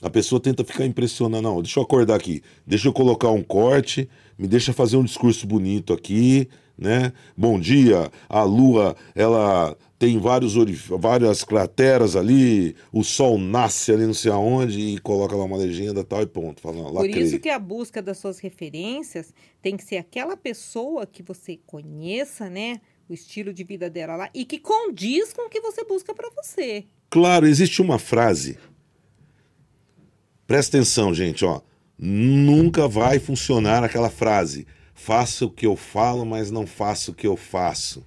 A 0.05 0.09
pessoa 0.11 0.39
tenta 0.39 0.63
ficar 0.63 0.85
impressionando, 0.85 1.41
não, 1.41 1.63
deixa 1.63 1.79
eu 1.79 1.83
acordar 1.83 2.13
aqui, 2.13 2.43
deixa 2.63 2.87
eu 2.87 2.93
colocar 2.93 3.31
um 3.31 3.41
corte, 3.41 4.07
me 4.37 4.47
deixa 4.47 4.71
fazer 4.71 4.97
um 4.97 5.03
discurso 5.03 5.47
bonito 5.47 5.91
aqui, 5.91 6.47
né? 6.77 7.11
Bom 7.35 7.59
dia, 7.59 8.11
a 8.29 8.43
lua, 8.43 8.95
ela 9.15 9.75
tem 9.97 10.19
vários 10.19 10.53
várias 10.99 11.43
crateras 11.43 12.15
ali, 12.15 12.75
o 12.93 13.03
sol 13.03 13.39
nasce 13.39 13.91
ali 13.91 14.05
não 14.05 14.13
sei 14.13 14.31
aonde 14.31 14.79
e 14.79 14.99
coloca 14.99 15.35
lá 15.35 15.43
uma 15.43 15.57
legenda 15.57 16.03
tal 16.03 16.21
e 16.21 16.27
ponto. 16.27 16.61
Fala, 16.61 16.83
Por 16.83 17.09
isso 17.09 17.39
que 17.39 17.49
a 17.49 17.57
busca 17.57 17.99
das 17.99 18.19
suas 18.19 18.37
referências 18.37 19.33
tem 19.59 19.75
que 19.75 19.83
ser 19.83 19.97
aquela 19.97 20.37
pessoa 20.37 21.07
que 21.07 21.23
você 21.23 21.57
conheça, 21.65 22.47
né? 22.47 22.79
O 23.09 23.13
estilo 23.15 23.51
de 23.51 23.63
vida 23.63 23.89
dela 23.89 24.15
lá 24.15 24.29
e 24.35 24.45
que 24.45 24.59
condiz 24.59 25.33
com 25.33 25.47
o 25.47 25.49
que 25.49 25.61
você 25.61 25.83
busca 25.83 26.13
para 26.13 26.29
você. 26.29 26.85
Claro, 27.09 27.47
existe 27.47 27.81
uma 27.81 27.97
frase. 27.97 28.55
Presta 30.47 30.77
atenção, 30.77 31.13
gente, 31.13 31.43
ó. 31.43 31.61
Nunca 31.97 32.87
vai 32.87 33.19
funcionar 33.19 33.83
aquela 33.83 34.09
frase 34.09 34.67
Faça 34.97 35.45
o 35.45 35.51
que 35.51 35.67
eu 35.67 35.75
falo, 35.75 36.25
mas 36.25 36.49
não 36.49 36.65
faça 36.65 37.11
o 37.11 37.13
que 37.13 37.27
eu 37.27 37.35
faço. 37.35 38.03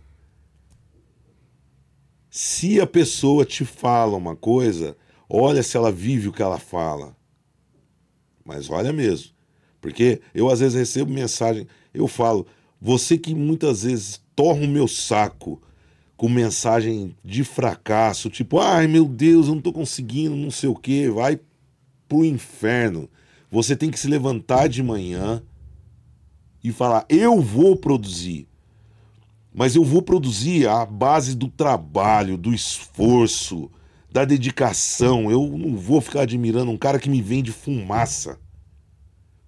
Se 2.30 2.80
a 2.80 2.86
pessoa 2.86 3.44
te 3.44 3.64
fala 3.64 4.16
uma 4.16 4.34
coisa, 4.34 4.96
olha 5.28 5.62
se 5.62 5.76
ela 5.76 5.92
vive 5.92 6.28
o 6.28 6.32
que 6.32 6.42
ela 6.42 6.58
fala. 6.58 7.14
Mas 8.42 8.70
olha 8.70 8.92
mesmo. 8.92 9.32
Porque 9.82 10.20
eu 10.34 10.48
às 10.48 10.60
vezes 10.60 10.76
recebo 10.76 11.12
mensagem, 11.12 11.68
eu 11.92 12.08
falo, 12.08 12.46
você 12.80 13.18
que 13.18 13.34
muitas 13.34 13.82
vezes 13.82 14.20
torra 14.34 14.64
o 14.64 14.68
meu 14.68 14.88
saco 14.88 15.60
com 16.16 16.28
mensagem 16.28 17.14
de 17.22 17.44
fracasso, 17.44 18.30
tipo, 18.30 18.58
ai 18.58 18.88
meu 18.88 19.04
Deus, 19.04 19.46
eu 19.46 19.52
não 19.52 19.58
estou 19.58 19.72
conseguindo, 19.72 20.34
não 20.34 20.50
sei 20.50 20.68
o 20.68 20.74
que, 20.74 21.08
vai 21.10 21.38
pro 22.08 22.24
inferno. 22.24 23.08
Você 23.50 23.76
tem 23.76 23.90
que 23.90 23.98
se 23.98 24.08
levantar 24.08 24.68
de 24.68 24.82
manhã, 24.82 25.42
e 26.62 26.72
falar: 26.72 27.06
eu 27.08 27.40
vou 27.40 27.76
produzir. 27.76 28.46
Mas 29.52 29.74
eu 29.74 29.82
vou 29.82 30.02
produzir 30.02 30.68
à 30.68 30.84
base 30.84 31.34
do 31.34 31.48
trabalho, 31.48 32.36
do 32.36 32.54
esforço, 32.54 33.70
da 34.10 34.24
dedicação. 34.24 35.30
Eu 35.30 35.48
não 35.56 35.76
vou 35.76 36.00
ficar 36.00 36.22
admirando 36.22 36.70
um 36.70 36.76
cara 36.76 36.98
que 36.98 37.10
me 37.10 37.20
vende 37.20 37.50
fumaça. 37.50 38.38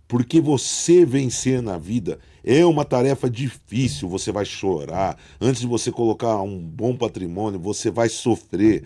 Porque 0.09 0.41
você 0.41 1.05
vencer 1.05 1.63
na 1.63 1.79
vida 1.79 2.19
é 2.43 2.65
uma 2.65 2.85
tarefa 2.85 3.31
difícil. 3.31 4.09
Você 4.09 4.33
vai 4.33 4.45
chorar. 4.45 5.17
Antes 5.41 5.61
de 5.61 5.69
você 5.69 5.93
colocar 5.93 6.43
um 6.43 6.59
bom 6.59 6.97
patrimônio, 6.97 7.61
você 7.61 7.91
vai 7.91 8.09
sofrer. 8.09 8.85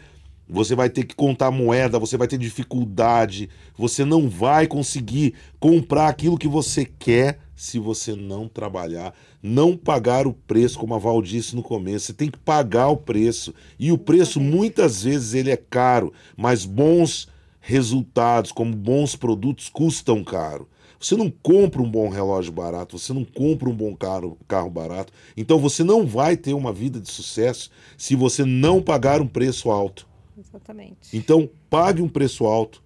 Você 0.48 0.74
vai 0.74 0.90
ter 0.90 1.04
que 1.04 1.14
contar 1.14 1.50
moeda, 1.50 1.98
você 1.98 2.16
vai 2.16 2.28
ter 2.28 2.36
dificuldade, 2.36 3.48
você 3.76 4.04
não 4.04 4.28
vai 4.28 4.66
conseguir 4.66 5.34
comprar 5.58 6.08
aquilo 6.08 6.36
que 6.36 6.48
você 6.48 6.84
quer 6.84 7.38
se 7.56 7.78
você 7.78 8.14
não 8.14 8.46
trabalhar, 8.48 9.14
não 9.42 9.76
pagar 9.76 10.26
o 10.26 10.34
preço, 10.34 10.78
como 10.78 10.94
a 10.94 10.98
Val 10.98 11.22
disse 11.22 11.56
no 11.56 11.62
começo. 11.62 12.06
Você 12.06 12.12
tem 12.12 12.30
que 12.30 12.38
pagar 12.38 12.88
o 12.88 12.96
preço. 12.96 13.54
E 13.78 13.90
o 13.90 13.98
preço, 13.98 14.40
muitas 14.40 15.04
vezes, 15.04 15.34
ele 15.34 15.50
é 15.50 15.56
caro, 15.56 16.12
mas 16.36 16.64
bons 16.64 17.28
resultados, 17.60 18.52
como 18.52 18.74
bons 18.74 19.16
produtos, 19.16 19.70
custam 19.70 20.22
caro. 20.22 20.68
Você 21.00 21.16
não 21.16 21.30
compra 21.30 21.82
um 21.82 21.90
bom 21.90 22.08
relógio 22.08 22.52
barato, 22.52 22.98
você 22.98 23.12
não 23.12 23.24
compra 23.24 23.68
um 23.68 23.74
bom 23.74 23.94
carro, 23.94 24.38
carro 24.48 24.70
barato. 24.70 25.12
Então 25.36 25.58
você 25.58 25.84
não 25.84 26.06
vai 26.06 26.36
ter 26.36 26.54
uma 26.54 26.72
vida 26.72 26.98
de 26.98 27.10
sucesso 27.10 27.70
se 27.96 28.14
você 28.14 28.44
não 28.44 28.80
pagar 28.80 29.20
um 29.20 29.26
preço 29.26 29.70
alto. 29.70 30.06
Exatamente. 30.38 31.16
Então, 31.16 31.48
pague 31.68 32.02
um 32.02 32.08
preço 32.08 32.44
alto, 32.44 32.82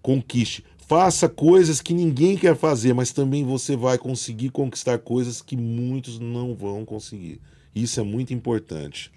conquiste. 0.00 0.64
Faça 0.86 1.28
coisas 1.28 1.80
que 1.80 1.94
ninguém 1.94 2.36
quer 2.36 2.56
fazer, 2.56 2.92
mas 2.92 3.12
também 3.12 3.44
você 3.44 3.76
vai 3.76 3.96
conseguir 3.96 4.50
conquistar 4.50 4.98
coisas 4.98 5.40
que 5.40 5.56
muitos 5.56 6.18
não 6.18 6.54
vão 6.54 6.84
conseguir. 6.84 7.40
Isso 7.74 7.98
é 8.00 8.02
muito 8.02 8.34
importante. 8.34 9.10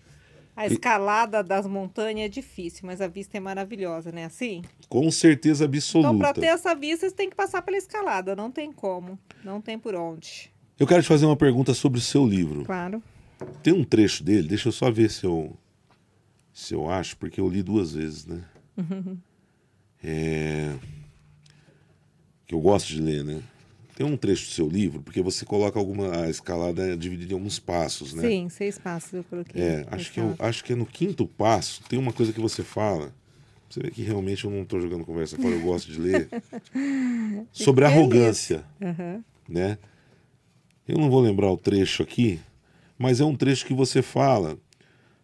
A 0.55 0.67
escalada 0.67 1.43
das 1.43 1.67
montanhas 1.67 2.27
é 2.27 2.29
difícil, 2.29 2.83
mas 2.83 3.01
a 3.01 3.07
vista 3.07 3.35
é 3.35 3.41
maravilhosa, 3.41 4.09
né? 4.11 4.23
Assim? 4.23 4.61
Com 4.87 5.11
certeza 5.11 5.65
absoluta. 5.65 6.07
Então, 6.07 6.17
para 6.17 6.33
ter 6.33 6.47
essa 6.47 6.73
vista, 6.73 7.09
você 7.09 7.15
tem 7.15 7.29
que 7.29 7.35
passar 7.35 7.61
pela 7.61 7.75
escalada. 7.75 8.35
Não 8.37 8.49
tem 8.49 8.71
como. 8.71 9.19
Não 9.43 9.59
tem 9.59 9.77
por 9.77 9.95
onde. 9.95 10.49
Eu 10.79 10.87
quero 10.87 11.01
te 11.01 11.07
fazer 11.07 11.25
uma 11.25 11.35
pergunta 11.35 11.73
sobre 11.73 11.99
o 11.99 12.01
seu 12.01 12.25
livro. 12.25 12.63
Claro. 12.63 13.03
Tem 13.61 13.73
um 13.73 13.83
trecho 13.83 14.23
dele, 14.23 14.47
deixa 14.47 14.69
eu 14.69 14.71
só 14.71 14.89
ver 14.89 15.09
se 15.09 15.25
eu, 15.25 15.57
se 16.55 16.73
eu 16.73 16.89
acho, 16.89 17.17
porque 17.17 17.41
eu 17.41 17.49
li 17.49 17.61
duas 17.61 17.93
vezes, 17.93 18.25
né? 18.25 18.43
É 20.01 20.73
que 22.47 22.53
eu 22.53 22.59
gosto 22.59 22.87
de 22.87 23.01
ler, 23.01 23.23
né? 23.23 23.41
Tem 23.95 24.05
um 24.05 24.17
trecho 24.17 24.45
do 24.45 24.51
seu 24.51 24.67
livro, 24.67 25.01
porque 25.01 25.21
você 25.21 25.45
coloca 25.45 25.79
alguma 25.79 26.23
a 26.23 26.29
escalada 26.29 26.85
é 26.85 26.95
dividida 26.95 27.33
em 27.33 27.35
alguns 27.35 27.59
passos, 27.59 28.13
né? 28.13 28.21
Sim, 28.21 28.49
seis 28.49 28.77
passos 28.77 29.13
eu 29.13 29.23
coloquei. 29.23 29.61
É, 29.61 29.87
acho 29.89 30.11
que, 30.11 30.19
eu, 30.19 30.35
acho 30.37 30.63
que 30.63 30.73
é 30.73 30.75
no 30.75 30.85
quinto 30.85 31.25
passo, 31.25 31.81
tem 31.89 31.97
uma 31.97 32.13
coisa 32.13 32.31
que 32.31 32.39
você 32.39 32.63
fala. 32.63 33.13
Você 33.69 33.79
vê 33.81 33.89
que 33.89 34.03
realmente 34.03 34.45
eu 34.45 34.51
não 34.51 34.61
estou 34.61 34.79
jogando 34.79 35.05
conversa 35.05 35.37
fora, 35.37 35.55
eu 35.55 35.61
gosto 35.61 35.91
de 35.91 35.99
ler. 35.99 36.29
sobre 37.51 37.83
arrogância. 37.83 38.63
Uhum. 38.79 39.23
Né? 39.49 39.77
Eu 40.87 40.97
não 40.97 41.09
vou 41.09 41.21
lembrar 41.21 41.51
o 41.51 41.57
trecho 41.57 42.03
aqui, 42.03 42.39
mas 42.97 43.19
é 43.19 43.25
um 43.25 43.35
trecho 43.35 43.65
que 43.65 43.73
você 43.73 44.01
fala 44.01 44.57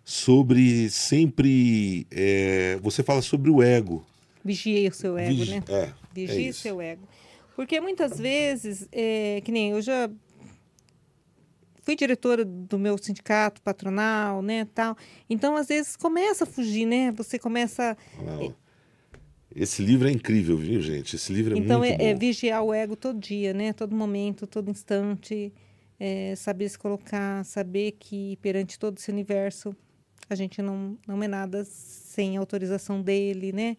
sobre 0.03 0.89
sempre. 0.89 2.05
É, 2.11 2.77
você 2.81 3.03
fala 3.03 3.21
sobre 3.21 3.49
o 3.49 3.61
ego. 3.61 4.05
Vigie 4.43 4.87
o 4.87 4.93
seu 4.93 5.17
ego, 5.17 5.35
Vigi- 5.37 5.51
né? 5.51 5.63
É, 5.69 5.89
Vigie 6.13 6.37
é 6.37 6.41
isso. 6.49 6.61
seu 6.61 6.81
ego. 6.81 7.07
Porque 7.55 7.79
muitas 7.79 8.17
vezes, 8.17 8.87
é, 8.91 9.41
que 9.43 9.51
nem 9.51 9.71
eu 9.71 9.81
já 9.81 10.09
fui 11.83 11.95
diretora 11.95 12.43
do 12.45 12.79
meu 12.79 12.97
sindicato 12.97 13.61
patronal, 13.61 14.41
né, 14.41 14.67
tal. 14.73 14.95
Então, 15.29 15.55
às 15.55 15.67
vezes, 15.67 15.95
começa 15.95 16.43
a 16.43 16.47
fugir, 16.47 16.85
né? 16.85 17.11
Você 17.11 17.37
começa... 17.37 17.97
Esse 19.53 19.81
livro 19.83 20.07
é 20.07 20.11
incrível, 20.11 20.57
viu, 20.57 20.79
gente? 20.81 21.15
Esse 21.17 21.33
livro 21.33 21.55
é 21.55 21.59
então, 21.59 21.79
muito 21.79 21.99
é, 22.01 22.05
é 22.05 22.13
bom. 22.13 22.19
vigiar 22.19 22.63
o 22.63 22.73
ego 22.73 22.95
todo 22.95 23.19
dia, 23.19 23.53
né? 23.53 23.73
Todo 23.73 23.93
momento, 23.95 24.47
todo 24.47 24.71
instante. 24.71 25.51
é, 25.99 26.33
saber 26.35 26.67
se 26.69 26.79
colocar, 26.79 27.43
saber 27.45 27.91
que 27.99 28.37
perante 28.41 28.79
todo 28.79 28.97
esse 28.97 29.11
universo 29.11 29.75
a 30.33 30.37
gente 30.37 30.61
não, 30.61 30.97
não 31.07 31.21
é 31.21 31.27
nada 31.27 31.63
sem 31.65 32.37
autorização 32.37 33.01
dele, 33.01 33.51
né? 33.51 33.77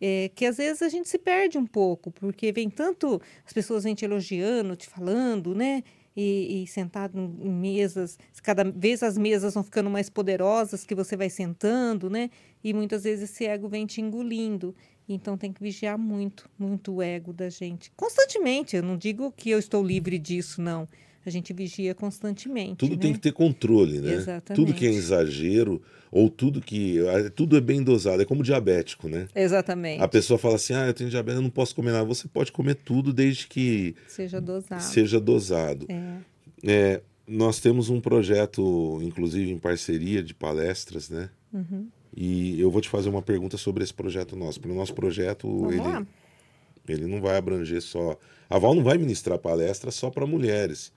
É, 0.00 0.30
que 0.34 0.46
às 0.46 0.58
vezes 0.58 0.80
a 0.80 0.88
gente 0.88 1.08
se 1.08 1.18
perde 1.18 1.58
um 1.58 1.66
pouco, 1.66 2.10
porque 2.12 2.52
vem 2.52 2.70
tanto, 2.70 3.20
as 3.44 3.52
pessoas 3.52 3.82
vêm 3.82 3.94
te 3.94 4.04
elogiando, 4.04 4.76
te 4.76 4.86
falando, 4.86 5.54
né? 5.54 5.82
E, 6.16 6.62
e 6.62 6.66
sentado 6.66 7.16
em 7.16 7.50
mesas, 7.50 8.18
cada 8.42 8.64
vez 8.64 9.02
as 9.02 9.16
mesas 9.16 9.54
vão 9.54 9.62
ficando 9.62 9.88
mais 9.88 10.08
poderosas, 10.10 10.84
que 10.84 10.94
você 10.94 11.16
vai 11.16 11.30
sentando, 11.30 12.08
né? 12.08 12.30
E 12.62 12.72
muitas 12.72 13.04
vezes 13.04 13.30
esse 13.30 13.46
ego 13.46 13.68
vem 13.68 13.86
te 13.86 14.00
engolindo. 14.00 14.74
Então 15.08 15.38
tem 15.38 15.52
que 15.52 15.62
vigiar 15.62 15.96
muito, 15.96 16.48
muito 16.58 16.94
o 16.94 17.02
ego 17.02 17.32
da 17.32 17.48
gente. 17.48 17.90
Constantemente, 17.96 18.76
eu 18.76 18.82
não 18.82 18.96
digo 18.96 19.32
que 19.32 19.50
eu 19.50 19.58
estou 19.58 19.82
livre 19.82 20.18
disso, 20.18 20.60
não. 20.60 20.88
A 21.26 21.30
gente 21.30 21.52
vigia 21.52 21.94
constantemente. 21.94 22.76
Tudo 22.76 22.94
né? 22.94 23.02
tem 23.02 23.12
que 23.12 23.18
ter 23.18 23.32
controle, 23.32 24.00
né? 24.00 24.14
Exatamente. 24.14 24.54
Tudo 24.54 24.72
que 24.72 24.86
é 24.86 24.90
exagero, 24.90 25.82
ou 26.10 26.30
tudo 26.30 26.60
que. 26.60 26.98
Tudo 27.34 27.56
é 27.56 27.60
bem 27.60 27.82
dosado, 27.82 28.22
é 28.22 28.24
como 28.24 28.42
diabético, 28.42 29.08
né? 29.08 29.28
Exatamente. 29.34 30.02
A 30.02 30.08
pessoa 30.08 30.38
fala 30.38 30.54
assim: 30.54 30.72
ah, 30.74 30.86
eu 30.86 30.94
tenho 30.94 31.10
diabetes, 31.10 31.36
eu 31.36 31.42
não 31.42 31.50
posso 31.50 31.74
comer 31.74 31.92
nada. 31.92 32.04
Você 32.04 32.26
pode 32.28 32.50
comer 32.52 32.76
tudo 32.76 33.12
desde 33.12 33.46
que 33.46 33.94
Seja 34.06 34.40
dosado. 34.40 34.82
seja 34.82 35.20
dosado. 35.20 35.86
É. 35.88 36.18
É, 36.64 37.02
nós 37.26 37.60
temos 37.60 37.90
um 37.90 38.00
projeto, 38.00 38.98
inclusive 39.02 39.50
em 39.50 39.58
parceria 39.58 40.22
de 40.22 40.34
palestras, 40.34 41.10
né? 41.10 41.28
Uhum. 41.52 41.88
E 42.16 42.58
eu 42.60 42.70
vou 42.70 42.80
te 42.80 42.88
fazer 42.88 43.08
uma 43.08 43.22
pergunta 43.22 43.56
sobre 43.56 43.84
esse 43.84 43.92
projeto 43.94 44.34
nosso. 44.34 44.60
Porque 44.60 44.72
o 44.74 44.76
nosso 44.76 44.94
projeto, 44.94 45.46
Vamos 45.46 45.74
ele, 45.74 45.82
lá. 45.82 46.06
ele 46.88 47.06
não 47.06 47.20
vai 47.20 47.36
abranger 47.36 47.82
só. 47.82 48.18
A 48.48 48.58
Val 48.58 48.74
não 48.74 48.82
vai 48.82 48.96
ministrar 48.96 49.38
palestra 49.38 49.90
só 49.90 50.10
para 50.10 50.26
mulheres. 50.26 50.90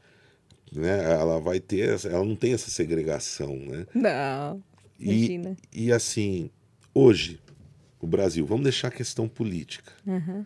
Né? 0.72 1.04
Ela 1.04 1.40
vai 1.40 1.60
ter, 1.60 2.00
ela 2.06 2.24
não 2.24 2.36
tem 2.36 2.54
essa 2.54 2.70
segregação, 2.70 3.56
né? 3.56 3.86
Não. 3.94 4.64
E, 5.00 5.10
Imagina. 5.34 5.58
e 5.74 5.92
assim, 5.92 6.50
hoje, 6.94 7.40
o 8.00 8.08
Brasil, 8.08 8.46
vamos 8.46 8.64
deixar 8.64 8.88
a 8.88 8.92
questão 8.92 9.28
política. 9.28 9.92
Uhum. 10.06 10.46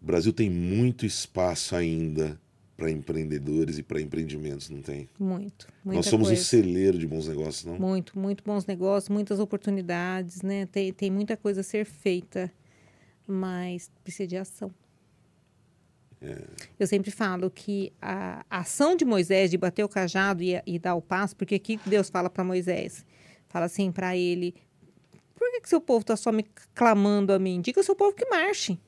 O 0.00 0.04
Brasil 0.04 0.32
tem 0.32 0.50
muito 0.50 1.06
espaço 1.06 1.76
ainda 1.76 2.40
para 2.76 2.90
empreendedores 2.90 3.78
e 3.78 3.82
para 3.82 4.00
empreendimentos, 4.00 4.68
não 4.68 4.82
tem? 4.82 5.08
Muito. 5.18 5.68
Muita 5.84 5.98
Nós 5.98 6.06
somos 6.06 6.28
coisa. 6.28 6.42
um 6.42 6.44
celeiro 6.44 6.98
de 6.98 7.06
bons 7.06 7.28
negócios, 7.28 7.64
não? 7.64 7.78
Muito, 7.78 8.18
muito 8.18 8.42
bons 8.42 8.66
negócios, 8.66 9.08
muitas 9.08 9.38
oportunidades, 9.38 10.42
né? 10.42 10.66
Tem, 10.66 10.92
tem 10.92 11.08
muita 11.08 11.36
coisa 11.36 11.60
a 11.60 11.64
ser 11.64 11.84
feita, 11.84 12.50
mas 13.26 13.88
precisa 14.02 14.26
de 14.26 14.36
ação. 14.36 14.72
Eu 16.78 16.86
sempre 16.86 17.10
falo 17.10 17.50
que 17.50 17.92
a 18.00 18.44
ação 18.48 18.96
de 18.96 19.04
Moisés 19.04 19.50
de 19.50 19.58
bater 19.58 19.84
o 19.84 19.88
cajado 19.88 20.42
e, 20.42 20.60
e 20.66 20.78
dar 20.78 20.94
o 20.94 21.02
passo, 21.02 21.36
porque 21.36 21.54
aqui 21.54 21.78
Deus 21.84 22.08
fala 22.08 22.30
para 22.30 22.44
Moisés, 22.44 23.04
fala 23.48 23.66
assim 23.66 23.90
para 23.90 24.16
ele: 24.16 24.54
por 25.34 25.50
que, 25.50 25.60
que 25.60 25.68
seu 25.68 25.80
povo 25.80 26.02
está 26.02 26.16
só 26.16 26.30
me 26.30 26.44
clamando 26.74 27.32
a 27.32 27.38
mim? 27.38 27.60
Diga 27.60 27.80
ao 27.80 27.84
seu 27.84 27.96
povo 27.96 28.14
que 28.14 28.24
marche, 28.26 28.78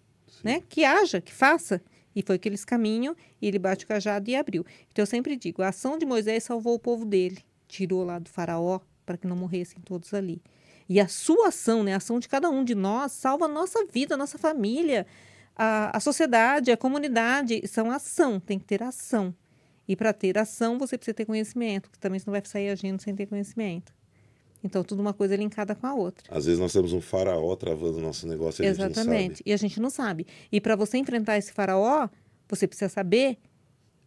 né? 0.42 0.62
Que 0.68 0.84
haja, 0.84 1.20
que 1.20 1.32
faça. 1.32 1.82
E 2.16 2.22
foi 2.22 2.38
que 2.38 2.48
eles 2.48 2.64
caminham, 2.64 3.16
e 3.42 3.48
ele 3.48 3.58
bate 3.58 3.84
o 3.84 3.88
cajado 3.88 4.30
e 4.30 4.36
abriu. 4.36 4.64
Então 4.92 5.02
eu 5.02 5.06
sempre 5.06 5.36
digo: 5.36 5.62
a 5.62 5.68
ação 5.68 5.98
de 5.98 6.06
Moisés 6.06 6.44
salvou 6.44 6.74
o 6.74 6.78
povo 6.78 7.04
dele, 7.04 7.38
tirou 7.66 8.04
lá 8.04 8.18
do 8.18 8.28
faraó 8.28 8.80
para 9.04 9.16
que 9.16 9.26
não 9.26 9.36
morressem 9.36 9.80
todos 9.84 10.14
ali. 10.14 10.40
E 10.88 11.00
a 11.00 11.08
sua 11.08 11.48
ação, 11.48 11.82
né, 11.82 11.94
a 11.94 11.96
ação 11.96 12.18
de 12.18 12.28
cada 12.28 12.50
um 12.50 12.62
de 12.62 12.74
nós, 12.74 13.12
salva 13.12 13.46
a 13.46 13.48
nossa 13.48 13.84
vida, 13.86 14.14
a 14.14 14.18
nossa 14.18 14.38
família, 14.38 15.06
a, 15.56 15.96
a 15.96 16.00
sociedade, 16.00 16.70
a 16.70 16.76
comunidade. 16.76 17.66
São 17.66 17.90
ação, 17.90 18.40
tem 18.40 18.58
que 18.58 18.64
ter 18.64 18.82
ação. 18.82 19.34
E 19.86 19.94
para 19.94 20.12
ter 20.12 20.38
ação, 20.38 20.78
você 20.78 20.96
precisa 20.96 21.14
ter 21.14 21.26
conhecimento, 21.26 21.90
que 21.90 21.98
também 21.98 22.18
você 22.18 22.24
não 22.26 22.32
vai 22.32 22.42
sair 22.44 22.70
agindo 22.70 23.00
sem 23.02 23.14
ter 23.14 23.26
conhecimento. 23.26 23.92
Então, 24.62 24.82
tudo 24.82 25.00
uma 25.00 25.12
coisa 25.12 25.36
linkada 25.36 25.74
com 25.74 25.86
a 25.86 25.94
outra. 25.94 26.24
Às 26.34 26.46
vezes 26.46 26.58
nós 26.58 26.72
temos 26.72 26.94
um 26.94 27.00
faraó 27.00 27.54
travando 27.54 27.98
o 27.98 28.00
nosso 28.00 28.26
negócio 28.26 28.64
e 28.64 28.66
a 28.66 28.70
gente 28.70 28.80
não 28.80 28.86
Exatamente. 28.86 29.36
sabe. 29.36 29.42
E 29.44 29.52
a 29.52 29.56
gente 29.58 29.80
não 29.80 29.90
sabe. 29.90 30.26
E 30.50 30.58
para 30.58 30.74
você 30.74 30.96
enfrentar 30.96 31.36
esse 31.36 31.52
faraó, 31.52 32.08
você 32.48 32.66
precisa 32.66 32.88
saber 32.88 33.36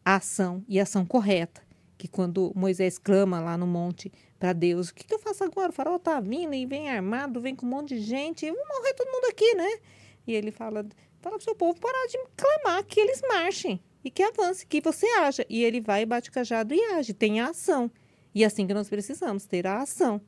a 0.04 0.16
ação 0.16 0.64
e 0.68 0.80
a 0.80 0.84
ação 0.84 1.06
correta. 1.06 1.62
Que 1.96 2.08
quando 2.08 2.52
Moisés 2.56 2.98
clama 2.98 3.40
lá 3.40 3.56
no 3.56 3.68
monte 3.68 4.12
para 4.40 4.52
Deus, 4.52 4.90
o 4.90 4.96
que, 4.96 5.06
que 5.06 5.14
eu 5.14 5.20
faço 5.20 5.44
agora? 5.44 5.70
O 5.70 5.74
faraó 5.74 6.00
tá 6.00 6.20
vindo 6.20 6.56
e 6.56 6.66
vem 6.66 6.90
armado, 6.90 7.40
vem 7.40 7.56
com 7.56 7.66
um 7.66 7.70
monte 7.70 7.96
de 7.96 8.02
gente, 8.02 8.50
vamos 8.50 8.68
morrer 8.68 8.94
todo 8.96 9.12
mundo 9.12 9.26
aqui, 9.30 9.54
né? 9.54 9.80
E 10.26 10.34
ele 10.34 10.52
fala, 10.52 10.86
fala 11.28 11.38
pro 11.38 11.44
seu 11.44 11.56
povo 11.56 11.80
parar 11.80 12.08
de 12.08 12.18
clamar, 12.36 12.84
que 12.86 13.00
eles 13.00 13.22
marchem 13.28 13.80
e 14.04 14.10
que 14.10 14.24
avance, 14.24 14.66
que 14.66 14.80
você 14.80 15.06
haja. 15.20 15.46
E 15.50 15.64
ele 15.64 15.82
vai, 15.82 16.06
bate 16.06 16.30
o 16.30 16.34
cajado 16.34 16.74
e 16.74 16.82
age, 16.94 17.14
tem 17.14 17.42
a 17.42 17.50
ação. 17.50 17.92
E 18.34 18.44
é 18.44 18.48
assim 18.48 18.66
que 18.66 18.74
nós 18.74 18.90
precisamos, 18.90 19.46
ter 19.46 19.68
a 19.68 19.82
ação. 19.82 20.22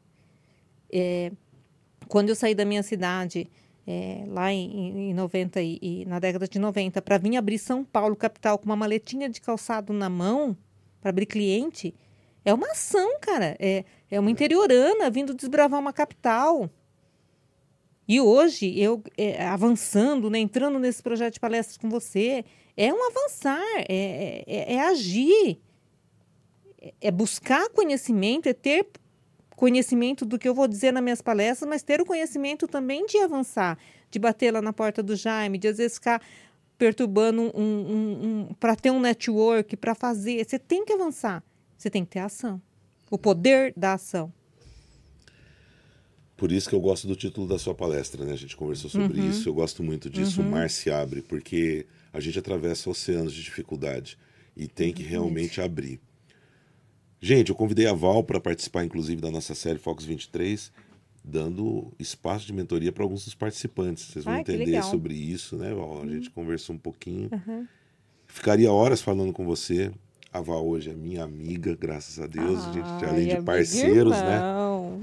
É, 0.92 1.32
quando 2.08 2.30
eu 2.30 2.36
saí 2.36 2.54
da 2.54 2.66
minha 2.66 2.84
cidade, 2.84 3.50
é, 3.88 4.26
lá 4.28 4.52
em, 4.52 5.12
em 5.12 5.14
90 5.14 5.62
e, 5.62 5.80
e 5.82 6.06
na 6.06 6.20
década 6.20 6.48
de 6.48 6.60
90, 6.60 7.02
para 7.02 7.18
vir 7.18 7.38
abrir 7.38 7.58
São 7.58 7.84
Paulo, 7.84 8.16
capital, 8.16 8.58
com 8.58 8.66
uma 8.66 8.76
maletinha 8.76 9.30
de 9.30 9.40
calçado 9.40 9.94
na 9.94 10.10
mão, 10.10 10.58
para 11.00 11.12
abrir 11.12 11.26
cliente, 11.26 11.96
é 12.44 12.54
uma 12.54 12.68
ação, 12.72 13.20
cara. 13.22 13.56
É, 13.60 13.86
é 14.10 14.20
uma 14.20 14.32
interiorana 14.32 15.10
vindo 15.10 15.34
desbravar 15.34 15.80
uma 15.80 15.94
capital. 15.94 16.70
E 18.10 18.20
hoje, 18.20 18.74
eu 18.80 19.04
é, 19.16 19.46
avançando, 19.46 20.32
né, 20.32 20.40
entrando 20.40 20.80
nesse 20.80 21.02
projeto 21.04 21.36
de 21.36 21.40
palestras 21.40 21.78
com 21.78 21.88
você, 21.92 22.44
é 22.76 22.92
um 22.92 23.08
avançar, 23.08 23.62
é, 23.88 24.44
é, 24.48 24.74
é 24.74 24.82
agir, 24.82 25.60
é- 26.82 26.94
é 27.02 27.12
buscar 27.12 27.70
conhecimento, 27.70 28.50
é 28.50 28.54
ter 28.54 28.88
conhecimento 29.56 30.26
do 30.26 30.40
que 30.40 30.50
eu 30.50 30.56
vou 30.56 30.68
dizer 30.68 30.92
nas 30.92 31.04
minhas 31.04 31.22
palestras, 31.22 31.70
mas 31.70 31.84
ter 31.84 32.02
o 32.02 32.06
conhecimento 32.06 32.68
também 32.68 33.06
de 33.06 33.20
avançar, 33.20 33.78
de 34.10 34.18
bater 34.18 34.52
lá 34.52 34.62
na 34.62 34.74
porta 34.74 35.04
do 35.04 35.16
Jaime, 35.16 35.60
de 35.60 35.68
às 35.68 35.78
vezes 35.78 35.98
ficar 35.98 36.20
perturbando 36.80 37.44
um, 37.44 37.62
um, 37.62 38.48
um, 38.50 38.54
para 38.60 38.76
ter 38.76 38.90
um 38.90 39.00
network, 39.00 39.78
para 39.78 39.94
fazer. 39.94 40.44
Você 40.44 40.58
tem 40.58 40.84
que 40.84 40.94
avançar, 40.94 41.44
você 41.78 41.92
tem 41.92 42.04
que 42.04 42.12
ter 42.12 42.20
ação. 42.20 42.60
O 43.12 43.20
poder 43.20 43.72
da 43.78 43.94
ação. 43.94 44.34
Por 46.40 46.52
isso 46.54 46.70
que 46.70 46.74
eu 46.76 46.80
gosto 46.80 47.06
do 47.06 47.16
título 47.16 47.46
da 47.48 47.60
sua 47.60 47.76
palestra, 47.76 48.24
né? 48.26 48.32
A 48.32 48.38
gente 48.38 48.56
conversou 48.56 48.90
sobre 48.90 49.20
Uhum. 49.20 49.30
isso. 49.30 49.50
Eu 49.50 49.54
gosto 49.54 49.84
muito 49.84 50.10
disso. 50.10 50.42
O 50.42 50.46
mar 50.46 50.70
se 50.70 50.90
abre, 50.90 51.22
porque 51.22 51.86
a 52.14 52.20
gente 52.22 52.40
atravessa 52.40 52.90
oceanos 52.90 53.34
de 53.34 53.44
dificuldade 53.44 54.18
e 54.56 54.66
tem 54.68 54.94
que 54.94 55.04
realmente 55.04 55.60
abrir. 55.62 56.00
Gente, 57.22 57.50
eu 57.50 57.56
convidei 57.56 57.86
a 57.86 57.94
Val 57.94 58.24
para 58.24 58.40
participar, 58.40 58.86
inclusive, 58.86 59.22
da 59.22 59.30
nossa 59.30 59.54
série 59.54 59.78
Fox 59.78 60.06
23, 60.06 60.72
dando 61.24 61.92
espaço 62.00 62.46
de 62.48 62.54
mentoria 62.54 62.94
para 62.94 63.04
alguns 63.04 63.26
dos 63.26 63.36
participantes. 63.36 64.06
Vocês 64.06 64.24
vão 64.24 64.36
Ai, 64.36 64.40
entender. 64.40 64.78
Uhum. 64.78 64.84
sobre 64.84 65.14
isso, 65.14 65.58
né, 65.58 65.74
Val? 65.74 66.02
A 66.02 66.08
gente 66.08 66.30
conversou 66.30 66.74
um 66.76 66.80
pouquinho. 66.80 67.30
Ficaria 68.26 68.72
horas 68.72 69.02
falando 69.02 69.34
com 69.34 69.46
você. 69.46 69.92
A 70.32 70.42
Val 70.42 70.66
hoje 70.68 70.92
é 70.92 70.94
minha 70.94 71.24
amiga, 71.24 71.76
graças 71.76 72.20
a 72.20 72.28
Deus. 72.28 72.64
a 72.68 72.72
gente, 72.72 72.86
Ai, 73.04 73.10
além 73.10 73.28
de 73.28 73.42
parceiros, 73.42 74.12
né? 74.12 74.40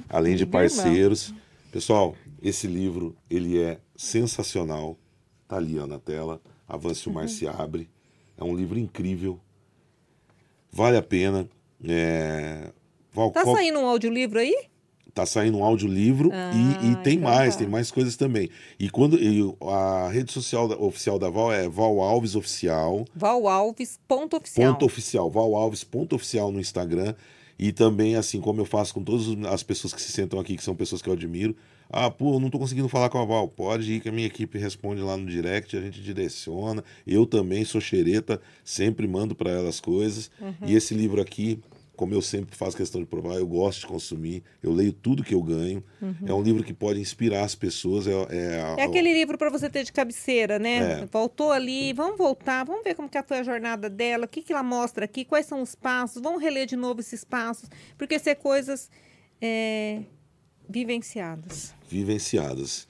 Além 0.09 0.37
de 0.37 0.43
irmão. 0.45 0.53
parceiros. 0.53 1.35
Pessoal, 1.73 2.15
esse 2.41 2.67
livro, 2.67 3.17
ele 3.29 3.61
é 3.61 3.79
sensacional. 3.97 4.97
Tá 5.49 5.57
ali 5.57 5.79
ó, 5.79 5.87
na 5.87 5.99
tela. 5.99 6.41
Avance 6.69 7.09
o 7.09 7.13
Mar 7.13 7.29
se 7.29 7.47
Abre. 7.47 7.89
É 8.39 8.45
um 8.45 8.55
livro 8.55 8.79
incrível. 8.79 9.41
Vale 10.71 10.97
a 10.97 11.03
pena. 11.03 11.49
É... 11.85 12.71
Val, 13.13 13.31
Tá 13.33 13.43
qual- 13.43 13.57
saindo 13.57 13.79
um 13.81 13.87
audiolivro 13.87 14.39
aí? 14.39 14.55
Tá 15.17 15.25
saindo 15.25 15.57
um 15.57 15.65
audiolivro 15.65 16.31
e, 16.31 16.89
e 16.89 16.93
Ah, 16.93 16.97
tem 16.97 17.15
então 17.15 17.31
mais, 17.31 17.55
tá. 17.55 17.61
tem 17.61 17.69
mais 17.69 17.91
coisas 17.91 18.17
também. 18.17 18.51
E 18.79 18.91
quando 18.91 19.19
e 19.19 19.41
a 19.63 20.11
rede 20.13 20.31
social 20.31 20.69
da- 20.69 20.77
oficial 20.77 21.19
da 21.19 21.31
Val 21.31 21.51
é 21.51 21.67
Val 21.69 22.01
Alves 22.03 22.37
Oficial. 22.37 23.07
Val 23.15 23.49
Alves, 23.49 23.99
ponto 24.07 24.37
oficial. 24.37 24.73
Ponto 24.75 24.85
oficial, 24.85 25.31
Val 25.31 25.55
Alves, 25.57 25.83
ponto 25.83 26.15
oficial 26.15 26.53
no 26.53 26.61
Instagram. 26.61 27.15
E 27.59 27.73
também, 27.73 28.15
assim 28.17 28.39
como 28.43 28.61
eu 28.61 28.67
faço 28.67 28.93
com 28.93 29.03
todas 29.03 29.27
as 29.51 29.63
pessoas 29.63 29.95
que 29.95 30.03
se 30.03 30.13
sentam 30.13 30.39
aqui, 30.39 30.55
que 30.55 30.63
são 30.63 30.77
pessoas 30.77 31.01
que 31.01 31.09
eu 31.09 31.15
admiro. 31.15 31.57
Ah, 31.89 32.11
pô, 32.11 32.35
eu 32.35 32.41
não 32.41 32.51
tô 32.51 32.59
conseguindo 32.59 32.87
falar 32.89 33.09
com 33.09 33.17
a 33.17 33.25
Val. 33.25 33.49
Pode 33.49 33.91
ir 33.91 34.01
que 34.01 34.11
a 34.11 34.13
minha 34.13 34.27
equipe 34.27 34.59
responde 34.59 35.01
lá 35.01 35.17
no 35.17 35.25
direct, 35.25 35.75
a 35.75 35.81
gente 35.81 36.03
direciona. 36.03 36.85
Eu 37.07 37.25
também 37.25 37.65
sou 37.65 37.81
xereta, 37.81 38.39
sempre 38.63 39.09
mando 39.09 39.35
para 39.35 39.51
ela 39.51 39.71
as 39.71 39.81
coisas. 39.81 40.31
E 40.67 40.75
esse 40.75 40.93
livro 40.93 41.23
aqui 41.23 41.59
como 41.97 42.15
eu 42.15 42.21
sempre 42.21 42.55
faço 42.55 42.77
questão 42.77 43.01
de 43.01 43.07
provar, 43.07 43.37
eu 43.37 43.47
gosto 43.47 43.81
de 43.81 43.87
consumir, 43.87 44.43
eu 44.63 44.73
leio 44.73 44.93
tudo 44.93 45.25
que 45.25 45.35
eu 45.35 45.43
ganho. 45.43 45.83
Uhum. 46.01 46.15
É 46.27 46.35
um 46.35 46.43
livro 46.43 46.63
que 46.63 46.75
pode 46.75 47.01
inspirar 47.01 47.45
as 47.45 47.55
pessoas. 47.55 48.07
É, 48.07 48.13
é, 48.31 48.75
é 48.79 48.83
aquele 48.85 49.13
livro 49.13 49.39
para 49.39 49.51
você 49.51 49.69
ter 49.71 49.85
de 49.85 49.93
cabeceira, 49.93 50.59
né? 50.59 51.03
É. 51.03 51.07
Voltou 51.07 51.51
ali, 51.51 51.93
vamos 51.93 52.19
voltar, 52.19 52.65
vamos 52.65 52.85
ver 52.85 52.95
como 52.95 53.09
que 53.09 53.21
foi 53.23 53.39
a 53.39 53.43
jornada 53.43 53.89
dela, 53.89 54.27
o 54.27 54.29
que, 54.29 54.43
que 54.43 54.53
ela 54.53 54.63
mostra 54.63 55.07
aqui, 55.07 55.25
quais 55.25 55.47
são 55.47 55.63
os 55.63 55.75
passos, 55.75 56.23
vamos 56.23 56.43
reler 56.43 56.67
de 56.67 56.77
novo 56.77 57.01
esses 57.01 57.25
passos, 57.25 57.69
porque 57.97 58.19
ser 58.19 58.37
coisas 58.37 58.91
é, 59.41 60.03
vivenciadas. 60.69 61.75
Vivenciadas. 61.89 62.87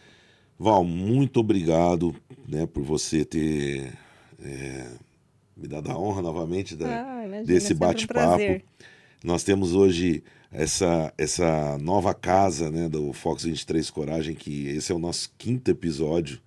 Val, 0.59 0.83
muito 0.83 1.39
obrigado 1.39 2.15
né, 2.49 2.67
por 2.67 2.83
você 2.83 3.25
ter 3.25 3.93
é, 4.43 4.87
me 5.57 5.67
dado 5.67 5.91
a 5.91 5.99
honra 5.99 6.21
novamente 6.21 6.77
da, 6.77 6.87
ah, 6.87 7.25
imagina, 7.25 7.45
desse 7.45 7.73
bate-papo. 7.75 8.43
Um 8.43 8.61
Nós 9.25 9.43
temos 9.43 9.75
hoje 9.75 10.23
essa, 10.51 11.12
essa 11.19 11.79
nova 11.79 12.14
casa 12.14 12.71
né, 12.71 12.89
do 12.89 13.12
Fox 13.12 13.45
23 13.45 13.91
Coragem, 13.91 14.35
que 14.35 14.69
esse 14.69 14.93
é 14.93 14.95
o 14.95 14.99
nosso 14.99 15.33
quinto 15.37 15.71
episódio. 15.71 16.41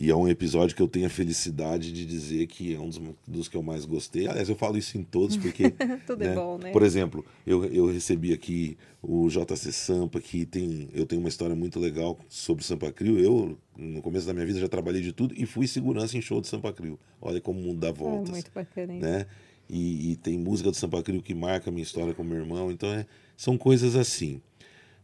E 0.00 0.10
é 0.10 0.14
um 0.14 0.28
episódio 0.28 0.76
que 0.76 0.82
eu 0.82 0.86
tenho 0.86 1.06
a 1.06 1.10
felicidade 1.10 1.92
de 1.92 2.06
dizer 2.06 2.46
que 2.46 2.72
é 2.72 2.78
um 2.78 2.88
dos, 2.88 3.00
dos 3.26 3.48
que 3.48 3.56
eu 3.56 3.62
mais 3.64 3.84
gostei. 3.84 4.28
Aliás, 4.28 4.48
eu 4.48 4.54
falo 4.54 4.78
isso 4.78 4.96
em 4.96 5.02
todos, 5.02 5.36
porque. 5.36 5.70
Tudo 6.06 6.22
é 6.22 6.28
né, 6.28 6.32
é 6.32 6.36
bom, 6.36 6.56
né? 6.56 6.70
Por 6.70 6.84
exemplo, 6.84 7.24
eu, 7.44 7.64
eu 7.64 7.90
recebi 7.90 8.32
aqui 8.32 8.78
o 9.02 9.28
JC 9.28 9.72
Sampa, 9.72 10.20
que 10.20 10.46
tem. 10.46 10.88
Eu 10.94 11.04
tenho 11.04 11.20
uma 11.20 11.28
história 11.28 11.56
muito 11.56 11.80
legal 11.80 12.16
sobre 12.28 12.62
o 12.62 12.64
Sampa 12.64 12.92
Crio. 12.92 13.18
Eu, 13.18 13.58
no 13.76 14.00
começo 14.00 14.24
da 14.24 14.32
minha 14.32 14.46
vida, 14.46 14.60
já 14.60 14.68
trabalhei 14.68 15.02
de 15.02 15.12
tudo 15.12 15.34
e 15.36 15.44
fui 15.44 15.66
segurança 15.66 16.16
em 16.16 16.22
show 16.22 16.40
de 16.40 16.46
Sampa 16.46 16.72
Crio. 16.72 16.96
Olha 17.20 17.40
como 17.40 17.58
o 17.58 17.62
mundo 17.64 17.80
dá 17.80 17.90
voltas. 17.90 18.28
É 18.28 18.32
muito 18.32 18.52
bacana, 18.54 18.92
hein? 18.92 19.00
Né? 19.00 19.26
E, 19.68 20.12
e, 20.12 20.16
tem 20.16 20.38
música 20.38 20.70
do 20.70 20.76
Sampa 20.76 21.02
Crio 21.02 21.22
que 21.22 21.34
marca 21.34 21.68
a 21.68 21.72
minha 21.72 21.82
história 21.82 22.14
com 22.14 22.24
meu 22.24 22.38
irmão. 22.38 22.70
Então, 22.70 22.88
é, 22.88 23.06
são 23.36 23.58
coisas 23.58 23.96
assim. 23.96 24.40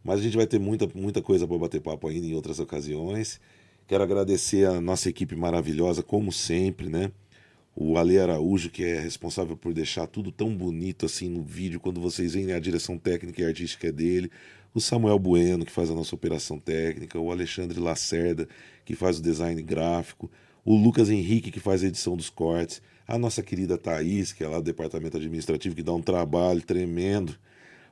Mas 0.03 0.19
a 0.19 0.23
gente 0.23 0.37
vai 0.37 0.47
ter 0.47 0.59
muita, 0.59 0.87
muita 0.93 1.21
coisa 1.21 1.47
para 1.47 1.57
bater 1.57 1.81
papo 1.81 2.07
ainda 2.07 2.25
em 2.25 2.33
outras 2.33 2.59
ocasiões. 2.59 3.39
Quero 3.87 4.03
agradecer 4.03 4.67
a 4.67 4.81
nossa 4.81 5.09
equipe 5.09 5.35
maravilhosa, 5.35 6.01
como 6.01 6.31
sempre, 6.31 6.89
né? 6.89 7.11
O 7.75 7.97
Ale 7.97 8.17
Araújo, 8.17 8.69
que 8.69 8.83
é 8.83 8.99
responsável 8.99 9.57
por 9.57 9.73
deixar 9.73 10.07
tudo 10.07 10.31
tão 10.31 10.55
bonito 10.55 11.05
assim 11.05 11.27
no 11.27 11.43
vídeo, 11.43 11.79
quando 11.79 11.99
vocês 11.99 12.33
veem 12.33 12.53
a 12.53 12.59
direção 12.59 12.97
técnica 12.97 13.41
e 13.41 13.45
artística 13.45 13.87
é 13.87 13.91
dele. 13.91 14.31
O 14.73 14.79
Samuel 14.81 15.19
Bueno, 15.19 15.65
que 15.65 15.71
faz 15.71 15.89
a 15.91 15.93
nossa 15.93 16.15
operação 16.15 16.57
técnica. 16.57 17.19
O 17.19 17.31
Alexandre 17.31 17.79
Lacerda, 17.79 18.47
que 18.85 18.95
faz 18.95 19.19
o 19.19 19.21
design 19.21 19.61
gráfico. 19.61 20.31
O 20.63 20.75
Lucas 20.75 21.09
Henrique, 21.09 21.51
que 21.51 21.59
faz 21.59 21.83
a 21.83 21.87
edição 21.87 22.15
dos 22.15 22.29
cortes. 22.29 22.81
A 23.07 23.17
nossa 23.17 23.43
querida 23.43 23.77
Thaís, 23.77 24.33
que 24.33 24.43
é 24.43 24.47
lá 24.47 24.57
do 24.57 24.63
departamento 24.63 25.17
administrativo, 25.17 25.75
que 25.75 25.83
dá 25.83 25.93
um 25.93 26.01
trabalho 26.01 26.61
tremendo. 26.61 27.35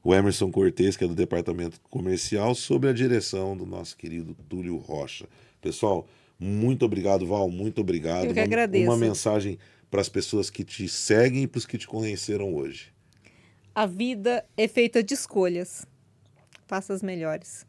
O 0.04 0.14
Emerson 0.14 0.52
Cortes, 0.52 0.98
que 0.98 1.04
é 1.04 1.08
do 1.08 1.16
departamento 1.16 1.80
comercial, 1.90 2.54
sob 2.56 2.88
a 2.90 2.94
direção 2.94 3.56
do 3.56 3.66
nosso 3.66 3.96
querido 3.96 4.36
Túlio 4.50 4.76
Rocha. 4.78 5.26
Pessoal, 5.62 6.08
muito 6.38 6.84
obrigado, 6.84 7.26
Val, 7.26 7.50
muito 7.50 7.80
obrigado. 7.80 8.26
Eu 8.26 8.34
que 8.34 8.40
agradeço. 8.40 8.84
Uma, 8.84 8.96
uma 8.96 9.00
mensagem 9.00 9.58
para 9.90 10.02
as 10.02 10.10
pessoas 10.10 10.50
que 10.50 10.64
te 10.64 10.90
seguem 10.90 11.44
e 11.44 11.48
para 11.48 11.60
os 11.60 11.66
que 11.66 11.78
te 11.78 11.88
conheceram 11.88 12.54
hoje. 12.54 12.92
A 13.74 13.86
vida 13.86 14.44
é 14.58 14.68
feita 14.68 15.02
de 15.02 15.14
escolhas. 15.14 15.88
Faça 16.68 16.94
as 16.94 17.02
melhores. 17.02 17.66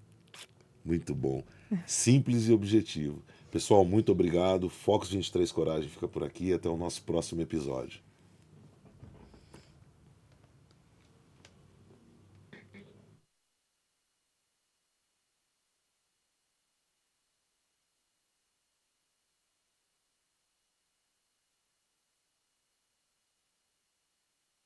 Muito 0.84 1.14
bom. 1.14 1.44
Simples 1.86 2.48
e 2.48 2.52
objetivo. 2.52 3.22
Pessoal, 3.54 3.84
muito 3.84 4.10
obrigado. 4.10 4.68
Fox 4.68 5.10
23 5.10 5.52
Coragem 5.52 5.88
fica 5.88 6.08
por 6.08 6.24
aqui. 6.24 6.52
Até 6.52 6.68
o 6.68 6.76
nosso 6.76 7.00
próximo 7.04 7.40
episódio. 7.40 8.00